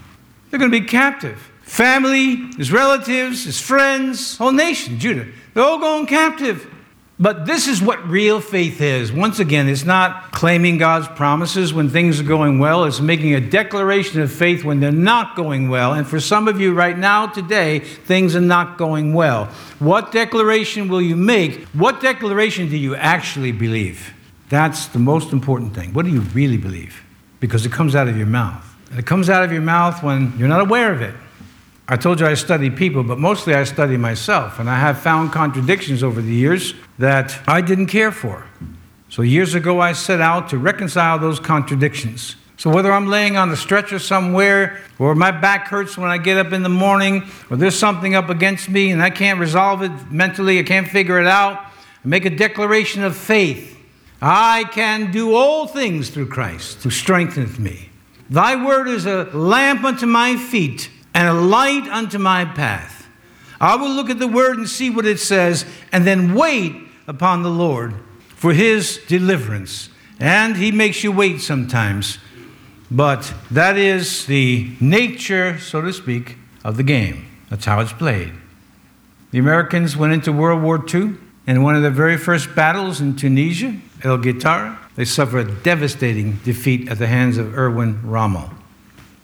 They're 0.49 0.61
going 0.61 0.71
to 0.71 0.81
be 0.81 0.87
captive. 0.87 1.51
Family, 1.63 2.37
his 2.57 2.71
relatives, 2.71 3.43
his 3.43 3.61
friends, 3.61 4.37
whole 4.37 4.53
nation, 4.53 5.01
Judah, 5.01 5.27
they're 5.53 5.65
all 5.65 5.81
going 5.81 6.07
captive. 6.07 6.73
But 7.19 7.45
this 7.45 7.67
is 7.67 7.83
what 7.83 8.09
real 8.09 8.41
faith 8.41 8.81
is. 8.81 9.11
Once 9.11 9.41
again, 9.41 9.69
it's 9.69 9.85
not 9.85 10.31
claiming 10.31 10.79
God's 10.79 11.09
promises 11.09 11.75
when 11.75 11.89
things 11.89 12.21
are 12.21 12.23
going 12.23 12.61
well, 12.61 12.85
it's 12.85 13.01
making 13.01 13.35
a 13.35 13.41
declaration 13.41 14.21
of 14.21 14.31
faith 14.31 14.63
when 14.63 14.79
they're 14.79 14.93
not 14.93 15.35
going 15.35 15.69
well. 15.69 15.93
And 15.93 16.07
for 16.07 16.21
some 16.21 16.47
of 16.47 16.61
you 16.61 16.73
right 16.73 16.97
now, 16.97 17.27
today, 17.27 17.81
things 17.81 18.37
are 18.37 18.41
not 18.41 18.79
going 18.79 19.13
well. 19.13 19.47
What 19.81 20.13
declaration 20.13 20.87
will 20.87 21.03
you 21.03 21.17
make? 21.17 21.65
What 21.71 22.01
declaration 22.01 22.69
do 22.69 22.77
you 22.77 22.95
actually 22.95 23.51
believe? 23.51 24.13
That's 24.49 24.87
the 24.87 24.99
most 24.99 25.33
important 25.33 25.75
thing. 25.75 25.93
What 25.93 26.05
do 26.05 26.13
you 26.13 26.21
really 26.21 26.57
believe? 26.57 27.03
Because 27.41 27.67
it 27.67 27.73
comes 27.73 27.95
out 27.95 28.09
of 28.09 28.17
your 28.17 28.27
mouth. 28.27 28.65
And 28.91 28.99
it 28.99 29.07
comes 29.07 29.29
out 29.29 29.45
of 29.45 29.53
your 29.53 29.63
mouth 29.63 30.03
when 30.03 30.33
you're 30.39 30.49
not 30.49 30.61
aware 30.61 30.93
of 30.93 31.03
it. 31.03 31.15
I 31.89 31.97
told 31.97 32.19
you 32.19 32.27
I 32.27 32.35
study 32.35 32.71
people, 32.71 33.05
but 33.05 33.19
mostly 33.19 33.55
I 33.55 33.65
study 33.65 33.97
myself. 33.97 34.59
And 34.59 34.69
I 34.69 34.79
have 34.79 34.99
found 34.99 35.33
contradictions 35.33 36.03
over 36.03 36.21
the 36.21 36.33
years 36.33 36.75
that 36.99 37.39
I 37.47 37.61
didn't 37.61 37.87
care 37.87 38.11
for. 38.11 38.47
So 39.09 39.23
years 39.23 39.55
ago, 39.55 39.81
I 39.81 39.93
set 39.93 40.21
out 40.21 40.49
to 40.51 40.59
reconcile 40.59 41.19
those 41.19 41.39
contradictions. 41.39 42.37
So 42.57 42.71
whether 42.71 42.91
I'm 42.91 43.07
laying 43.07 43.37
on 43.37 43.51
a 43.51 43.57
stretcher 43.57 43.99
somewhere, 43.99 44.81
or 44.99 45.15
my 45.15 45.31
back 45.31 45.69
hurts 45.69 45.99
when 45.99 46.11
I 46.11 46.19
get 46.19 46.39
up 46.39 46.53
in 46.53 46.63
the 46.63 46.69
morning, 46.69 47.29
or 47.51 47.57
there's 47.57 47.79
something 47.79 48.15
up 48.15 48.31
against 48.31 48.69
me 48.69 48.91
and 48.91 49.03
I 49.03 49.11
can't 49.11 49.39
resolve 49.39 49.83
it 49.83 50.11
mentally, 50.11 50.59
I 50.59 50.63
can't 50.63 50.89
figure 50.89 51.21
it 51.21 51.27
out, 51.27 51.59
I 51.59 52.09
make 52.09 52.25
a 52.25 52.31
declaration 52.31 53.05
of 53.05 53.17
faith. 53.17 53.76
I 54.21 54.65
can 54.73 55.11
do 55.11 55.35
all 55.35 55.67
things 55.67 56.11
through 56.11 56.29
Christ 56.29 56.83
who 56.83 56.91
strengtheneth 56.91 57.59
me. 57.59 57.91
Thy 58.31 58.63
word 58.63 58.89
is 58.89 59.07
a 59.07 59.25
lamp 59.33 59.85
unto 59.85 60.07
my 60.07 60.37
feet 60.37 60.91
and 61.15 61.29
a 61.29 61.33
light 61.33 61.87
unto 61.89 62.19
my 62.19 62.45
path. 62.45 63.09
I 63.61 63.77
will 63.77 63.91
look 63.91 64.11
at 64.11 64.19
the 64.19 64.29
word 64.29 64.59
and 64.59 64.69
see 64.69 64.91
what 64.91 65.07
it 65.07 65.19
says, 65.19 65.65
and 65.93 66.07
then 66.07 66.35
wait 66.35 66.75
upon 67.07 67.43
the 67.43 67.51
Lord 67.51 67.95
for 68.29 68.53
his 68.53 69.01
deliverance. 69.07 69.89
And 70.19 70.57
he 70.57 70.73
makes 70.73 71.05
you 71.05 71.13
wait 71.13 71.41
sometimes, 71.41 72.19
but 72.91 73.33
that 73.51 73.77
is 73.77 74.27
the 74.27 74.73
nature, 74.81 75.59
so 75.59 75.81
to 75.83 75.93
speak, 75.93 76.37
of 76.65 76.77
the 76.77 76.83
game. 76.83 77.27
That's 77.49 77.65
how 77.65 77.81
it's 77.81 77.93
played. 77.93 78.33
The 79.31 79.39
Americans 79.39 79.97
went 79.97 80.13
into 80.13 80.33
World 80.33 80.63
War 80.63 80.85
II, 80.87 81.15
and 81.47 81.63
one 81.63 81.77
of 81.77 81.83
the 81.83 81.91
very 81.91 82.17
first 82.17 82.55
battles 82.55 83.01
in 83.01 83.15
Tunisia, 83.17 83.77
El 84.03 84.19
Guettar, 84.19 84.79
they 84.97 85.05
suffered 85.05 85.49
a 85.49 85.53
devastating 85.63 86.39
defeat 86.45 86.89
at 86.89 86.99
the 86.99 87.07
hands 87.07 87.39
of 87.39 87.57
Erwin 87.57 88.01
Rommel. 88.03 88.51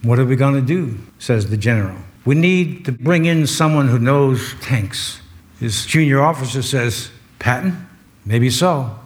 What 0.02 0.18
are 0.18 0.24
we 0.24 0.36
going 0.36 0.54
to 0.54 0.60
do? 0.60 0.98
says 1.18 1.50
the 1.50 1.56
general. 1.56 1.96
We 2.24 2.34
need 2.34 2.84
to 2.84 2.92
bring 2.92 3.24
in 3.24 3.46
someone 3.46 3.88
who 3.88 3.98
knows 3.98 4.54
tanks. 4.60 5.20
His 5.58 5.86
junior 5.86 6.20
officer 6.20 6.62
says, 6.62 7.10
Patton? 7.38 7.88
Maybe 8.24 8.50
so. 8.50 8.96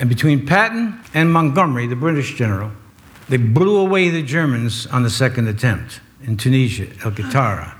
And 0.00 0.08
between 0.08 0.46
Patton 0.46 1.00
and 1.12 1.32
Montgomery, 1.32 1.86
the 1.86 1.96
British 1.96 2.34
general, 2.34 2.72
they 3.28 3.36
blew 3.36 3.76
away 3.76 4.10
the 4.10 4.22
Germans 4.22 4.86
on 4.88 5.02
the 5.02 5.10
second 5.10 5.48
attempt 5.48 6.00
in 6.22 6.36
Tunisia, 6.36 6.86
El 7.04 7.12
Qatara. 7.12 7.74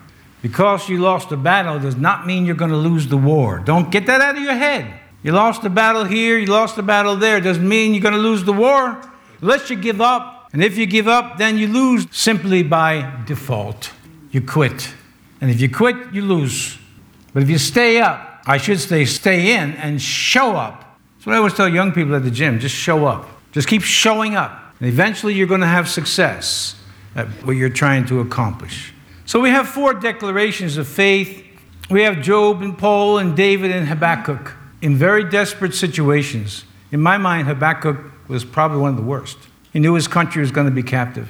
Because 0.45 0.91
you 0.91 0.99
lost 0.99 1.33
a 1.33 1.39
battle 1.39 1.79
does 1.79 1.97
not 1.97 2.27
mean 2.27 2.45
you're 2.45 2.55
going 2.55 2.71
to 2.71 2.77
lose 2.77 3.09
the 3.09 3.17
war. 3.17 3.63
Don't 3.65 3.91
get 3.91 4.05
that 4.09 4.21
out 4.21 4.37
of 4.37 4.43
your 4.43 4.53
head. 4.53 5.01
You 5.23 5.33
lost 5.33 5.65
a 5.65 5.71
battle 5.71 6.05
here, 6.05 6.37
you 6.37 6.45
lost 6.45 6.77
a 6.77 6.83
battle 6.83 7.17
there, 7.17 7.41
doesn't 7.41 7.67
mean 7.67 7.95
you're 7.95 8.03
going 8.03 8.13
to 8.13 8.21
lose 8.21 8.45
the 8.45 8.53
war. 8.53 9.01
Unless 9.41 9.71
you 9.71 9.77
give 9.77 10.03
up, 10.03 10.51
and 10.53 10.63
if 10.63 10.77
you 10.77 10.85
give 10.85 11.09
up, 11.09 11.39
then 11.39 11.57
you 11.57 11.67
lose 11.67 12.07
simply 12.11 12.63
by 12.63 13.23
default. 13.25 13.91
You 14.33 14.43
quit. 14.43 14.93
And 15.41 15.51
if 15.51 15.63
you 15.63 15.71
quit, 15.71 15.97
you 16.13 16.21
lose. 16.21 16.77
But 17.33 17.43
if 17.43 17.49
you 17.49 17.57
stay 17.57 18.03
up, 18.03 18.43
I 18.45 18.59
should 18.59 18.81
say 18.81 19.07
stay 19.07 19.57
in 19.57 19.73
and 19.77 19.99
show 19.99 20.57
up. 20.57 20.99
That's 21.17 21.27
what 21.27 21.37
I 21.37 21.39
always 21.39 21.55
tell 21.55 21.71
young 21.71 21.91
people 21.93 22.15
at 22.17 22.23
the 22.23 22.31
gym 22.31 22.61
just 22.61 22.75
show 22.75 23.07
up. 23.07 23.27
Just 23.53 23.67
keep 23.67 23.81
showing 23.81 24.35
up. 24.35 24.75
And 24.79 24.91
eventually 24.91 25.33
you're 25.33 25.47
going 25.47 25.63
to 25.63 25.67
have 25.67 25.89
success 25.89 26.77
at 27.17 27.29
what 27.47 27.53
you're 27.53 27.71
trying 27.71 28.05
to 28.09 28.21
accomplish. 28.21 28.94
So 29.27 29.41
we 29.41 29.51
have 29.51 29.69
four 29.69 29.95
declarations 29.95 30.77
of 30.77 30.87
faith. 30.87 31.45
We 31.91 32.03
have 32.03 32.21
Job 32.21 32.63
and 32.63 32.77
Paul 32.77 33.19
and 33.19 33.37
David 33.37 33.71
and 33.71 33.89
Habakkuk 33.89 34.55
in 34.83 34.97
very 34.97 35.25
desperate 35.25 35.75
situations. 35.75 36.65
In 36.93 37.01
my 37.01 37.17
mind, 37.17 37.49
Habakkuk 37.49 37.99
was 38.29 38.45
probably 38.45 38.79
one 38.79 38.91
of 38.91 38.97
the 38.97 39.03
worst. 39.03 39.39
He 39.73 39.81
knew 39.81 39.95
his 39.95 40.07
country 40.09 40.41
was 40.41 40.51
going 40.51 40.67
to 40.67 40.73
be 40.73 40.83
captive. 40.83 41.29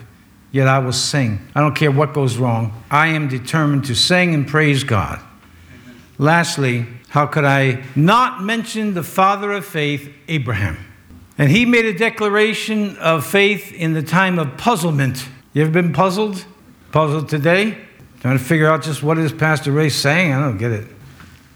Yet 0.53 0.69
I 0.69 0.79
will 0.79 0.93
sing. 0.93 1.41
I 1.55 1.61
don't 1.61 1.75
care 1.75 1.91
what 1.91 2.15
goes 2.15 2.37
wrong. 2.37 2.81
I 2.91 3.09
am 3.09 3.29
determined 3.29 3.85
to 3.87 3.95
sing 3.95 4.35
and 4.35 4.47
praise 4.47 4.85
God. 4.85 5.21
Amen. 5.69 6.01
Lastly, 6.19 6.87
how 7.09 7.27
could 7.27 7.45
I 7.45 7.83
not 7.97 8.43
mention 8.43 8.95
the 8.95 9.03
father 9.03 9.53
of 9.53 9.65
faith, 9.65 10.13
Abraham? 10.29 10.77
And 11.39 11.51
he 11.51 11.65
made 11.65 11.85
a 11.85 11.95
declaration 11.97 12.97
of 12.99 13.27
faith 13.27 13.73
in 13.73 13.95
the 13.95 14.03
time 14.03 14.39
of 14.39 14.57
puzzlement. 14.57 15.27
You 15.53 15.63
ever 15.63 15.71
been 15.71 15.93
puzzled? 15.93 16.45
Puzzled 16.95 17.29
today? 17.29 17.77
Trying 18.21 18.39
to 18.39 18.45
figure 18.45 18.71
out 18.71 18.85
just 18.85 19.03
what 19.03 19.19
is 19.19 19.33
Pastor 19.33 19.73
Ray 19.73 19.89
saying? 19.89 20.33
I 20.33 20.39
don't 20.39 20.59
get 20.59 20.71
it. 20.71 20.87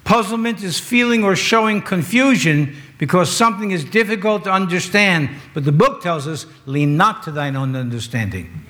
Puzzlement 0.02 0.64
is 0.64 0.80
feeling 0.80 1.22
or 1.22 1.36
showing 1.36 1.80
confusion 1.80 2.74
because 2.98 3.30
something 3.30 3.70
is 3.70 3.84
difficult 3.84 4.42
to 4.44 4.50
understand. 4.50 5.30
But 5.54 5.64
the 5.64 5.70
book 5.70 6.02
tells 6.02 6.26
us 6.26 6.46
lean 6.66 6.96
not 6.96 7.22
to 7.22 7.30
thine 7.30 7.54
own 7.54 7.76
understanding. 7.76 8.64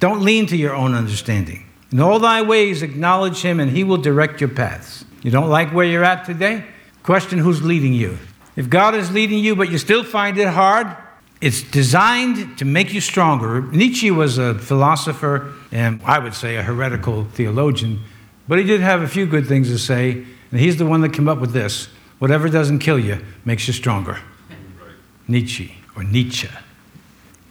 Don't 0.00 0.22
lean 0.22 0.46
to 0.46 0.56
your 0.56 0.74
own 0.74 0.94
understanding. 0.94 1.64
In 1.92 2.00
all 2.00 2.18
thy 2.18 2.42
ways, 2.42 2.82
acknowledge 2.82 3.42
him, 3.42 3.60
and 3.60 3.70
he 3.70 3.84
will 3.84 3.98
direct 3.98 4.40
your 4.40 4.50
paths. 4.50 5.04
You 5.22 5.30
don't 5.30 5.48
like 5.48 5.72
where 5.72 5.86
you're 5.86 6.02
at 6.02 6.24
today? 6.24 6.64
Question 7.04 7.38
who's 7.38 7.62
leading 7.62 7.94
you. 7.94 8.18
If 8.56 8.68
God 8.68 8.96
is 8.96 9.12
leading 9.12 9.38
you, 9.38 9.54
but 9.54 9.70
you 9.70 9.78
still 9.78 10.02
find 10.02 10.38
it 10.38 10.48
hard, 10.48 10.88
it's 11.44 11.62
designed 11.62 12.56
to 12.56 12.64
make 12.64 12.94
you 12.94 13.02
stronger. 13.02 13.60
Nietzsche 13.60 14.10
was 14.10 14.38
a 14.38 14.54
philosopher, 14.54 15.52
and 15.70 16.00
I 16.02 16.18
would 16.18 16.32
say 16.32 16.56
a 16.56 16.62
heretical 16.62 17.24
theologian, 17.24 18.00
but 18.48 18.58
he 18.58 18.64
did 18.64 18.80
have 18.80 19.02
a 19.02 19.06
few 19.06 19.26
good 19.26 19.46
things 19.46 19.68
to 19.68 19.78
say, 19.78 20.24
and 20.50 20.58
he's 20.58 20.78
the 20.78 20.86
one 20.86 21.02
that 21.02 21.12
came 21.12 21.28
up 21.28 21.38
with 21.40 21.52
this 21.52 21.88
Whatever 22.18 22.48
doesn't 22.48 22.78
kill 22.78 22.98
you 22.98 23.22
makes 23.44 23.66
you 23.66 23.74
stronger. 23.74 24.12
Right. 24.12 24.92
Nietzsche 25.28 25.74
or 25.94 26.04
Nietzsche. 26.04 26.48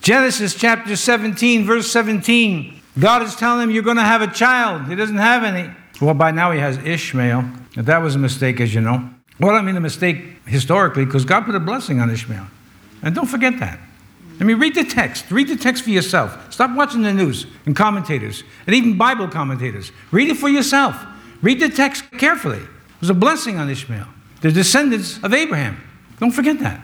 Genesis 0.01 0.55
chapter 0.55 0.95
17, 0.95 1.63
verse 1.63 1.91
17. 1.91 2.81
God 2.97 3.21
is 3.21 3.35
telling 3.35 3.61
him, 3.61 3.71
You're 3.71 3.83
going 3.83 3.97
to 3.97 4.03
have 4.03 4.23
a 4.23 4.27
child. 4.27 4.87
He 4.87 4.95
doesn't 4.95 5.17
have 5.17 5.43
any. 5.43 5.69
Well, 6.01 6.15
by 6.15 6.31
now 6.31 6.51
he 6.51 6.59
has 6.59 6.77
Ishmael. 6.79 7.43
That 7.75 7.99
was 7.99 8.15
a 8.15 8.19
mistake, 8.19 8.59
as 8.59 8.73
you 8.73 8.81
know. 8.81 9.07
Well, 9.39 9.53
I 9.53 9.61
mean, 9.61 9.75
a 9.77 9.81
mistake 9.81 10.43
historically, 10.47 11.05
because 11.05 11.25
God 11.25 11.45
put 11.45 11.53
a 11.53 11.59
blessing 11.59 11.99
on 11.99 12.09
Ishmael. 12.09 12.47
And 13.03 13.13
don't 13.13 13.27
forget 13.27 13.59
that. 13.59 13.79
I 14.39 14.45
mean, 14.45 14.57
read 14.57 14.75
the 14.75 14.83
text. 14.83 15.29
Read 15.29 15.47
the 15.47 15.55
text 15.55 15.83
for 15.83 15.91
yourself. 15.91 16.51
Stop 16.51 16.75
watching 16.75 17.03
the 17.03 17.13
news 17.13 17.45
and 17.65 17.75
commentators, 17.75 18.43
and 18.65 18.75
even 18.75 18.97
Bible 18.97 19.27
commentators. 19.27 19.91
Read 20.11 20.29
it 20.29 20.37
for 20.37 20.49
yourself. 20.49 20.95
Read 21.41 21.59
the 21.59 21.69
text 21.69 22.09
carefully. 22.11 22.57
It 22.59 23.01
was 23.01 23.09
a 23.09 23.13
blessing 23.13 23.59
on 23.59 23.69
Ishmael, 23.69 24.07
the 24.41 24.51
descendants 24.51 25.21
of 25.21 25.33
Abraham. 25.33 25.81
Don't 26.19 26.31
forget 26.31 26.59
that. 26.59 26.81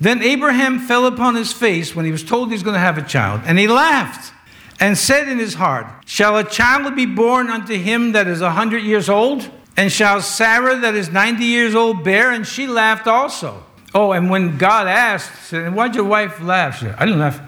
Then 0.00 0.22
Abraham 0.22 0.78
fell 0.78 1.06
upon 1.06 1.34
his 1.34 1.52
face 1.52 1.94
when 1.94 2.04
he 2.04 2.12
was 2.12 2.24
told 2.24 2.48
he 2.48 2.54
was 2.54 2.62
going 2.62 2.74
to 2.74 2.80
have 2.80 2.98
a 2.98 3.02
child, 3.02 3.42
and 3.44 3.58
he 3.58 3.68
laughed 3.68 4.32
and 4.80 4.98
said 4.98 5.28
in 5.28 5.38
his 5.38 5.54
heart, 5.54 5.86
Shall 6.06 6.36
a 6.36 6.44
child 6.44 6.94
be 6.96 7.06
born 7.06 7.48
unto 7.48 7.74
him 7.74 8.12
that 8.12 8.26
is 8.26 8.40
a 8.40 8.50
hundred 8.50 8.82
years 8.82 9.08
old? 9.08 9.50
And 9.76 9.90
shall 9.90 10.20
Sarah 10.20 10.78
that 10.80 10.94
is 10.94 11.10
ninety 11.10 11.46
years 11.46 11.74
old 11.74 12.04
bear? 12.04 12.30
And 12.30 12.46
she 12.46 12.66
laughed 12.66 13.06
also. 13.06 13.64
Oh, 13.94 14.12
and 14.12 14.28
when 14.28 14.58
God 14.58 14.88
asked, 14.88 15.44
said, 15.44 15.72
Why'd 15.72 15.94
your 15.94 16.04
wife 16.04 16.40
laugh? 16.40 16.78
She 16.78 16.86
said, 16.86 16.96
I 16.98 17.06
didn't 17.06 17.20
laugh. 17.20 17.40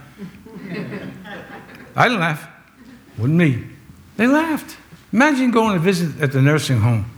I 1.97 2.05
didn't 2.05 2.21
laugh. 2.21 2.49
Wasn't 3.19 3.37
me. 3.37 3.65
They 4.17 4.27
laughed. 4.27 4.77
Imagine 5.13 5.51
going 5.51 5.75
to 5.75 5.81
visit 5.81 6.21
at 6.21 6.33
the 6.33 6.41
nursing 6.41 6.79
home. 6.81 7.11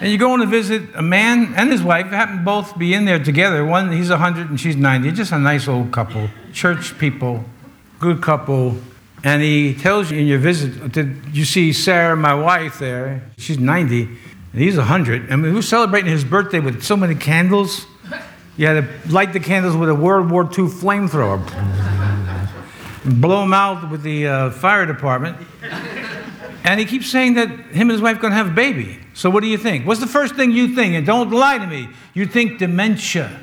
And 0.00 0.10
you're 0.10 0.18
going 0.18 0.40
to 0.40 0.46
visit 0.46 0.82
a 0.94 1.02
man 1.02 1.54
and 1.56 1.70
his 1.70 1.82
wife, 1.82 2.06
happen 2.06 2.38
to 2.38 2.42
both 2.42 2.76
be 2.76 2.92
in 2.92 3.04
there 3.04 3.22
together. 3.22 3.64
One, 3.64 3.92
he's 3.92 4.10
100 4.10 4.50
and 4.50 4.58
she's 4.58 4.74
90. 4.74 5.12
Just 5.12 5.30
a 5.30 5.38
nice 5.38 5.68
old 5.68 5.92
couple, 5.92 6.28
church 6.52 6.98
people, 6.98 7.44
good 8.00 8.20
couple. 8.20 8.78
And 9.22 9.42
he 9.42 9.74
tells 9.74 10.10
you 10.10 10.18
in 10.18 10.26
your 10.26 10.40
visit, 10.40 10.90
did 10.90 11.22
you 11.32 11.44
see 11.44 11.72
Sarah, 11.72 12.16
my 12.16 12.34
wife, 12.34 12.80
there? 12.80 13.30
She's 13.38 13.60
90. 13.60 14.08
And 14.52 14.60
he's 14.60 14.76
100. 14.76 15.32
I 15.32 15.36
mean, 15.36 15.42
we 15.42 15.52
were 15.52 15.62
celebrating 15.62 16.10
his 16.10 16.24
birthday 16.24 16.60
with 16.60 16.82
so 16.82 16.96
many 16.96 17.14
candles. 17.14 17.86
You 18.56 18.66
had 18.66 18.74
to 18.74 19.12
light 19.12 19.32
the 19.32 19.40
candles 19.40 19.76
with 19.76 19.88
a 19.88 19.94
World 19.94 20.30
War 20.30 20.44
II 20.44 20.66
flamethrower. 20.66 21.40
Blow 23.20 23.40
them 23.40 23.54
out 23.54 23.90
with 23.90 24.02
the 24.02 24.26
uh, 24.26 24.50
fire 24.50 24.84
department. 24.84 25.38
And 26.64 26.78
he 26.78 26.86
keeps 26.86 27.08
saying 27.08 27.34
that 27.34 27.48
him 27.48 27.88
and 27.88 27.92
his 27.92 28.02
wife 28.02 28.18
are 28.18 28.20
going 28.20 28.32
to 28.32 28.36
have 28.36 28.48
a 28.48 28.54
baby. 28.54 28.98
So 29.14 29.30
what 29.30 29.42
do 29.42 29.48
you 29.48 29.58
think? 29.58 29.86
What's 29.86 30.00
the 30.00 30.06
first 30.06 30.36
thing 30.36 30.52
you 30.52 30.74
think? 30.74 30.94
And 30.94 31.04
don't 31.04 31.30
lie 31.30 31.58
to 31.58 31.66
me. 31.66 31.88
You 32.14 32.26
think 32.26 32.58
dementia. 32.58 33.40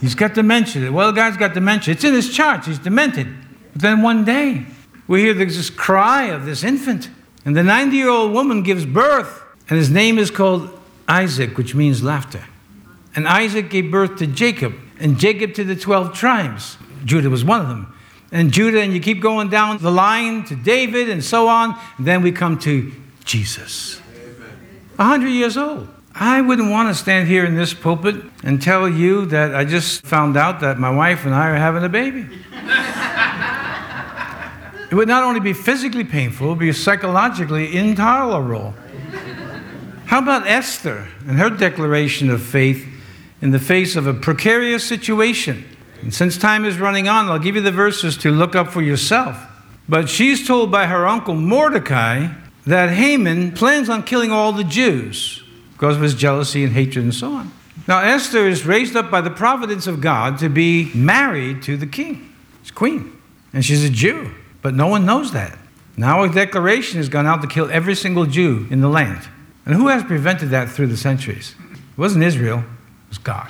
He's 0.00 0.14
got 0.14 0.34
dementia. 0.34 0.90
Well, 0.90 1.12
the 1.12 1.16
guy's 1.16 1.36
got 1.36 1.52
dementia. 1.52 1.92
It's 1.92 2.04
in 2.04 2.14
his 2.14 2.34
charts. 2.34 2.66
He's 2.66 2.78
demented. 2.78 3.28
But 3.72 3.82
then 3.82 4.02
one 4.02 4.24
day, 4.24 4.66
we 5.06 5.20
hear 5.20 5.34
this 5.34 5.68
cry 5.68 6.24
of 6.24 6.46
this 6.46 6.64
infant. 6.64 7.10
And 7.44 7.54
the 7.54 7.62
90 7.62 7.96
year 7.96 8.08
old 8.08 8.32
woman 8.32 8.62
gives 8.62 8.86
birth 8.86 9.42
and 9.70 9.78
his 9.78 9.88
name 9.88 10.18
is 10.18 10.30
called 10.30 10.68
Isaac, 11.08 11.56
which 11.56 11.74
means 11.74 12.02
laughter. 12.02 12.44
And 13.14 13.26
Isaac 13.26 13.70
gave 13.70 13.90
birth 13.90 14.16
to 14.18 14.26
Jacob, 14.26 14.74
and 14.98 15.18
Jacob 15.18 15.54
to 15.54 15.64
the 15.64 15.76
12 15.76 16.12
tribes. 16.12 16.76
Judah 17.04 17.30
was 17.30 17.44
one 17.44 17.60
of 17.60 17.68
them. 17.68 17.94
And 18.32 18.52
Judah, 18.52 18.80
and 18.80 18.92
you 18.92 19.00
keep 19.00 19.20
going 19.20 19.48
down 19.48 19.78
the 19.78 19.90
line 19.90 20.44
to 20.44 20.54
David 20.54 21.08
and 21.08 21.24
so 21.24 21.48
on. 21.48 21.76
And 21.98 22.06
then 22.06 22.22
we 22.22 22.30
come 22.30 22.58
to 22.60 22.92
Jesus. 23.24 24.00
A 24.98 25.04
hundred 25.04 25.30
years 25.30 25.56
old. 25.56 25.88
I 26.14 26.40
wouldn't 26.40 26.70
want 26.70 26.88
to 26.88 26.94
stand 26.94 27.28
here 27.28 27.44
in 27.44 27.54
this 27.54 27.72
pulpit 27.72 28.16
and 28.42 28.60
tell 28.60 28.88
you 28.88 29.26
that 29.26 29.54
I 29.54 29.64
just 29.64 30.04
found 30.04 30.36
out 30.36 30.60
that 30.60 30.78
my 30.78 30.90
wife 30.90 31.24
and 31.24 31.34
I 31.34 31.48
are 31.48 31.54
having 31.54 31.82
a 31.82 31.88
baby. 31.88 32.28
it 34.90 34.94
would 34.94 35.08
not 35.08 35.22
only 35.22 35.40
be 35.40 35.52
physically 35.52 36.04
painful, 36.04 36.48
it 36.48 36.50
would 36.50 36.58
be 36.58 36.72
psychologically 36.72 37.76
intolerable. 37.76 38.74
How 40.10 40.18
about 40.18 40.44
Esther 40.44 41.06
and 41.28 41.38
her 41.38 41.50
declaration 41.50 42.30
of 42.30 42.42
faith 42.42 42.84
in 43.40 43.52
the 43.52 43.60
face 43.60 43.94
of 43.94 44.08
a 44.08 44.12
precarious 44.12 44.82
situation? 44.82 45.64
And 46.02 46.12
since 46.12 46.36
time 46.36 46.64
is 46.64 46.80
running 46.80 47.06
on, 47.06 47.28
I'll 47.28 47.38
give 47.38 47.54
you 47.54 47.60
the 47.60 47.70
verses 47.70 48.16
to 48.16 48.32
look 48.32 48.56
up 48.56 48.72
for 48.72 48.82
yourself. 48.82 49.40
But 49.88 50.08
she's 50.08 50.44
told 50.44 50.72
by 50.72 50.86
her 50.86 51.06
uncle 51.06 51.36
Mordecai 51.36 52.26
that 52.66 52.90
Haman 52.90 53.52
plans 53.52 53.88
on 53.88 54.02
killing 54.02 54.32
all 54.32 54.50
the 54.50 54.64
Jews 54.64 55.44
because 55.74 55.94
of 55.94 56.02
his 56.02 56.14
jealousy 56.14 56.64
and 56.64 56.72
hatred 56.72 57.04
and 57.04 57.14
so 57.14 57.34
on. 57.34 57.52
Now, 57.86 58.00
Esther 58.00 58.48
is 58.48 58.66
raised 58.66 58.96
up 58.96 59.12
by 59.12 59.20
the 59.20 59.30
providence 59.30 59.86
of 59.86 60.00
God 60.00 60.40
to 60.40 60.48
be 60.48 60.90
married 60.92 61.62
to 61.62 61.76
the 61.76 61.86
king. 61.86 62.34
She's 62.62 62.72
queen. 62.72 63.16
And 63.52 63.64
she's 63.64 63.84
a 63.84 63.90
Jew. 63.90 64.32
But 64.60 64.74
no 64.74 64.88
one 64.88 65.06
knows 65.06 65.30
that. 65.34 65.56
Now 65.96 66.24
a 66.24 66.28
declaration 66.28 66.96
has 66.96 67.08
gone 67.08 67.28
out 67.28 67.42
to 67.42 67.46
kill 67.46 67.70
every 67.70 67.94
single 67.94 68.26
Jew 68.26 68.66
in 68.70 68.80
the 68.80 68.88
land. 68.88 69.28
And 69.70 69.78
who 69.78 69.86
has 69.86 70.02
prevented 70.02 70.50
that 70.50 70.68
through 70.68 70.88
the 70.88 70.96
centuries? 70.96 71.54
It 71.70 71.96
wasn't 71.96 72.24
Israel, 72.24 72.58
it 72.58 73.08
was 73.08 73.18
God. 73.18 73.48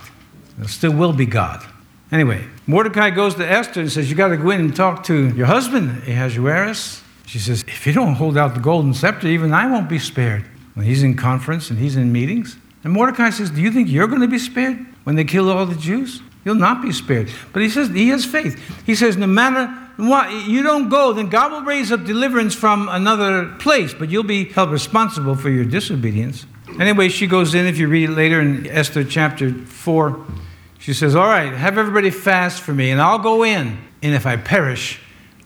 It 0.60 0.68
still 0.68 0.92
will 0.92 1.14
be 1.14 1.24
God. 1.24 1.64
Anyway, 2.12 2.44
Mordecai 2.66 3.08
goes 3.08 3.36
to 3.36 3.50
Esther 3.50 3.80
and 3.80 3.90
says, 3.90 4.10
You 4.10 4.16
got 4.16 4.28
to 4.28 4.36
go 4.36 4.50
in 4.50 4.60
and 4.60 4.76
talk 4.76 5.02
to 5.04 5.30
your 5.34 5.46
husband, 5.46 6.02
Ahasuerus. 6.06 7.02
She 7.24 7.38
says, 7.38 7.64
If 7.66 7.86
you 7.86 7.94
don't 7.94 8.16
hold 8.16 8.36
out 8.36 8.52
the 8.52 8.60
golden 8.60 8.92
scepter, 8.92 9.28
even 9.28 9.54
I 9.54 9.66
won't 9.66 9.88
be 9.88 9.98
spared. 9.98 10.44
When 10.74 10.84
he's 10.84 11.02
in 11.02 11.16
conference 11.16 11.70
and 11.70 11.78
he's 11.78 11.96
in 11.96 12.12
meetings. 12.12 12.58
And 12.84 12.92
Mordecai 12.92 13.30
says, 13.30 13.50
Do 13.50 13.62
you 13.62 13.72
think 13.72 13.88
you're 13.88 14.06
going 14.06 14.20
to 14.20 14.28
be 14.28 14.38
spared 14.38 14.76
when 15.04 15.16
they 15.16 15.24
kill 15.24 15.48
all 15.48 15.64
the 15.64 15.74
Jews? 15.74 16.20
You'll 16.44 16.54
not 16.54 16.82
be 16.82 16.92
spared. 16.92 17.30
But 17.54 17.62
he 17.62 17.70
says, 17.70 17.88
He 17.88 18.08
has 18.08 18.26
faith. 18.26 18.60
He 18.84 18.94
says, 18.94 19.16
No 19.16 19.26
matter 19.26 19.74
you 20.00 20.62
don't 20.62 20.88
go, 20.88 21.12
then 21.12 21.28
God 21.28 21.52
will 21.52 21.62
raise 21.62 21.92
up 21.92 22.04
deliverance 22.04 22.54
from 22.54 22.88
another 22.88 23.46
place, 23.58 23.94
but 23.94 24.10
you'll 24.10 24.22
be 24.22 24.44
held 24.44 24.70
responsible 24.70 25.34
for 25.34 25.50
your 25.50 25.64
disobedience. 25.64 26.46
Anyway, 26.78 27.08
she 27.08 27.26
goes 27.26 27.54
in, 27.54 27.66
if 27.66 27.78
you 27.78 27.88
read 27.88 28.10
it 28.10 28.12
later 28.12 28.40
in 28.40 28.66
Esther 28.66 29.04
chapter 29.04 29.52
4, 29.52 30.24
she 30.78 30.94
says, 30.94 31.14
All 31.14 31.26
right, 31.26 31.52
have 31.52 31.76
everybody 31.78 32.10
fast 32.10 32.62
for 32.62 32.72
me, 32.72 32.90
and 32.90 33.00
I'll 33.00 33.18
go 33.18 33.44
in. 33.44 33.78
And 34.02 34.14
if 34.14 34.24
I 34.24 34.36
perish, 34.36 35.00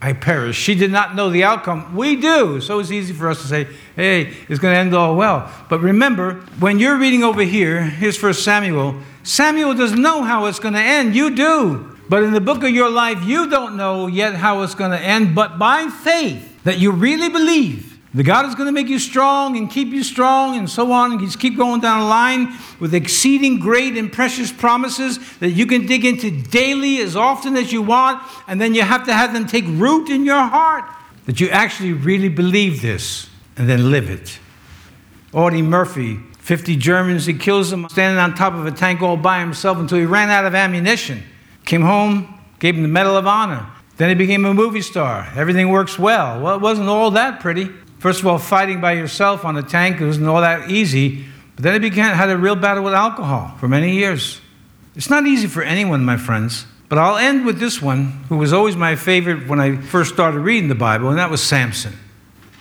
I 0.05 0.13
perish. 0.13 0.57
She 0.57 0.75
did 0.75 0.93
not 0.93 1.17
know 1.17 1.31
the 1.31 1.45
outcome. 1.45 1.97
We 1.97 2.17
do. 2.17 2.61
So 2.61 2.79
it's 2.79 2.91
easy 2.91 3.15
for 3.15 3.31
us 3.31 3.41
to 3.41 3.49
say, 3.49 3.67
hey, 3.97 4.35
it's 4.51 4.61
going 4.61 4.75
to 4.75 4.79
end 4.79 4.95
all 4.95 5.17
well. 5.17 5.51
But 5.71 5.81
remember, 5.81 6.35
when 6.61 6.79
you're 6.79 6.99
reading 6.99 7.25
over 7.25 7.41
here, 7.43 7.81
here's 7.83 8.17
First 8.17 8.45
Samuel, 8.45 9.01
Samuel 9.23 9.73
doesn't 9.73 10.01
know 10.01 10.23
how 10.23 10.45
it's 10.45 10.59
going 10.59 10.75
to 10.75 10.81
end. 10.81 11.17
You 11.17 11.35
do. 11.35 11.94
But 12.09 12.23
in 12.23 12.33
the 12.33 12.41
book 12.41 12.63
of 12.63 12.71
your 12.71 12.91
life, 12.91 13.25
you 13.25 13.49
don't 13.49 13.77
know 13.77 14.07
yet 14.07 14.35
how 14.35 14.63
it's 14.63 14.75
going 14.75 14.91
to 14.91 15.01
end. 15.01 15.35
But 15.35 15.59
by 15.59 15.89
faith, 15.89 16.63
that 16.65 16.79
you 16.79 16.91
really 16.91 17.29
believe 17.29 17.99
that 18.15 18.23
God 18.23 18.47
is 18.47 18.55
going 18.55 18.67
to 18.67 18.73
make 18.73 18.89
you 18.89 18.99
strong 18.99 19.57
and 19.57 19.69
keep 19.71 19.89
you 19.89 20.05
strong 20.05 20.57
and 20.57 20.71
so 20.71 20.93
on, 20.93 21.13
and 21.13 21.21
just 21.21 21.41
keep 21.41 21.57
going 21.57 21.81
down 21.81 22.01
the 22.01 22.07
line 22.07 22.55
with 22.79 22.95
exceeding 22.95 23.59
great 23.59 23.97
and 23.97 24.13
precious 24.13 24.53
promises 24.53 25.19
that 25.39 25.51
you 25.51 25.67
can 25.67 25.87
dig 25.87 26.05
into 26.05 26.31
daily 26.31 27.01
as 27.01 27.17
often 27.17 27.57
as 27.57 27.73
you 27.73 27.83
want, 27.83 28.23
and 28.47 28.61
then 28.61 28.75
you 28.75 28.83
have 28.83 29.05
to 29.07 29.13
have 29.13 29.33
them 29.33 29.47
take 29.47 29.65
root 29.67 30.11
in 30.11 30.25
your 30.25 30.43
heart. 30.43 30.85
That 31.27 31.41
you 31.41 31.49
actually 31.49 31.93
really 31.93 32.29
believe 32.29 32.83
this 32.83 33.29
and 33.57 33.69
then 33.69 33.91
live 33.91 34.11
it. 34.11 34.39
Audie 35.33 35.63
Murphy 35.63 36.21
50 36.39 36.77
Germans, 36.77 37.27
he 37.27 37.35
kills 37.35 37.71
them 37.71 37.89
standing 37.89 38.19
on 38.19 38.35
top 38.35 38.53
of 38.53 38.67
a 38.67 38.71
tank 38.71 39.01
all 39.01 39.17
by 39.17 39.41
himself 39.41 39.79
until 39.79 39.99
he 39.99 40.05
ran 40.05 40.29
out 40.29 40.45
of 40.45 40.55
ammunition. 40.55 41.23
Came 41.65 41.83
home, 41.83 42.41
gave 42.59 42.77
him 42.77 42.83
the 42.83 42.89
Medal 42.89 43.17
of 43.17 43.27
Honor. 43.27 43.67
Then 43.97 44.09
he 44.09 44.15
became 44.15 44.45
a 44.45 44.53
movie 44.53 44.83
star. 44.83 45.29
Everything 45.37 45.69
works 45.69 45.99
well. 45.99 46.41
Well, 46.41 46.57
it 46.57 46.61
wasn't 46.61 46.89
all 46.89 47.13
that 47.13 47.41
pretty. 47.41 47.71
First 47.99 48.21
of 48.21 48.27
all, 48.27 48.39
fighting 48.39 48.81
by 48.81 48.93
yourself 48.93 49.45
on 49.45 49.57
a 49.57 49.63
tank 49.63 50.01
wasn't 50.01 50.27
all 50.27 50.41
that 50.41 50.71
easy. 50.71 51.25
But 51.55 51.63
then 51.63 51.75
he 51.75 51.79
began 51.79 52.15
had 52.15 52.31
a 52.31 52.37
real 52.37 52.57
battle 52.57 52.83
with 52.83 52.95
alcohol 52.95 53.57
for 53.59 53.69
many 53.69 53.93
years. 53.93 54.41
It's 54.97 55.11
not 55.11 55.27
easy 55.27 55.47
for 55.47 55.63
anyone, 55.63 56.05
my 56.05 56.17
friends. 56.17 56.67
But 56.89 56.99
I'll 56.99 57.17
end 57.17 57.47
with 57.47 57.59
this 57.59 57.81
one, 57.81 58.25
who 58.29 58.37
was 58.37 58.53
always 58.53 58.77
my 58.77 58.95
favorite 58.95 59.49
when 59.49 59.59
I 59.59 59.77
first 59.77 60.13
started 60.13 60.41
reading 60.41 60.69
the 60.69 60.75
Bible, 60.75 61.09
and 61.09 61.19
that 61.19 61.31
was 61.31 61.43
Samson. 61.43 61.95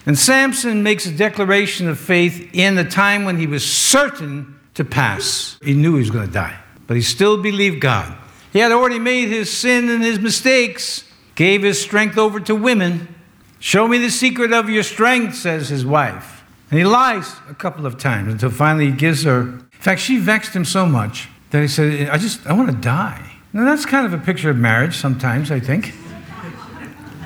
And 0.05 0.17
Samson 0.17 0.83
makes 0.83 1.05
a 1.05 1.11
declaration 1.11 1.87
of 1.87 1.99
faith 1.99 2.49
in 2.53 2.75
the 2.75 2.83
time 2.83 3.25
when 3.25 3.37
he 3.37 3.47
was 3.47 3.69
certain 3.69 4.59
to 4.73 4.83
pass. 4.83 5.57
He 5.63 5.73
knew 5.73 5.93
he 5.93 5.99
was 5.99 6.09
going 6.09 6.27
to 6.27 6.33
die, 6.33 6.57
but 6.87 6.95
he 6.95 7.03
still 7.03 7.41
believed 7.41 7.79
God. 7.79 8.17
He 8.53 8.59
had 8.59 8.71
already 8.71 8.99
made 8.99 9.29
his 9.29 9.51
sin 9.51 9.89
and 9.89 10.03
his 10.03 10.19
mistakes, 10.19 11.05
gave 11.33 11.63
his 11.63 11.81
strength 11.81 12.19
over 12.19 12.39
to 12.41 12.55
women. 12.55 13.15
Show 13.59 13.87
me 13.87 13.97
the 13.97 14.11
secret 14.11 14.53
of 14.53 14.69
your 14.69 14.83
strength, 14.83 15.35
says 15.35 15.69
his 15.69 15.83
wife. 15.83 16.43
And 16.69 16.77
he 16.77 16.85
lies 16.85 17.35
a 17.49 17.55
couple 17.55 17.87
of 17.87 17.97
times 17.97 18.31
until 18.31 18.51
finally 18.51 18.91
he 18.91 18.91
gives 18.91 19.23
her. 19.23 19.41
In 19.41 19.61
fact, 19.71 20.01
she 20.01 20.19
vexed 20.19 20.55
him 20.55 20.65
so 20.65 20.85
much 20.85 21.29
that 21.49 21.61
he 21.61 21.67
said, 21.67 22.09
I 22.09 22.17
just, 22.19 22.45
I 22.45 22.53
want 22.53 22.69
to 22.69 22.77
die. 22.77 23.31
Now, 23.53 23.65
that's 23.65 23.87
kind 23.87 24.05
of 24.05 24.13
a 24.13 24.23
picture 24.23 24.51
of 24.51 24.57
marriage 24.57 24.97
sometimes, 24.97 25.49
I 25.49 25.59
think. 25.59 25.93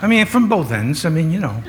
I 0.01 0.07
mean, 0.07 0.25
from 0.27 0.47
both 0.47 0.71
ends. 0.71 1.05
I 1.05 1.09
mean, 1.09 1.31
you 1.31 1.41
know. 1.41 1.61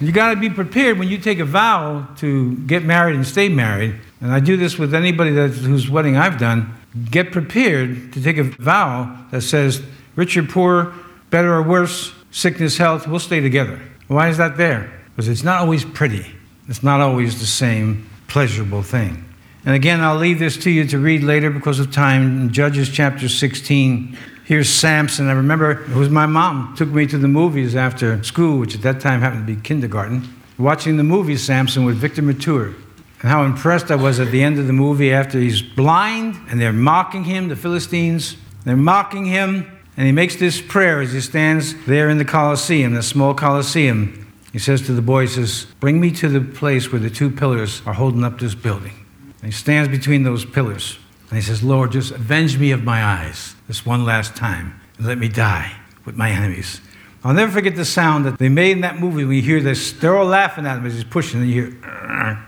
You 0.00 0.12
got 0.12 0.34
to 0.34 0.36
be 0.36 0.50
prepared 0.50 0.98
when 0.98 1.08
you 1.08 1.16
take 1.18 1.38
a 1.38 1.44
vow 1.44 2.08
to 2.18 2.56
get 2.58 2.84
married 2.84 3.16
and 3.16 3.26
stay 3.26 3.48
married. 3.48 3.96
And 4.20 4.32
I 4.32 4.40
do 4.40 4.56
this 4.58 4.78
with 4.78 4.94
anybody 4.94 5.30
whose 5.30 5.88
wedding 5.88 6.16
I've 6.16 6.38
done 6.38 6.74
get 7.10 7.32
prepared 7.32 8.12
to 8.12 8.22
take 8.22 8.38
a 8.38 8.44
vow 8.44 9.26
that 9.30 9.42
says, 9.42 9.82
rich 10.16 10.36
or 10.36 10.42
poor, 10.42 10.94
better 11.30 11.54
or 11.54 11.62
worse, 11.62 12.12
sickness, 12.30 12.76
health, 12.76 13.06
we'll 13.06 13.20
stay 13.20 13.40
together. 13.40 13.80
Why 14.08 14.28
is 14.28 14.38
that 14.38 14.56
there? 14.56 14.92
Because 15.14 15.28
it's 15.28 15.44
not 15.44 15.60
always 15.60 15.84
pretty. 15.84 16.26
It's 16.68 16.82
not 16.82 17.00
always 17.00 17.40
the 17.40 17.46
same 17.46 18.08
pleasurable 18.28 18.82
thing. 18.82 19.24
And 19.64 19.74
again, 19.74 20.00
I'll 20.00 20.16
leave 20.16 20.38
this 20.38 20.56
to 20.58 20.70
you 20.70 20.84
to 20.86 20.98
read 20.98 21.22
later 21.22 21.50
because 21.50 21.80
of 21.80 21.92
time. 21.92 22.40
In 22.40 22.52
Judges 22.52 22.88
chapter 22.88 23.28
16, 23.28 24.16
here's 24.44 24.68
Samson. 24.68 25.28
I 25.28 25.32
remember 25.32 25.82
it 25.82 25.94
was 25.94 26.08
my 26.08 26.26
mom 26.26 26.74
took 26.76 26.88
me 26.88 27.06
to 27.06 27.18
the 27.18 27.28
movies 27.28 27.76
after 27.76 28.22
school, 28.24 28.58
which 28.58 28.74
at 28.74 28.82
that 28.82 29.00
time 29.00 29.20
happened 29.20 29.46
to 29.46 29.54
be 29.54 29.60
kindergarten, 29.60 30.26
watching 30.58 30.96
the 30.96 31.04
movie 31.04 31.36
Samson 31.36 31.84
with 31.84 31.96
Victor 31.96 32.22
Mature. 32.22 32.74
And 33.20 33.30
how 33.30 33.44
impressed 33.44 33.90
I 33.90 33.96
was 33.96 34.18
at 34.18 34.30
the 34.30 34.42
end 34.42 34.58
of 34.58 34.66
the 34.66 34.72
movie 34.72 35.12
after 35.12 35.38
he's 35.38 35.60
blind 35.60 36.36
and 36.48 36.60
they're 36.60 36.72
mocking 36.72 37.24
him, 37.24 37.48
the 37.48 37.56
Philistines. 37.56 38.36
They're 38.64 38.76
mocking 38.76 39.26
him, 39.26 39.80
and 39.96 40.06
he 40.06 40.12
makes 40.12 40.36
this 40.36 40.60
prayer 40.60 41.00
as 41.00 41.12
he 41.12 41.20
stands 41.20 41.74
there 41.86 42.08
in 42.08 42.18
the 42.18 42.24
Colosseum, 42.24 42.94
the 42.94 43.02
small 43.02 43.34
Colosseum. 43.34 44.32
He 44.52 44.58
says 44.58 44.82
to 44.82 44.92
the 44.92 45.02
boy, 45.02 45.22
he 45.22 45.26
says, 45.28 45.66
Bring 45.80 46.00
me 46.00 46.10
to 46.12 46.28
the 46.28 46.40
place 46.40 46.90
where 46.90 47.00
the 47.00 47.10
two 47.10 47.30
pillars 47.30 47.82
are 47.86 47.94
holding 47.94 48.24
up 48.24 48.38
this 48.38 48.54
building. 48.54 49.06
And 49.42 49.52
he 49.52 49.52
stands 49.52 49.88
between 49.88 50.22
those 50.22 50.44
pillars. 50.44 50.98
And 51.30 51.38
he 51.38 51.42
says, 51.42 51.62
Lord, 51.62 51.92
just 51.92 52.10
avenge 52.12 52.58
me 52.58 52.72
of 52.72 52.82
my 52.82 53.04
eyes 53.04 53.54
this 53.68 53.86
one 53.86 54.04
last 54.04 54.34
time 54.34 54.80
and 54.98 55.06
let 55.06 55.18
me 55.18 55.28
die 55.28 55.72
with 56.04 56.16
my 56.16 56.30
enemies. 56.30 56.80
I'll 57.22 57.34
never 57.34 57.52
forget 57.52 57.76
the 57.76 57.84
sound 57.84 58.24
that 58.24 58.38
they 58.38 58.48
made 58.48 58.72
in 58.72 58.80
that 58.80 58.98
movie 58.98 59.24
when 59.24 59.36
you 59.36 59.42
hear 59.42 59.60
this. 59.60 59.92
They're 59.92 60.16
all 60.16 60.26
laughing 60.26 60.66
at 60.66 60.78
him 60.78 60.86
as 60.86 60.94
he's 60.94 61.04
pushing, 61.04 61.40
and 61.40 61.50
you 61.50 61.62
hear. 61.62 62.46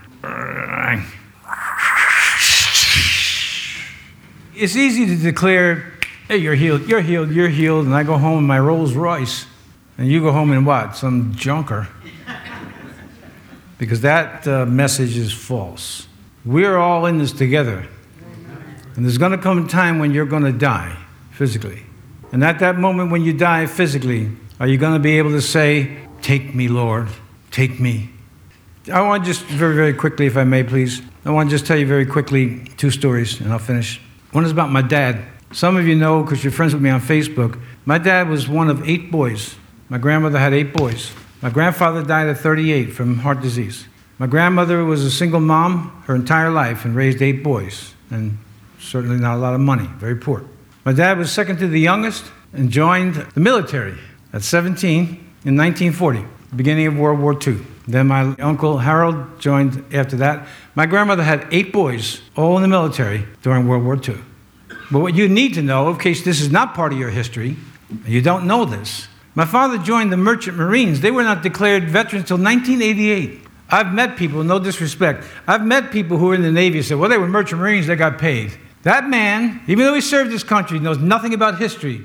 It's 4.54 4.76
easy 4.76 5.06
to 5.06 5.16
declare, 5.16 5.92
hey, 6.28 6.36
you're 6.36 6.54
healed, 6.54 6.86
you're 6.86 7.00
healed, 7.00 7.32
you're 7.32 7.48
healed, 7.48 7.86
and 7.86 7.94
I 7.94 8.04
go 8.04 8.16
home 8.16 8.38
in 8.38 8.44
my 8.44 8.60
Rolls 8.60 8.92
Royce, 8.92 9.46
and 9.98 10.06
you 10.06 10.20
go 10.20 10.30
home 10.30 10.52
in 10.52 10.64
what? 10.64 10.94
Some 10.94 11.34
junker. 11.34 11.88
because 13.78 14.02
that 14.02 14.46
uh, 14.46 14.64
message 14.66 15.16
is 15.16 15.32
false. 15.32 16.06
We're 16.44 16.76
all 16.76 17.06
in 17.06 17.18
this 17.18 17.32
together. 17.32 17.88
And 18.94 19.04
there's 19.04 19.18
going 19.18 19.32
to 19.32 19.38
come 19.38 19.64
a 19.64 19.68
time 19.68 19.98
when 19.98 20.12
you're 20.12 20.26
going 20.26 20.44
to 20.44 20.52
die 20.52 20.96
physically. 21.32 21.82
And 22.30 22.44
at 22.44 22.60
that 22.60 22.78
moment 22.78 23.10
when 23.10 23.22
you 23.22 23.32
die 23.32 23.66
physically, 23.66 24.30
are 24.60 24.68
you 24.68 24.78
going 24.78 24.92
to 24.92 25.00
be 25.00 25.18
able 25.18 25.30
to 25.30 25.42
say, 25.42 25.98
Take 26.20 26.54
me, 26.54 26.68
Lord, 26.68 27.08
take 27.50 27.80
me? 27.80 28.11
I 28.90 29.00
want 29.02 29.22
to 29.22 29.30
just 29.30 29.44
very, 29.44 29.76
very 29.76 29.94
quickly, 29.94 30.26
if 30.26 30.36
I 30.36 30.42
may, 30.42 30.64
please. 30.64 31.02
I 31.24 31.30
want 31.30 31.48
to 31.48 31.54
just 31.54 31.66
tell 31.66 31.78
you 31.78 31.86
very 31.86 32.04
quickly 32.04 32.64
two 32.76 32.90
stories, 32.90 33.40
and 33.40 33.52
I'll 33.52 33.60
finish. 33.60 34.00
One 34.32 34.44
is 34.44 34.50
about 34.50 34.72
my 34.72 34.82
dad. 34.82 35.22
Some 35.52 35.76
of 35.76 35.86
you 35.86 35.94
know 35.94 36.22
because 36.22 36.42
you're 36.42 36.52
friends 36.52 36.74
with 36.74 36.82
me 36.82 36.90
on 36.90 37.00
Facebook. 37.00 37.62
My 37.84 37.98
dad 37.98 38.28
was 38.28 38.48
one 38.48 38.68
of 38.68 38.88
eight 38.88 39.12
boys. 39.12 39.54
My 39.88 39.98
grandmother 39.98 40.38
had 40.38 40.52
eight 40.52 40.72
boys. 40.72 41.12
My 41.42 41.50
grandfather 41.50 42.02
died 42.02 42.26
at 42.28 42.38
38 42.38 42.92
from 42.92 43.18
heart 43.18 43.40
disease. 43.40 43.86
My 44.18 44.26
grandmother 44.26 44.84
was 44.84 45.04
a 45.04 45.10
single 45.10 45.40
mom 45.40 46.02
her 46.06 46.16
entire 46.16 46.50
life 46.50 46.84
and 46.84 46.96
raised 46.96 47.22
eight 47.22 47.44
boys, 47.44 47.94
and 48.10 48.38
certainly 48.80 49.16
not 49.16 49.36
a 49.36 49.38
lot 49.38 49.54
of 49.54 49.60
money, 49.60 49.88
very 49.98 50.16
poor. 50.16 50.44
My 50.84 50.92
dad 50.92 51.18
was 51.18 51.30
second 51.30 51.58
to 51.58 51.68
the 51.68 51.78
youngest 51.78 52.24
and 52.52 52.68
joined 52.70 53.14
the 53.14 53.40
military 53.40 53.96
at 54.32 54.42
17 54.42 55.04
in 55.44 55.56
1940, 55.56 56.24
beginning 56.56 56.88
of 56.88 56.96
World 56.96 57.20
War 57.20 57.38
II. 57.46 57.58
Then 57.86 58.08
my 58.08 58.34
uncle 58.36 58.78
Harold 58.78 59.40
joined 59.40 59.84
after 59.92 60.16
that. 60.16 60.46
My 60.74 60.86
grandmother 60.86 61.22
had 61.22 61.46
eight 61.50 61.72
boys, 61.72 62.22
all 62.36 62.56
in 62.56 62.62
the 62.62 62.68
military 62.68 63.26
during 63.42 63.66
World 63.66 63.84
War 63.84 63.96
II. 63.96 64.18
But 64.90 65.00
what 65.00 65.14
you 65.14 65.28
need 65.28 65.54
to 65.54 65.62
know, 65.62 65.88
in 65.90 65.98
case 65.98 66.22
this 66.24 66.40
is 66.40 66.50
not 66.50 66.74
part 66.74 66.92
of 66.92 66.98
your 66.98 67.10
history, 67.10 67.56
you 68.06 68.22
don't 68.22 68.46
know 68.46 68.64
this, 68.64 69.08
my 69.34 69.46
father 69.46 69.78
joined 69.78 70.12
the 70.12 70.16
Merchant 70.16 70.56
Marines. 70.56 71.00
They 71.00 71.10
were 71.10 71.22
not 71.22 71.42
declared 71.42 71.88
veterans 71.88 72.30
until 72.30 72.44
1988. 72.44 73.40
I've 73.70 73.94
met 73.94 74.18
people, 74.18 74.44
no 74.44 74.58
disrespect, 74.58 75.24
I've 75.46 75.64
met 75.64 75.90
people 75.90 76.18
who 76.18 76.26
were 76.26 76.34
in 76.34 76.42
the 76.42 76.52
Navy 76.52 76.78
and 76.78 76.86
said, 76.86 76.98
well, 76.98 77.08
they 77.08 77.16
were 77.16 77.26
Merchant 77.26 77.60
Marines, 77.60 77.86
they 77.86 77.96
got 77.96 78.18
paid. 78.18 78.52
That 78.82 79.08
man, 79.08 79.62
even 79.66 79.86
though 79.86 79.94
he 79.94 80.02
served 80.02 80.30
his 80.30 80.44
country, 80.44 80.78
knows 80.78 80.98
nothing 80.98 81.32
about 81.32 81.58
history. 81.58 82.02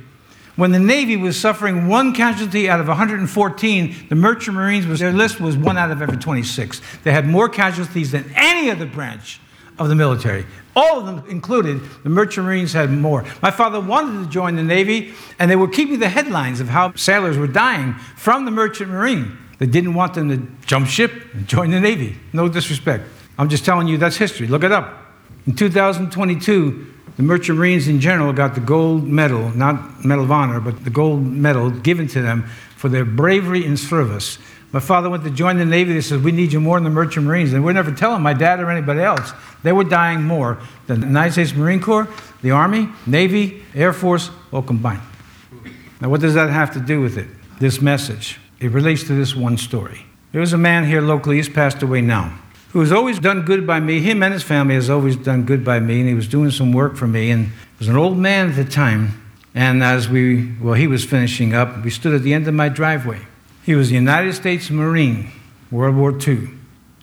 When 0.58 0.72
the 0.72 0.80
Navy 0.80 1.16
was 1.18 1.40
suffering 1.40 1.88
one 1.88 2.14
casualty 2.14 2.68
out 2.68 2.80
of 2.80 2.88
114, 2.88 4.08
the 4.10 4.16
Merchant 4.16 4.58
Marines, 4.58 4.88
was, 4.88 5.00
their 5.00 5.14
list 5.14 5.40
was 5.40 5.56
one 5.56 5.78
out 5.78 5.92
of 5.92 6.02
every 6.02 6.18
26. 6.18 6.82
They 7.04 7.12
had 7.12 7.28
more 7.28 7.48
casualties 7.48 8.12
than 8.12 8.26
any 8.36 8.72
other 8.72 8.88
branch 8.88 9.40
of 9.78 9.88
the 9.88 9.94
military. 9.94 10.48
All 10.76 11.00
of 11.00 11.06
them 11.06 11.24
included, 11.30 11.82
the 12.02 12.10
Merchant 12.10 12.48
Marines 12.48 12.74
had 12.74 12.90
more. 12.90 13.24
My 13.44 13.52
father 13.52 13.80
wanted 13.80 14.24
to 14.24 14.30
join 14.32 14.56
the 14.56 14.64
Navy, 14.64 15.14
and 15.38 15.50
they 15.50 15.56
were 15.56 15.68
keeping 15.68 16.00
the 16.00 16.10
headlines 16.10 16.60
of 16.60 16.70
how 16.70 16.92
sailors 16.96 17.38
were 17.38 17.48
dying 17.48 17.94
from 18.16 18.46
the 18.46 18.52
Merchant 18.52 18.90
Marine. 18.90 19.38
They 19.60 19.68
didn't 19.68 19.94
want 19.94 20.16
them 20.16 20.30
to 20.30 20.66
jump 20.66 20.88
ship 20.88 21.12
and 21.36 21.48
join 21.48 21.70
the 21.70 21.80
Navy. 21.80 22.18
No 22.34 22.50
disrespect. 22.50 23.04
I'm 23.38 23.50
just 23.50 23.64
telling 23.64 23.88
you 23.88 24.00
that's 24.00 24.18
history. 24.18 24.48
Look 24.48 24.64
it 24.64 24.72
up. 24.72 25.06
In 25.46 25.56
2022, 25.56 26.96
the 27.18 27.24
Merchant 27.24 27.58
Marines 27.58 27.88
in 27.88 28.00
general 28.00 28.32
got 28.32 28.56
the 28.56 28.62
gold 28.62 29.04
medal, 29.04 29.50
not 29.50 30.06
Medal 30.06 30.24
of 30.24 30.32
Honor, 30.32 30.60
but 30.60 30.84
the 30.84 30.92
gold 30.92 31.24
medal 31.24 31.72
given 31.72 32.08
to 32.10 32.22
them 32.22 32.44
for 32.76 32.90
their 32.90 33.06
bravery 33.06 33.66
in 33.66 33.76
service. 33.76 34.38
My 34.72 34.80
father 34.80 35.10
went 35.10 35.24
to 35.24 35.32
join 35.32 35.58
the 35.58 35.66
Navy. 35.66 35.94
They 35.94 36.02
said, 36.02 36.24
We 36.24 36.32
need 36.32 36.54
you 36.54 36.60
more 36.60 36.78
than 36.78 36.84
the 36.84 36.90
Merchant 36.92 37.26
Marines. 37.26 37.54
And 37.54 37.66
we 37.66 37.74
never 37.74 37.92
tell 37.92 38.16
him, 38.16 38.22
my 38.22 38.34
dad 38.34 38.60
or 38.60 38.70
anybody 38.70 39.00
else. 39.00 39.32
They 39.64 39.72
were 39.72 39.84
dying 39.84 40.22
more 40.22 40.60
than 40.86 41.00
the 41.02 41.08
United 41.08 41.32
States 41.32 41.56
Marine 41.56 41.82
Corps, 41.82 42.08
the 42.44 42.52
Army, 42.52 42.90
Navy, 43.08 43.64
Air 43.74 43.94
Force, 43.94 44.30
all 44.52 44.62
combined. 44.62 45.02
Now, 46.00 46.10
what 46.10 46.22
does 46.22 46.36
that 46.36 46.50
have 46.50 46.74
to 46.74 46.80
do 46.80 47.02
with 47.02 47.18
it? 47.18 47.28
This 47.60 47.82
message. 47.82 48.40
It 48.60 48.72
relates 48.72 49.04
to 49.06 49.14
this 49.14 49.36
one 49.36 49.58
story. 49.58 50.06
There 50.32 50.42
was 50.42 50.54
a 50.54 50.58
man 50.58 50.86
here 50.86 51.02
locally, 51.02 51.38
he's 51.38 51.50
passed 51.50 51.82
away 51.82 52.02
now, 52.02 52.38
who 52.70 52.80
has 52.82 52.92
always 52.92 53.20
done 53.20 53.44
good 53.44 53.66
by 53.66 53.80
me. 53.80 54.00
Him 54.00 54.22
and 54.24 54.34
his 54.34 54.44
family 54.44 54.76
has 54.76 54.90
always 54.90 55.16
done 55.16 55.44
good 55.44 55.64
by 55.64 55.80
me, 55.80 56.00
and 56.00 56.10
he 56.10 56.16
was 56.16 56.28
doing 56.28 56.52
some 56.52 56.72
work 56.72 56.96
for 56.96 57.08
me. 57.08 57.32
And 57.32 57.52
was 57.80 57.88
an 57.88 57.98
old 57.98 58.18
man 58.18 58.50
at 58.50 58.56
the 58.56 58.66
time. 58.66 59.22
And 59.54 59.84
as 59.84 60.10
we, 60.10 60.52
well, 60.62 60.74
he 60.74 60.88
was 60.88 61.04
finishing 61.04 61.54
up, 61.54 61.84
we 61.84 61.90
stood 61.90 62.14
at 62.14 62.22
the 62.22 62.34
end 62.34 62.48
of 62.48 62.54
my 62.54 62.70
driveway. 62.70 63.22
He 63.64 63.76
was 63.76 63.92
a 63.92 63.96
United 63.96 64.34
States 64.34 64.70
Marine, 64.70 65.32
World 65.72 65.96
War 65.96 66.12
II. 66.12 66.50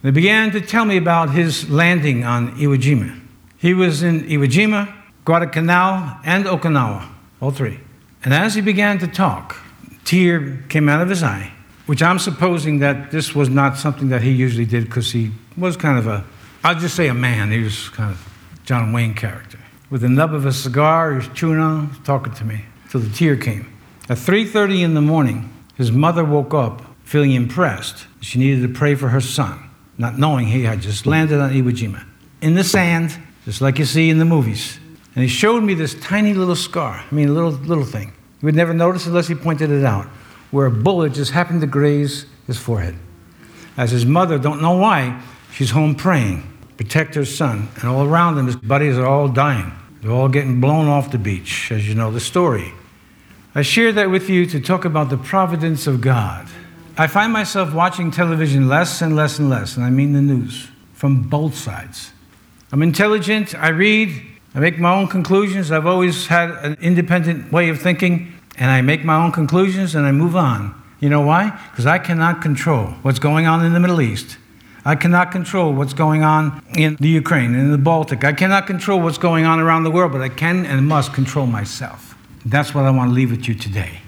They 0.02 0.10
began 0.10 0.50
to 0.52 0.60
tell 0.60 0.84
me 0.84 0.96
about 0.96 1.30
his 1.30 1.70
landing 1.70 2.24
on 2.24 2.56
Iwo 2.56 2.76
Jima. 2.76 3.20
He 3.58 3.74
was 3.74 4.02
in 4.02 4.22
Iwo 4.24 4.46
Jima, 4.46 4.94
Guadalcanal, 5.24 6.18
and 6.24 6.44
Okinawa, 6.44 7.08
all 7.40 7.50
three. 7.50 7.80
And 8.22 8.32
as 8.32 8.54
he 8.54 8.60
began 8.60 8.98
to 8.98 9.08
talk, 9.08 9.56
tear 10.04 10.62
came 10.68 10.88
out 10.88 11.00
of 11.00 11.08
his 11.08 11.22
eye, 11.22 11.52
which 11.86 12.02
I'm 12.02 12.18
supposing 12.18 12.78
that 12.78 13.10
this 13.10 13.34
was 13.34 13.48
not 13.48 13.76
something 13.76 14.08
that 14.08 14.22
he 14.22 14.30
usually 14.30 14.64
did 14.64 14.84
because 14.84 15.12
he 15.12 15.30
was 15.56 15.76
kind 15.76 15.98
of 15.98 16.06
a, 16.06 16.24
I'll 16.62 16.74
just 16.74 16.96
say 16.96 17.08
a 17.08 17.14
man. 17.14 17.50
He 17.50 17.62
was 17.62 17.88
kind 17.90 18.10
of 18.10 18.28
John 18.64 18.92
Wayne 18.92 19.14
character. 19.14 19.58
With 19.90 20.00
the 20.00 20.08
nub 20.08 20.32
of 20.32 20.46
a 20.46 20.52
cigar, 20.52 21.10
he 21.10 21.16
was 21.16 21.28
chewing 21.28 21.58
on, 21.58 21.94
talking 22.04 22.32
to 22.34 22.44
me, 22.44 22.64
till 22.90 23.00
the 23.00 23.10
tear 23.10 23.36
came. 23.36 23.70
At 24.08 24.18
3.30 24.18 24.82
in 24.82 24.94
the 24.94 25.02
morning, 25.02 25.50
his 25.76 25.92
mother 25.92 26.24
woke 26.24 26.54
up 26.54 26.82
feeling 27.04 27.32
impressed. 27.32 28.06
She 28.20 28.38
needed 28.38 28.62
to 28.62 28.72
pray 28.72 28.94
for 28.94 29.08
her 29.08 29.20
son, 29.20 29.70
not 29.98 30.18
knowing 30.18 30.46
he 30.46 30.62
had 30.64 30.80
just 30.80 31.06
landed 31.06 31.40
on 31.40 31.50
Iwo 31.52 31.70
Jima. 31.70 32.04
In 32.40 32.54
the 32.54 32.64
sand, 32.64 33.16
just 33.44 33.60
like 33.60 33.78
you 33.78 33.84
see 33.84 34.10
in 34.10 34.18
the 34.18 34.24
movies. 34.24 34.78
And 35.14 35.22
he 35.22 35.28
showed 35.28 35.62
me 35.62 35.74
this 35.74 35.94
tiny 35.94 36.34
little 36.34 36.56
scar. 36.56 37.04
I 37.10 37.14
mean, 37.14 37.28
a 37.28 37.32
little, 37.32 37.52
little 37.52 37.84
thing. 37.84 38.08
You 38.40 38.46
would 38.46 38.54
never 38.54 38.74
notice 38.74 39.06
unless 39.06 39.28
he 39.28 39.34
pointed 39.34 39.70
it 39.70 39.84
out, 39.84 40.06
where 40.54 40.66
a 40.66 40.70
bullet 40.70 41.12
just 41.12 41.32
happened 41.32 41.60
to 41.60 41.66
graze 41.66 42.26
his 42.46 42.56
forehead. 42.56 42.94
As 43.76 43.90
his 43.90 44.06
mother, 44.06 44.38
don't 44.38 44.62
know 44.62 44.76
why, 44.76 45.20
she's 45.52 45.72
home 45.72 45.96
praying, 45.96 46.44
protect 46.76 47.16
her 47.16 47.24
son. 47.24 47.68
And 47.74 47.84
all 47.84 48.06
around 48.06 48.38
him, 48.38 48.46
his 48.46 48.54
buddies 48.54 48.96
are 48.96 49.04
all 49.04 49.26
dying. 49.26 49.72
They're 50.00 50.12
all 50.12 50.28
getting 50.28 50.60
blown 50.60 50.86
off 50.86 51.10
the 51.10 51.18
beach, 51.18 51.72
as 51.72 51.88
you 51.88 51.96
know 51.96 52.12
the 52.12 52.20
story. 52.20 52.72
I 53.52 53.62
share 53.62 53.90
that 53.92 54.10
with 54.10 54.30
you 54.30 54.46
to 54.46 54.60
talk 54.60 54.84
about 54.84 55.10
the 55.10 55.16
providence 55.16 55.88
of 55.88 56.00
God. 56.00 56.46
I 56.96 57.08
find 57.08 57.32
myself 57.32 57.74
watching 57.74 58.12
television 58.12 58.68
less 58.68 59.02
and 59.02 59.16
less 59.16 59.40
and 59.40 59.50
less, 59.50 59.76
and 59.76 59.84
I 59.84 59.90
mean 59.90 60.12
the 60.12 60.22
news, 60.22 60.68
from 60.92 61.22
both 61.22 61.56
sides. 61.56 62.12
I'm 62.70 62.82
intelligent, 62.82 63.56
I 63.56 63.70
read, 63.70 64.22
I 64.54 64.60
make 64.60 64.78
my 64.78 64.94
own 64.94 65.08
conclusions. 65.08 65.72
I've 65.72 65.86
always 65.86 66.28
had 66.28 66.50
an 66.50 66.76
independent 66.80 67.50
way 67.50 67.70
of 67.70 67.80
thinking, 67.80 68.33
and 68.56 68.70
I 68.70 68.80
make 68.80 69.04
my 69.04 69.16
own 69.16 69.32
conclusions 69.32 69.94
and 69.94 70.06
I 70.06 70.12
move 70.12 70.36
on. 70.36 70.80
You 71.00 71.08
know 71.08 71.20
why? 71.20 71.58
Because 71.70 71.86
I 71.86 71.98
cannot 71.98 72.40
control 72.40 72.86
what's 73.02 73.18
going 73.18 73.46
on 73.46 73.64
in 73.64 73.72
the 73.72 73.80
Middle 73.80 74.00
East. 74.00 74.38
I 74.86 74.94
cannot 74.94 75.32
control 75.32 75.72
what's 75.72 75.94
going 75.94 76.22
on 76.22 76.62
in 76.76 76.96
the 77.00 77.08
Ukraine, 77.08 77.54
in 77.54 77.72
the 77.72 77.78
Baltic. 77.78 78.22
I 78.22 78.32
cannot 78.32 78.66
control 78.66 79.00
what's 79.00 79.18
going 79.18 79.46
on 79.46 79.58
around 79.58 79.84
the 79.84 79.90
world, 79.90 80.12
but 80.12 80.20
I 80.20 80.28
can 80.28 80.66
and 80.66 80.86
must 80.86 81.14
control 81.14 81.46
myself. 81.46 82.14
That's 82.44 82.74
what 82.74 82.84
I 82.84 82.90
want 82.90 83.10
to 83.10 83.14
leave 83.14 83.30
with 83.30 83.48
you 83.48 83.54
today. 83.54 84.00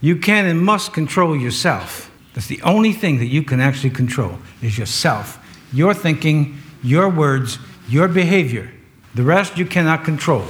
You 0.00 0.16
can 0.16 0.46
and 0.46 0.60
must 0.60 0.94
control 0.94 1.36
yourself. 1.36 2.10
That's 2.34 2.46
the 2.46 2.62
only 2.62 2.92
thing 2.92 3.18
that 3.18 3.26
you 3.26 3.42
can 3.42 3.60
actually 3.60 3.90
control 3.90 4.38
is 4.62 4.78
yourself, 4.78 5.38
your 5.70 5.92
thinking, 5.92 6.58
your 6.82 7.10
words, 7.10 7.58
your 7.88 8.08
behavior. 8.08 8.72
The 9.14 9.22
rest 9.22 9.58
you 9.58 9.66
cannot 9.66 10.04
control. 10.04 10.44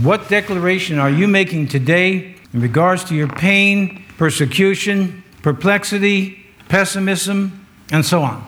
What 0.00 0.28
declaration 0.30 0.98
are 0.98 1.10
you 1.10 1.28
making 1.28 1.68
today 1.68 2.36
in 2.52 2.60
regards 2.60 3.04
to 3.04 3.14
your 3.14 3.28
pain, 3.28 4.04
persecution, 4.18 5.22
perplexity, 5.42 6.46
pessimism, 6.68 7.66
and 7.92 8.04
so 8.04 8.22
on? 8.22 8.46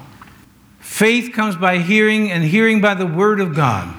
Faith 0.81 1.33
comes 1.33 1.57
by 1.57 1.79
hearing, 1.79 2.31
and 2.31 2.45
hearing 2.45 2.81
by 2.81 2.95
the 2.95 3.07
word 3.07 3.41
of 3.41 3.55
God. 3.55 3.95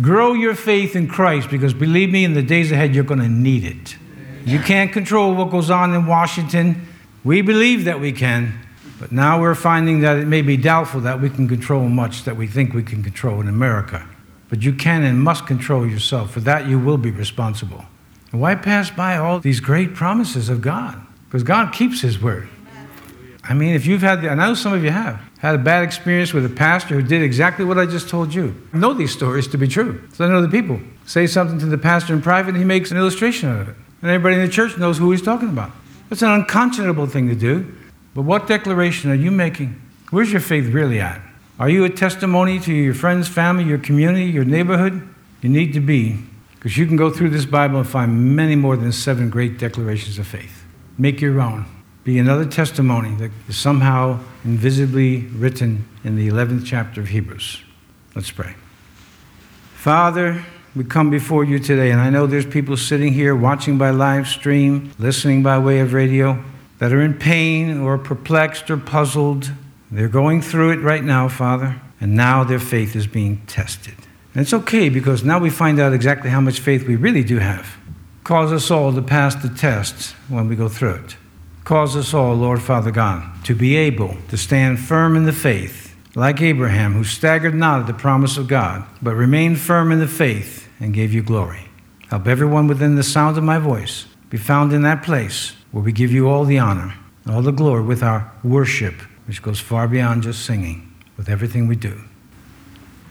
Grow 0.00 0.32
your 0.32 0.54
faith 0.54 0.96
in 0.96 1.06
Christ 1.06 1.48
because 1.50 1.72
believe 1.72 2.10
me, 2.10 2.24
in 2.24 2.34
the 2.34 2.42
days 2.42 2.72
ahead, 2.72 2.94
you're 2.94 3.04
going 3.04 3.20
to 3.20 3.28
need 3.28 3.64
it. 3.64 3.96
You 4.44 4.58
can't 4.58 4.92
control 4.92 5.34
what 5.34 5.50
goes 5.50 5.70
on 5.70 5.94
in 5.94 6.06
Washington. 6.06 6.86
We 7.22 7.40
believe 7.40 7.84
that 7.84 8.00
we 8.00 8.12
can, 8.12 8.58
but 9.00 9.12
now 9.12 9.40
we're 9.40 9.54
finding 9.54 10.00
that 10.00 10.18
it 10.18 10.26
may 10.26 10.42
be 10.42 10.56
doubtful 10.56 11.00
that 11.02 11.20
we 11.20 11.30
can 11.30 11.48
control 11.48 11.88
much 11.88 12.24
that 12.24 12.36
we 12.36 12.46
think 12.46 12.74
we 12.74 12.82
can 12.82 13.02
control 13.02 13.40
in 13.40 13.48
America. 13.48 14.06
But 14.50 14.62
you 14.62 14.74
can 14.74 15.02
and 15.02 15.20
must 15.20 15.46
control 15.46 15.86
yourself. 15.86 16.32
For 16.32 16.40
that, 16.40 16.68
you 16.68 16.78
will 16.78 16.98
be 16.98 17.10
responsible. 17.10 17.86
Why 18.34 18.56
pass 18.56 18.90
by 18.90 19.16
all 19.16 19.38
these 19.38 19.60
great 19.60 19.94
promises 19.94 20.48
of 20.48 20.60
God? 20.60 21.00
Because 21.26 21.44
God 21.44 21.72
keeps 21.72 22.00
His 22.00 22.20
word. 22.20 22.48
I 23.44 23.54
mean, 23.54 23.74
if 23.74 23.86
you've 23.86 24.00
had, 24.00 24.24
I 24.24 24.34
know 24.34 24.54
some 24.54 24.72
of 24.72 24.82
you 24.82 24.90
have, 24.90 25.20
had 25.38 25.54
a 25.54 25.58
bad 25.58 25.84
experience 25.84 26.32
with 26.32 26.46
a 26.46 26.48
pastor 26.48 26.94
who 26.94 27.02
did 27.02 27.22
exactly 27.22 27.64
what 27.64 27.78
I 27.78 27.86
just 27.86 28.08
told 28.08 28.32
you. 28.32 28.54
I 28.72 28.78
know 28.78 28.94
these 28.94 29.12
stories 29.12 29.46
to 29.48 29.58
be 29.58 29.68
true. 29.68 30.02
So 30.14 30.24
I 30.24 30.28
know 30.28 30.40
the 30.40 30.48
people. 30.48 30.80
Say 31.06 31.26
something 31.26 31.58
to 31.58 31.66
the 31.66 31.78
pastor 31.78 32.14
in 32.14 32.22
private, 32.22 32.50
and 32.50 32.58
he 32.58 32.64
makes 32.64 32.90
an 32.90 32.96
illustration 32.96 33.50
out 33.50 33.60
of 33.60 33.68
it. 33.68 33.76
And 34.00 34.10
everybody 34.10 34.36
in 34.36 34.46
the 34.46 34.52
church 34.52 34.78
knows 34.78 34.98
who 34.98 35.10
he's 35.10 35.22
talking 35.22 35.50
about. 35.50 35.70
It's 36.10 36.22
an 36.22 36.30
unconscionable 36.30 37.06
thing 37.06 37.28
to 37.28 37.34
do. 37.34 37.74
But 38.14 38.22
what 38.22 38.46
declaration 38.46 39.10
are 39.10 39.14
you 39.14 39.30
making? 39.30 39.80
Where's 40.10 40.32
your 40.32 40.40
faith 40.40 40.72
really 40.72 41.00
at? 41.00 41.20
Are 41.58 41.68
you 41.68 41.84
a 41.84 41.90
testimony 41.90 42.58
to 42.60 42.72
your 42.72 42.94
friends, 42.94 43.28
family, 43.28 43.64
your 43.64 43.78
community, 43.78 44.24
your 44.24 44.44
neighborhood? 44.44 45.06
You 45.42 45.50
need 45.50 45.72
to 45.74 45.80
be, 45.80 46.20
because 46.64 46.78
you 46.78 46.86
can 46.86 46.96
go 46.96 47.10
through 47.10 47.28
this 47.28 47.44
Bible 47.44 47.76
and 47.76 47.86
find 47.86 48.34
many 48.34 48.56
more 48.56 48.74
than 48.74 48.90
seven 48.90 49.28
great 49.28 49.58
declarations 49.58 50.18
of 50.18 50.26
faith. 50.26 50.64
Make 50.96 51.20
your 51.20 51.38
own. 51.38 51.66
Be 52.04 52.18
another 52.18 52.46
testimony 52.46 53.14
that 53.16 53.32
is 53.46 53.58
somehow 53.58 54.20
invisibly 54.46 55.26
written 55.26 55.86
in 56.04 56.16
the 56.16 56.26
11th 56.26 56.64
chapter 56.64 57.02
of 57.02 57.08
Hebrews. 57.08 57.60
Let's 58.14 58.30
pray. 58.30 58.54
Father, 59.74 60.42
we 60.74 60.84
come 60.84 61.10
before 61.10 61.44
you 61.44 61.58
today, 61.58 61.90
and 61.90 62.00
I 62.00 62.08
know 62.08 62.26
there's 62.26 62.46
people 62.46 62.78
sitting 62.78 63.12
here 63.12 63.36
watching 63.36 63.76
by 63.76 63.90
live 63.90 64.26
stream, 64.26 64.90
listening 64.98 65.42
by 65.42 65.58
way 65.58 65.80
of 65.80 65.92
radio, 65.92 66.42
that 66.78 66.94
are 66.94 67.02
in 67.02 67.12
pain 67.12 67.78
or 67.78 67.98
perplexed 67.98 68.70
or 68.70 68.78
puzzled. 68.78 69.52
They're 69.90 70.08
going 70.08 70.40
through 70.40 70.70
it 70.70 70.80
right 70.80 71.04
now, 71.04 71.28
Father, 71.28 71.78
and 72.00 72.16
now 72.16 72.42
their 72.42 72.58
faith 72.58 72.96
is 72.96 73.06
being 73.06 73.42
tested. 73.46 74.03
And 74.34 74.42
it's 74.42 74.52
okay 74.52 74.88
because 74.88 75.22
now 75.22 75.38
we 75.38 75.48
find 75.48 75.78
out 75.78 75.92
exactly 75.92 76.28
how 76.28 76.40
much 76.40 76.58
faith 76.58 76.88
we 76.88 76.96
really 76.96 77.22
do 77.22 77.38
have. 77.38 77.76
Cause 78.24 78.52
us 78.52 78.70
all 78.70 78.92
to 78.92 79.02
pass 79.02 79.34
the 79.36 79.48
test 79.48 80.12
when 80.28 80.48
we 80.48 80.56
go 80.56 80.68
through 80.68 80.94
it. 80.94 81.16
Cause 81.62 81.96
us 81.96 82.12
all, 82.12 82.34
Lord 82.34 82.60
Father 82.60 82.90
God, 82.90 83.44
to 83.44 83.54
be 83.54 83.76
able 83.76 84.16
to 84.28 84.36
stand 84.36 84.80
firm 84.80 85.16
in 85.16 85.24
the 85.24 85.32
faith, 85.32 85.94
like 86.16 86.42
Abraham, 86.42 86.94
who 86.94 87.04
staggered 87.04 87.54
not 87.54 87.80
at 87.80 87.86
the 87.86 87.94
promise 87.94 88.36
of 88.36 88.48
God, 88.48 88.84
but 89.00 89.14
remained 89.14 89.60
firm 89.60 89.92
in 89.92 90.00
the 90.00 90.08
faith 90.08 90.68
and 90.80 90.92
gave 90.92 91.12
you 91.12 91.22
glory. 91.22 91.68
Help 92.08 92.26
everyone 92.26 92.66
within 92.66 92.96
the 92.96 93.02
sound 93.02 93.38
of 93.38 93.44
my 93.44 93.58
voice 93.58 94.06
be 94.30 94.36
found 94.36 94.72
in 94.72 94.82
that 94.82 95.02
place 95.04 95.52
where 95.70 95.84
we 95.84 95.92
give 95.92 96.10
you 96.10 96.28
all 96.28 96.44
the 96.44 96.58
honor, 96.58 96.94
all 97.28 97.40
the 97.40 97.52
glory 97.52 97.82
with 97.82 98.02
our 98.02 98.32
worship, 98.42 98.94
which 99.26 99.42
goes 99.42 99.60
far 99.60 99.86
beyond 99.86 100.24
just 100.24 100.44
singing, 100.44 100.92
with 101.16 101.28
everything 101.28 101.68
we 101.68 101.76
do. 101.76 102.00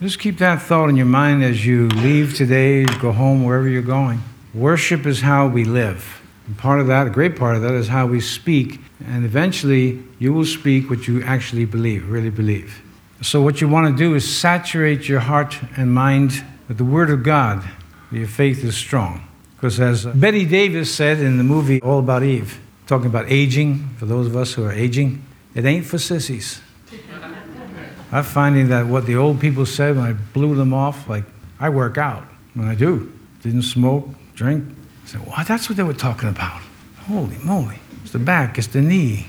Just 0.01 0.19
keep 0.19 0.37
that 0.39 0.61
thought 0.61 0.89
in 0.89 0.95
your 0.95 1.05
mind 1.05 1.43
as 1.43 1.65
you 1.65 1.87
leave 1.87 2.35
today, 2.35 2.83
go 2.85 3.11
home, 3.11 3.43
wherever 3.43 3.67
you're 3.67 3.81
going. 3.81 4.21
Worship 4.53 5.05
is 5.05 5.21
how 5.21 5.47
we 5.47 5.63
live. 5.63 6.21
And 6.45 6.57
part 6.57 6.79
of 6.79 6.87
that, 6.87 7.07
a 7.07 7.09
great 7.09 7.37
part 7.37 7.55
of 7.55 7.61
that, 7.61 7.73
is 7.73 7.87
how 7.87 8.07
we 8.07 8.19
speak. 8.19 8.81
And 9.05 9.23
eventually, 9.23 10.03
you 10.19 10.33
will 10.33 10.45
speak 10.45 10.89
what 10.89 11.07
you 11.07 11.23
actually 11.23 11.65
believe, 11.65 12.09
really 12.09 12.29
believe. 12.29 12.81
So, 13.21 13.41
what 13.41 13.61
you 13.61 13.69
want 13.69 13.95
to 13.95 13.97
do 13.97 14.15
is 14.15 14.29
saturate 14.29 15.07
your 15.07 15.21
heart 15.21 15.57
and 15.77 15.93
mind 15.93 16.43
with 16.67 16.77
the 16.77 16.83
Word 16.83 17.09
of 17.09 17.23
God. 17.23 17.63
Your 18.11 18.27
faith 18.27 18.63
is 18.63 18.75
strong. 18.75 19.25
Because, 19.55 19.79
as 19.79 20.05
Bette 20.05 20.45
Davis 20.45 20.93
said 20.93 21.19
in 21.19 21.37
the 21.37 21.43
movie 21.43 21.81
All 21.81 21.99
About 21.99 22.23
Eve, 22.23 22.59
talking 22.85 23.07
about 23.07 23.31
aging, 23.31 23.87
for 23.97 24.05
those 24.05 24.27
of 24.27 24.35
us 24.35 24.53
who 24.53 24.65
are 24.65 24.73
aging, 24.73 25.25
it 25.55 25.63
ain't 25.63 25.85
for 25.85 25.97
sissies. 25.97 26.61
I'm 28.13 28.23
finding 28.23 28.69
that 28.69 28.85
what 28.85 29.07
the 29.07 29.15
old 29.15 29.41
people 29.41 29.65
said 29.65 29.95
when 29.95 30.05
I 30.05 30.13
blew 30.13 30.53
them 30.53 30.71
off, 30.71 31.09
like, 31.09 31.23
I 31.59 31.69
work 31.69 31.97
out. 31.97 32.23
When 32.53 32.67
I 32.67 32.75
do. 32.75 33.11
Didn't 33.41 33.63
smoke, 33.63 34.07
drink, 34.35 34.63
I 35.03 35.07
said, 35.07 35.25
well, 35.25 35.43
that's 35.47 35.67
what 35.67 35.77
they 35.77 35.83
were 35.83 35.95
talking 35.95 36.29
about. 36.29 36.61
Holy 37.07 37.37
moly. 37.39 37.79
It's 38.03 38.11
the 38.11 38.19
back, 38.19 38.59
it's 38.59 38.67
the 38.67 38.81
knee. 38.81 39.25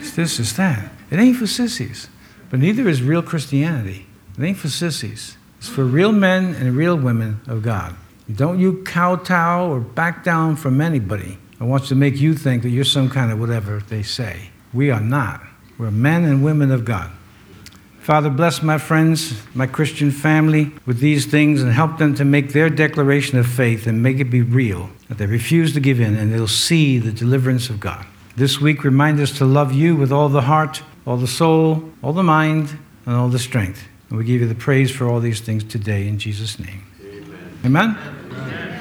It's 0.00 0.16
this, 0.16 0.40
it's 0.40 0.54
that. 0.54 0.90
It 1.12 1.20
ain't 1.20 1.36
for 1.36 1.46
sissies. 1.46 2.08
But 2.50 2.58
neither 2.58 2.88
is 2.88 3.00
real 3.00 3.22
Christianity. 3.22 4.06
It 4.36 4.42
ain't 4.42 4.58
for 4.58 4.68
sissies. 4.68 5.38
It's 5.58 5.68
for 5.68 5.84
real 5.84 6.10
men 6.10 6.56
and 6.56 6.76
real 6.76 6.96
women 6.96 7.40
of 7.46 7.62
God. 7.62 7.94
Don't 8.34 8.58
you 8.58 8.82
kowtow 8.82 9.70
or 9.70 9.80
back 9.80 10.24
down 10.24 10.56
from 10.56 10.80
anybody 10.80 11.38
who 11.60 11.66
wants 11.66 11.88
to 11.90 11.94
make 11.94 12.16
you 12.16 12.34
think 12.34 12.64
that 12.64 12.70
you're 12.70 12.84
some 12.84 13.08
kind 13.08 13.30
of 13.30 13.38
whatever 13.38 13.78
they 13.88 14.02
say. 14.02 14.50
We 14.72 14.90
are 14.90 15.00
not. 15.00 15.42
We're 15.78 15.92
men 15.92 16.24
and 16.24 16.44
women 16.44 16.72
of 16.72 16.84
God. 16.84 17.12
Father, 18.04 18.28
bless 18.28 18.62
my 18.62 18.76
friends, 18.76 19.42
my 19.54 19.66
Christian 19.66 20.10
family 20.10 20.70
with 20.84 20.98
these 20.98 21.24
things 21.24 21.62
and 21.62 21.72
help 21.72 21.96
them 21.96 22.14
to 22.16 22.22
make 22.22 22.52
their 22.52 22.68
declaration 22.68 23.38
of 23.38 23.46
faith 23.46 23.86
and 23.86 24.02
make 24.02 24.20
it 24.20 24.24
be 24.24 24.42
real, 24.42 24.90
that 25.08 25.16
they 25.16 25.24
refuse 25.24 25.72
to 25.72 25.80
give 25.80 26.00
in 26.00 26.14
and 26.14 26.30
they'll 26.30 26.46
see 26.46 26.98
the 26.98 27.10
deliverance 27.10 27.70
of 27.70 27.80
God. 27.80 28.04
This 28.36 28.60
week, 28.60 28.84
remind 28.84 29.20
us 29.20 29.32
to 29.38 29.46
love 29.46 29.72
you 29.72 29.96
with 29.96 30.12
all 30.12 30.28
the 30.28 30.42
heart, 30.42 30.82
all 31.06 31.16
the 31.16 31.26
soul, 31.26 31.82
all 32.02 32.12
the 32.12 32.22
mind, 32.22 32.76
and 33.06 33.16
all 33.16 33.30
the 33.30 33.38
strength. 33.38 33.88
And 34.10 34.18
we 34.18 34.26
give 34.26 34.42
you 34.42 34.48
the 34.48 34.54
praise 34.54 34.90
for 34.90 35.08
all 35.08 35.18
these 35.18 35.40
things 35.40 35.64
today 35.64 36.06
in 36.06 36.18
Jesus' 36.18 36.58
name. 36.58 36.84
Amen. 37.00 37.56
Amen? 37.64 37.98
Amen. 38.32 38.73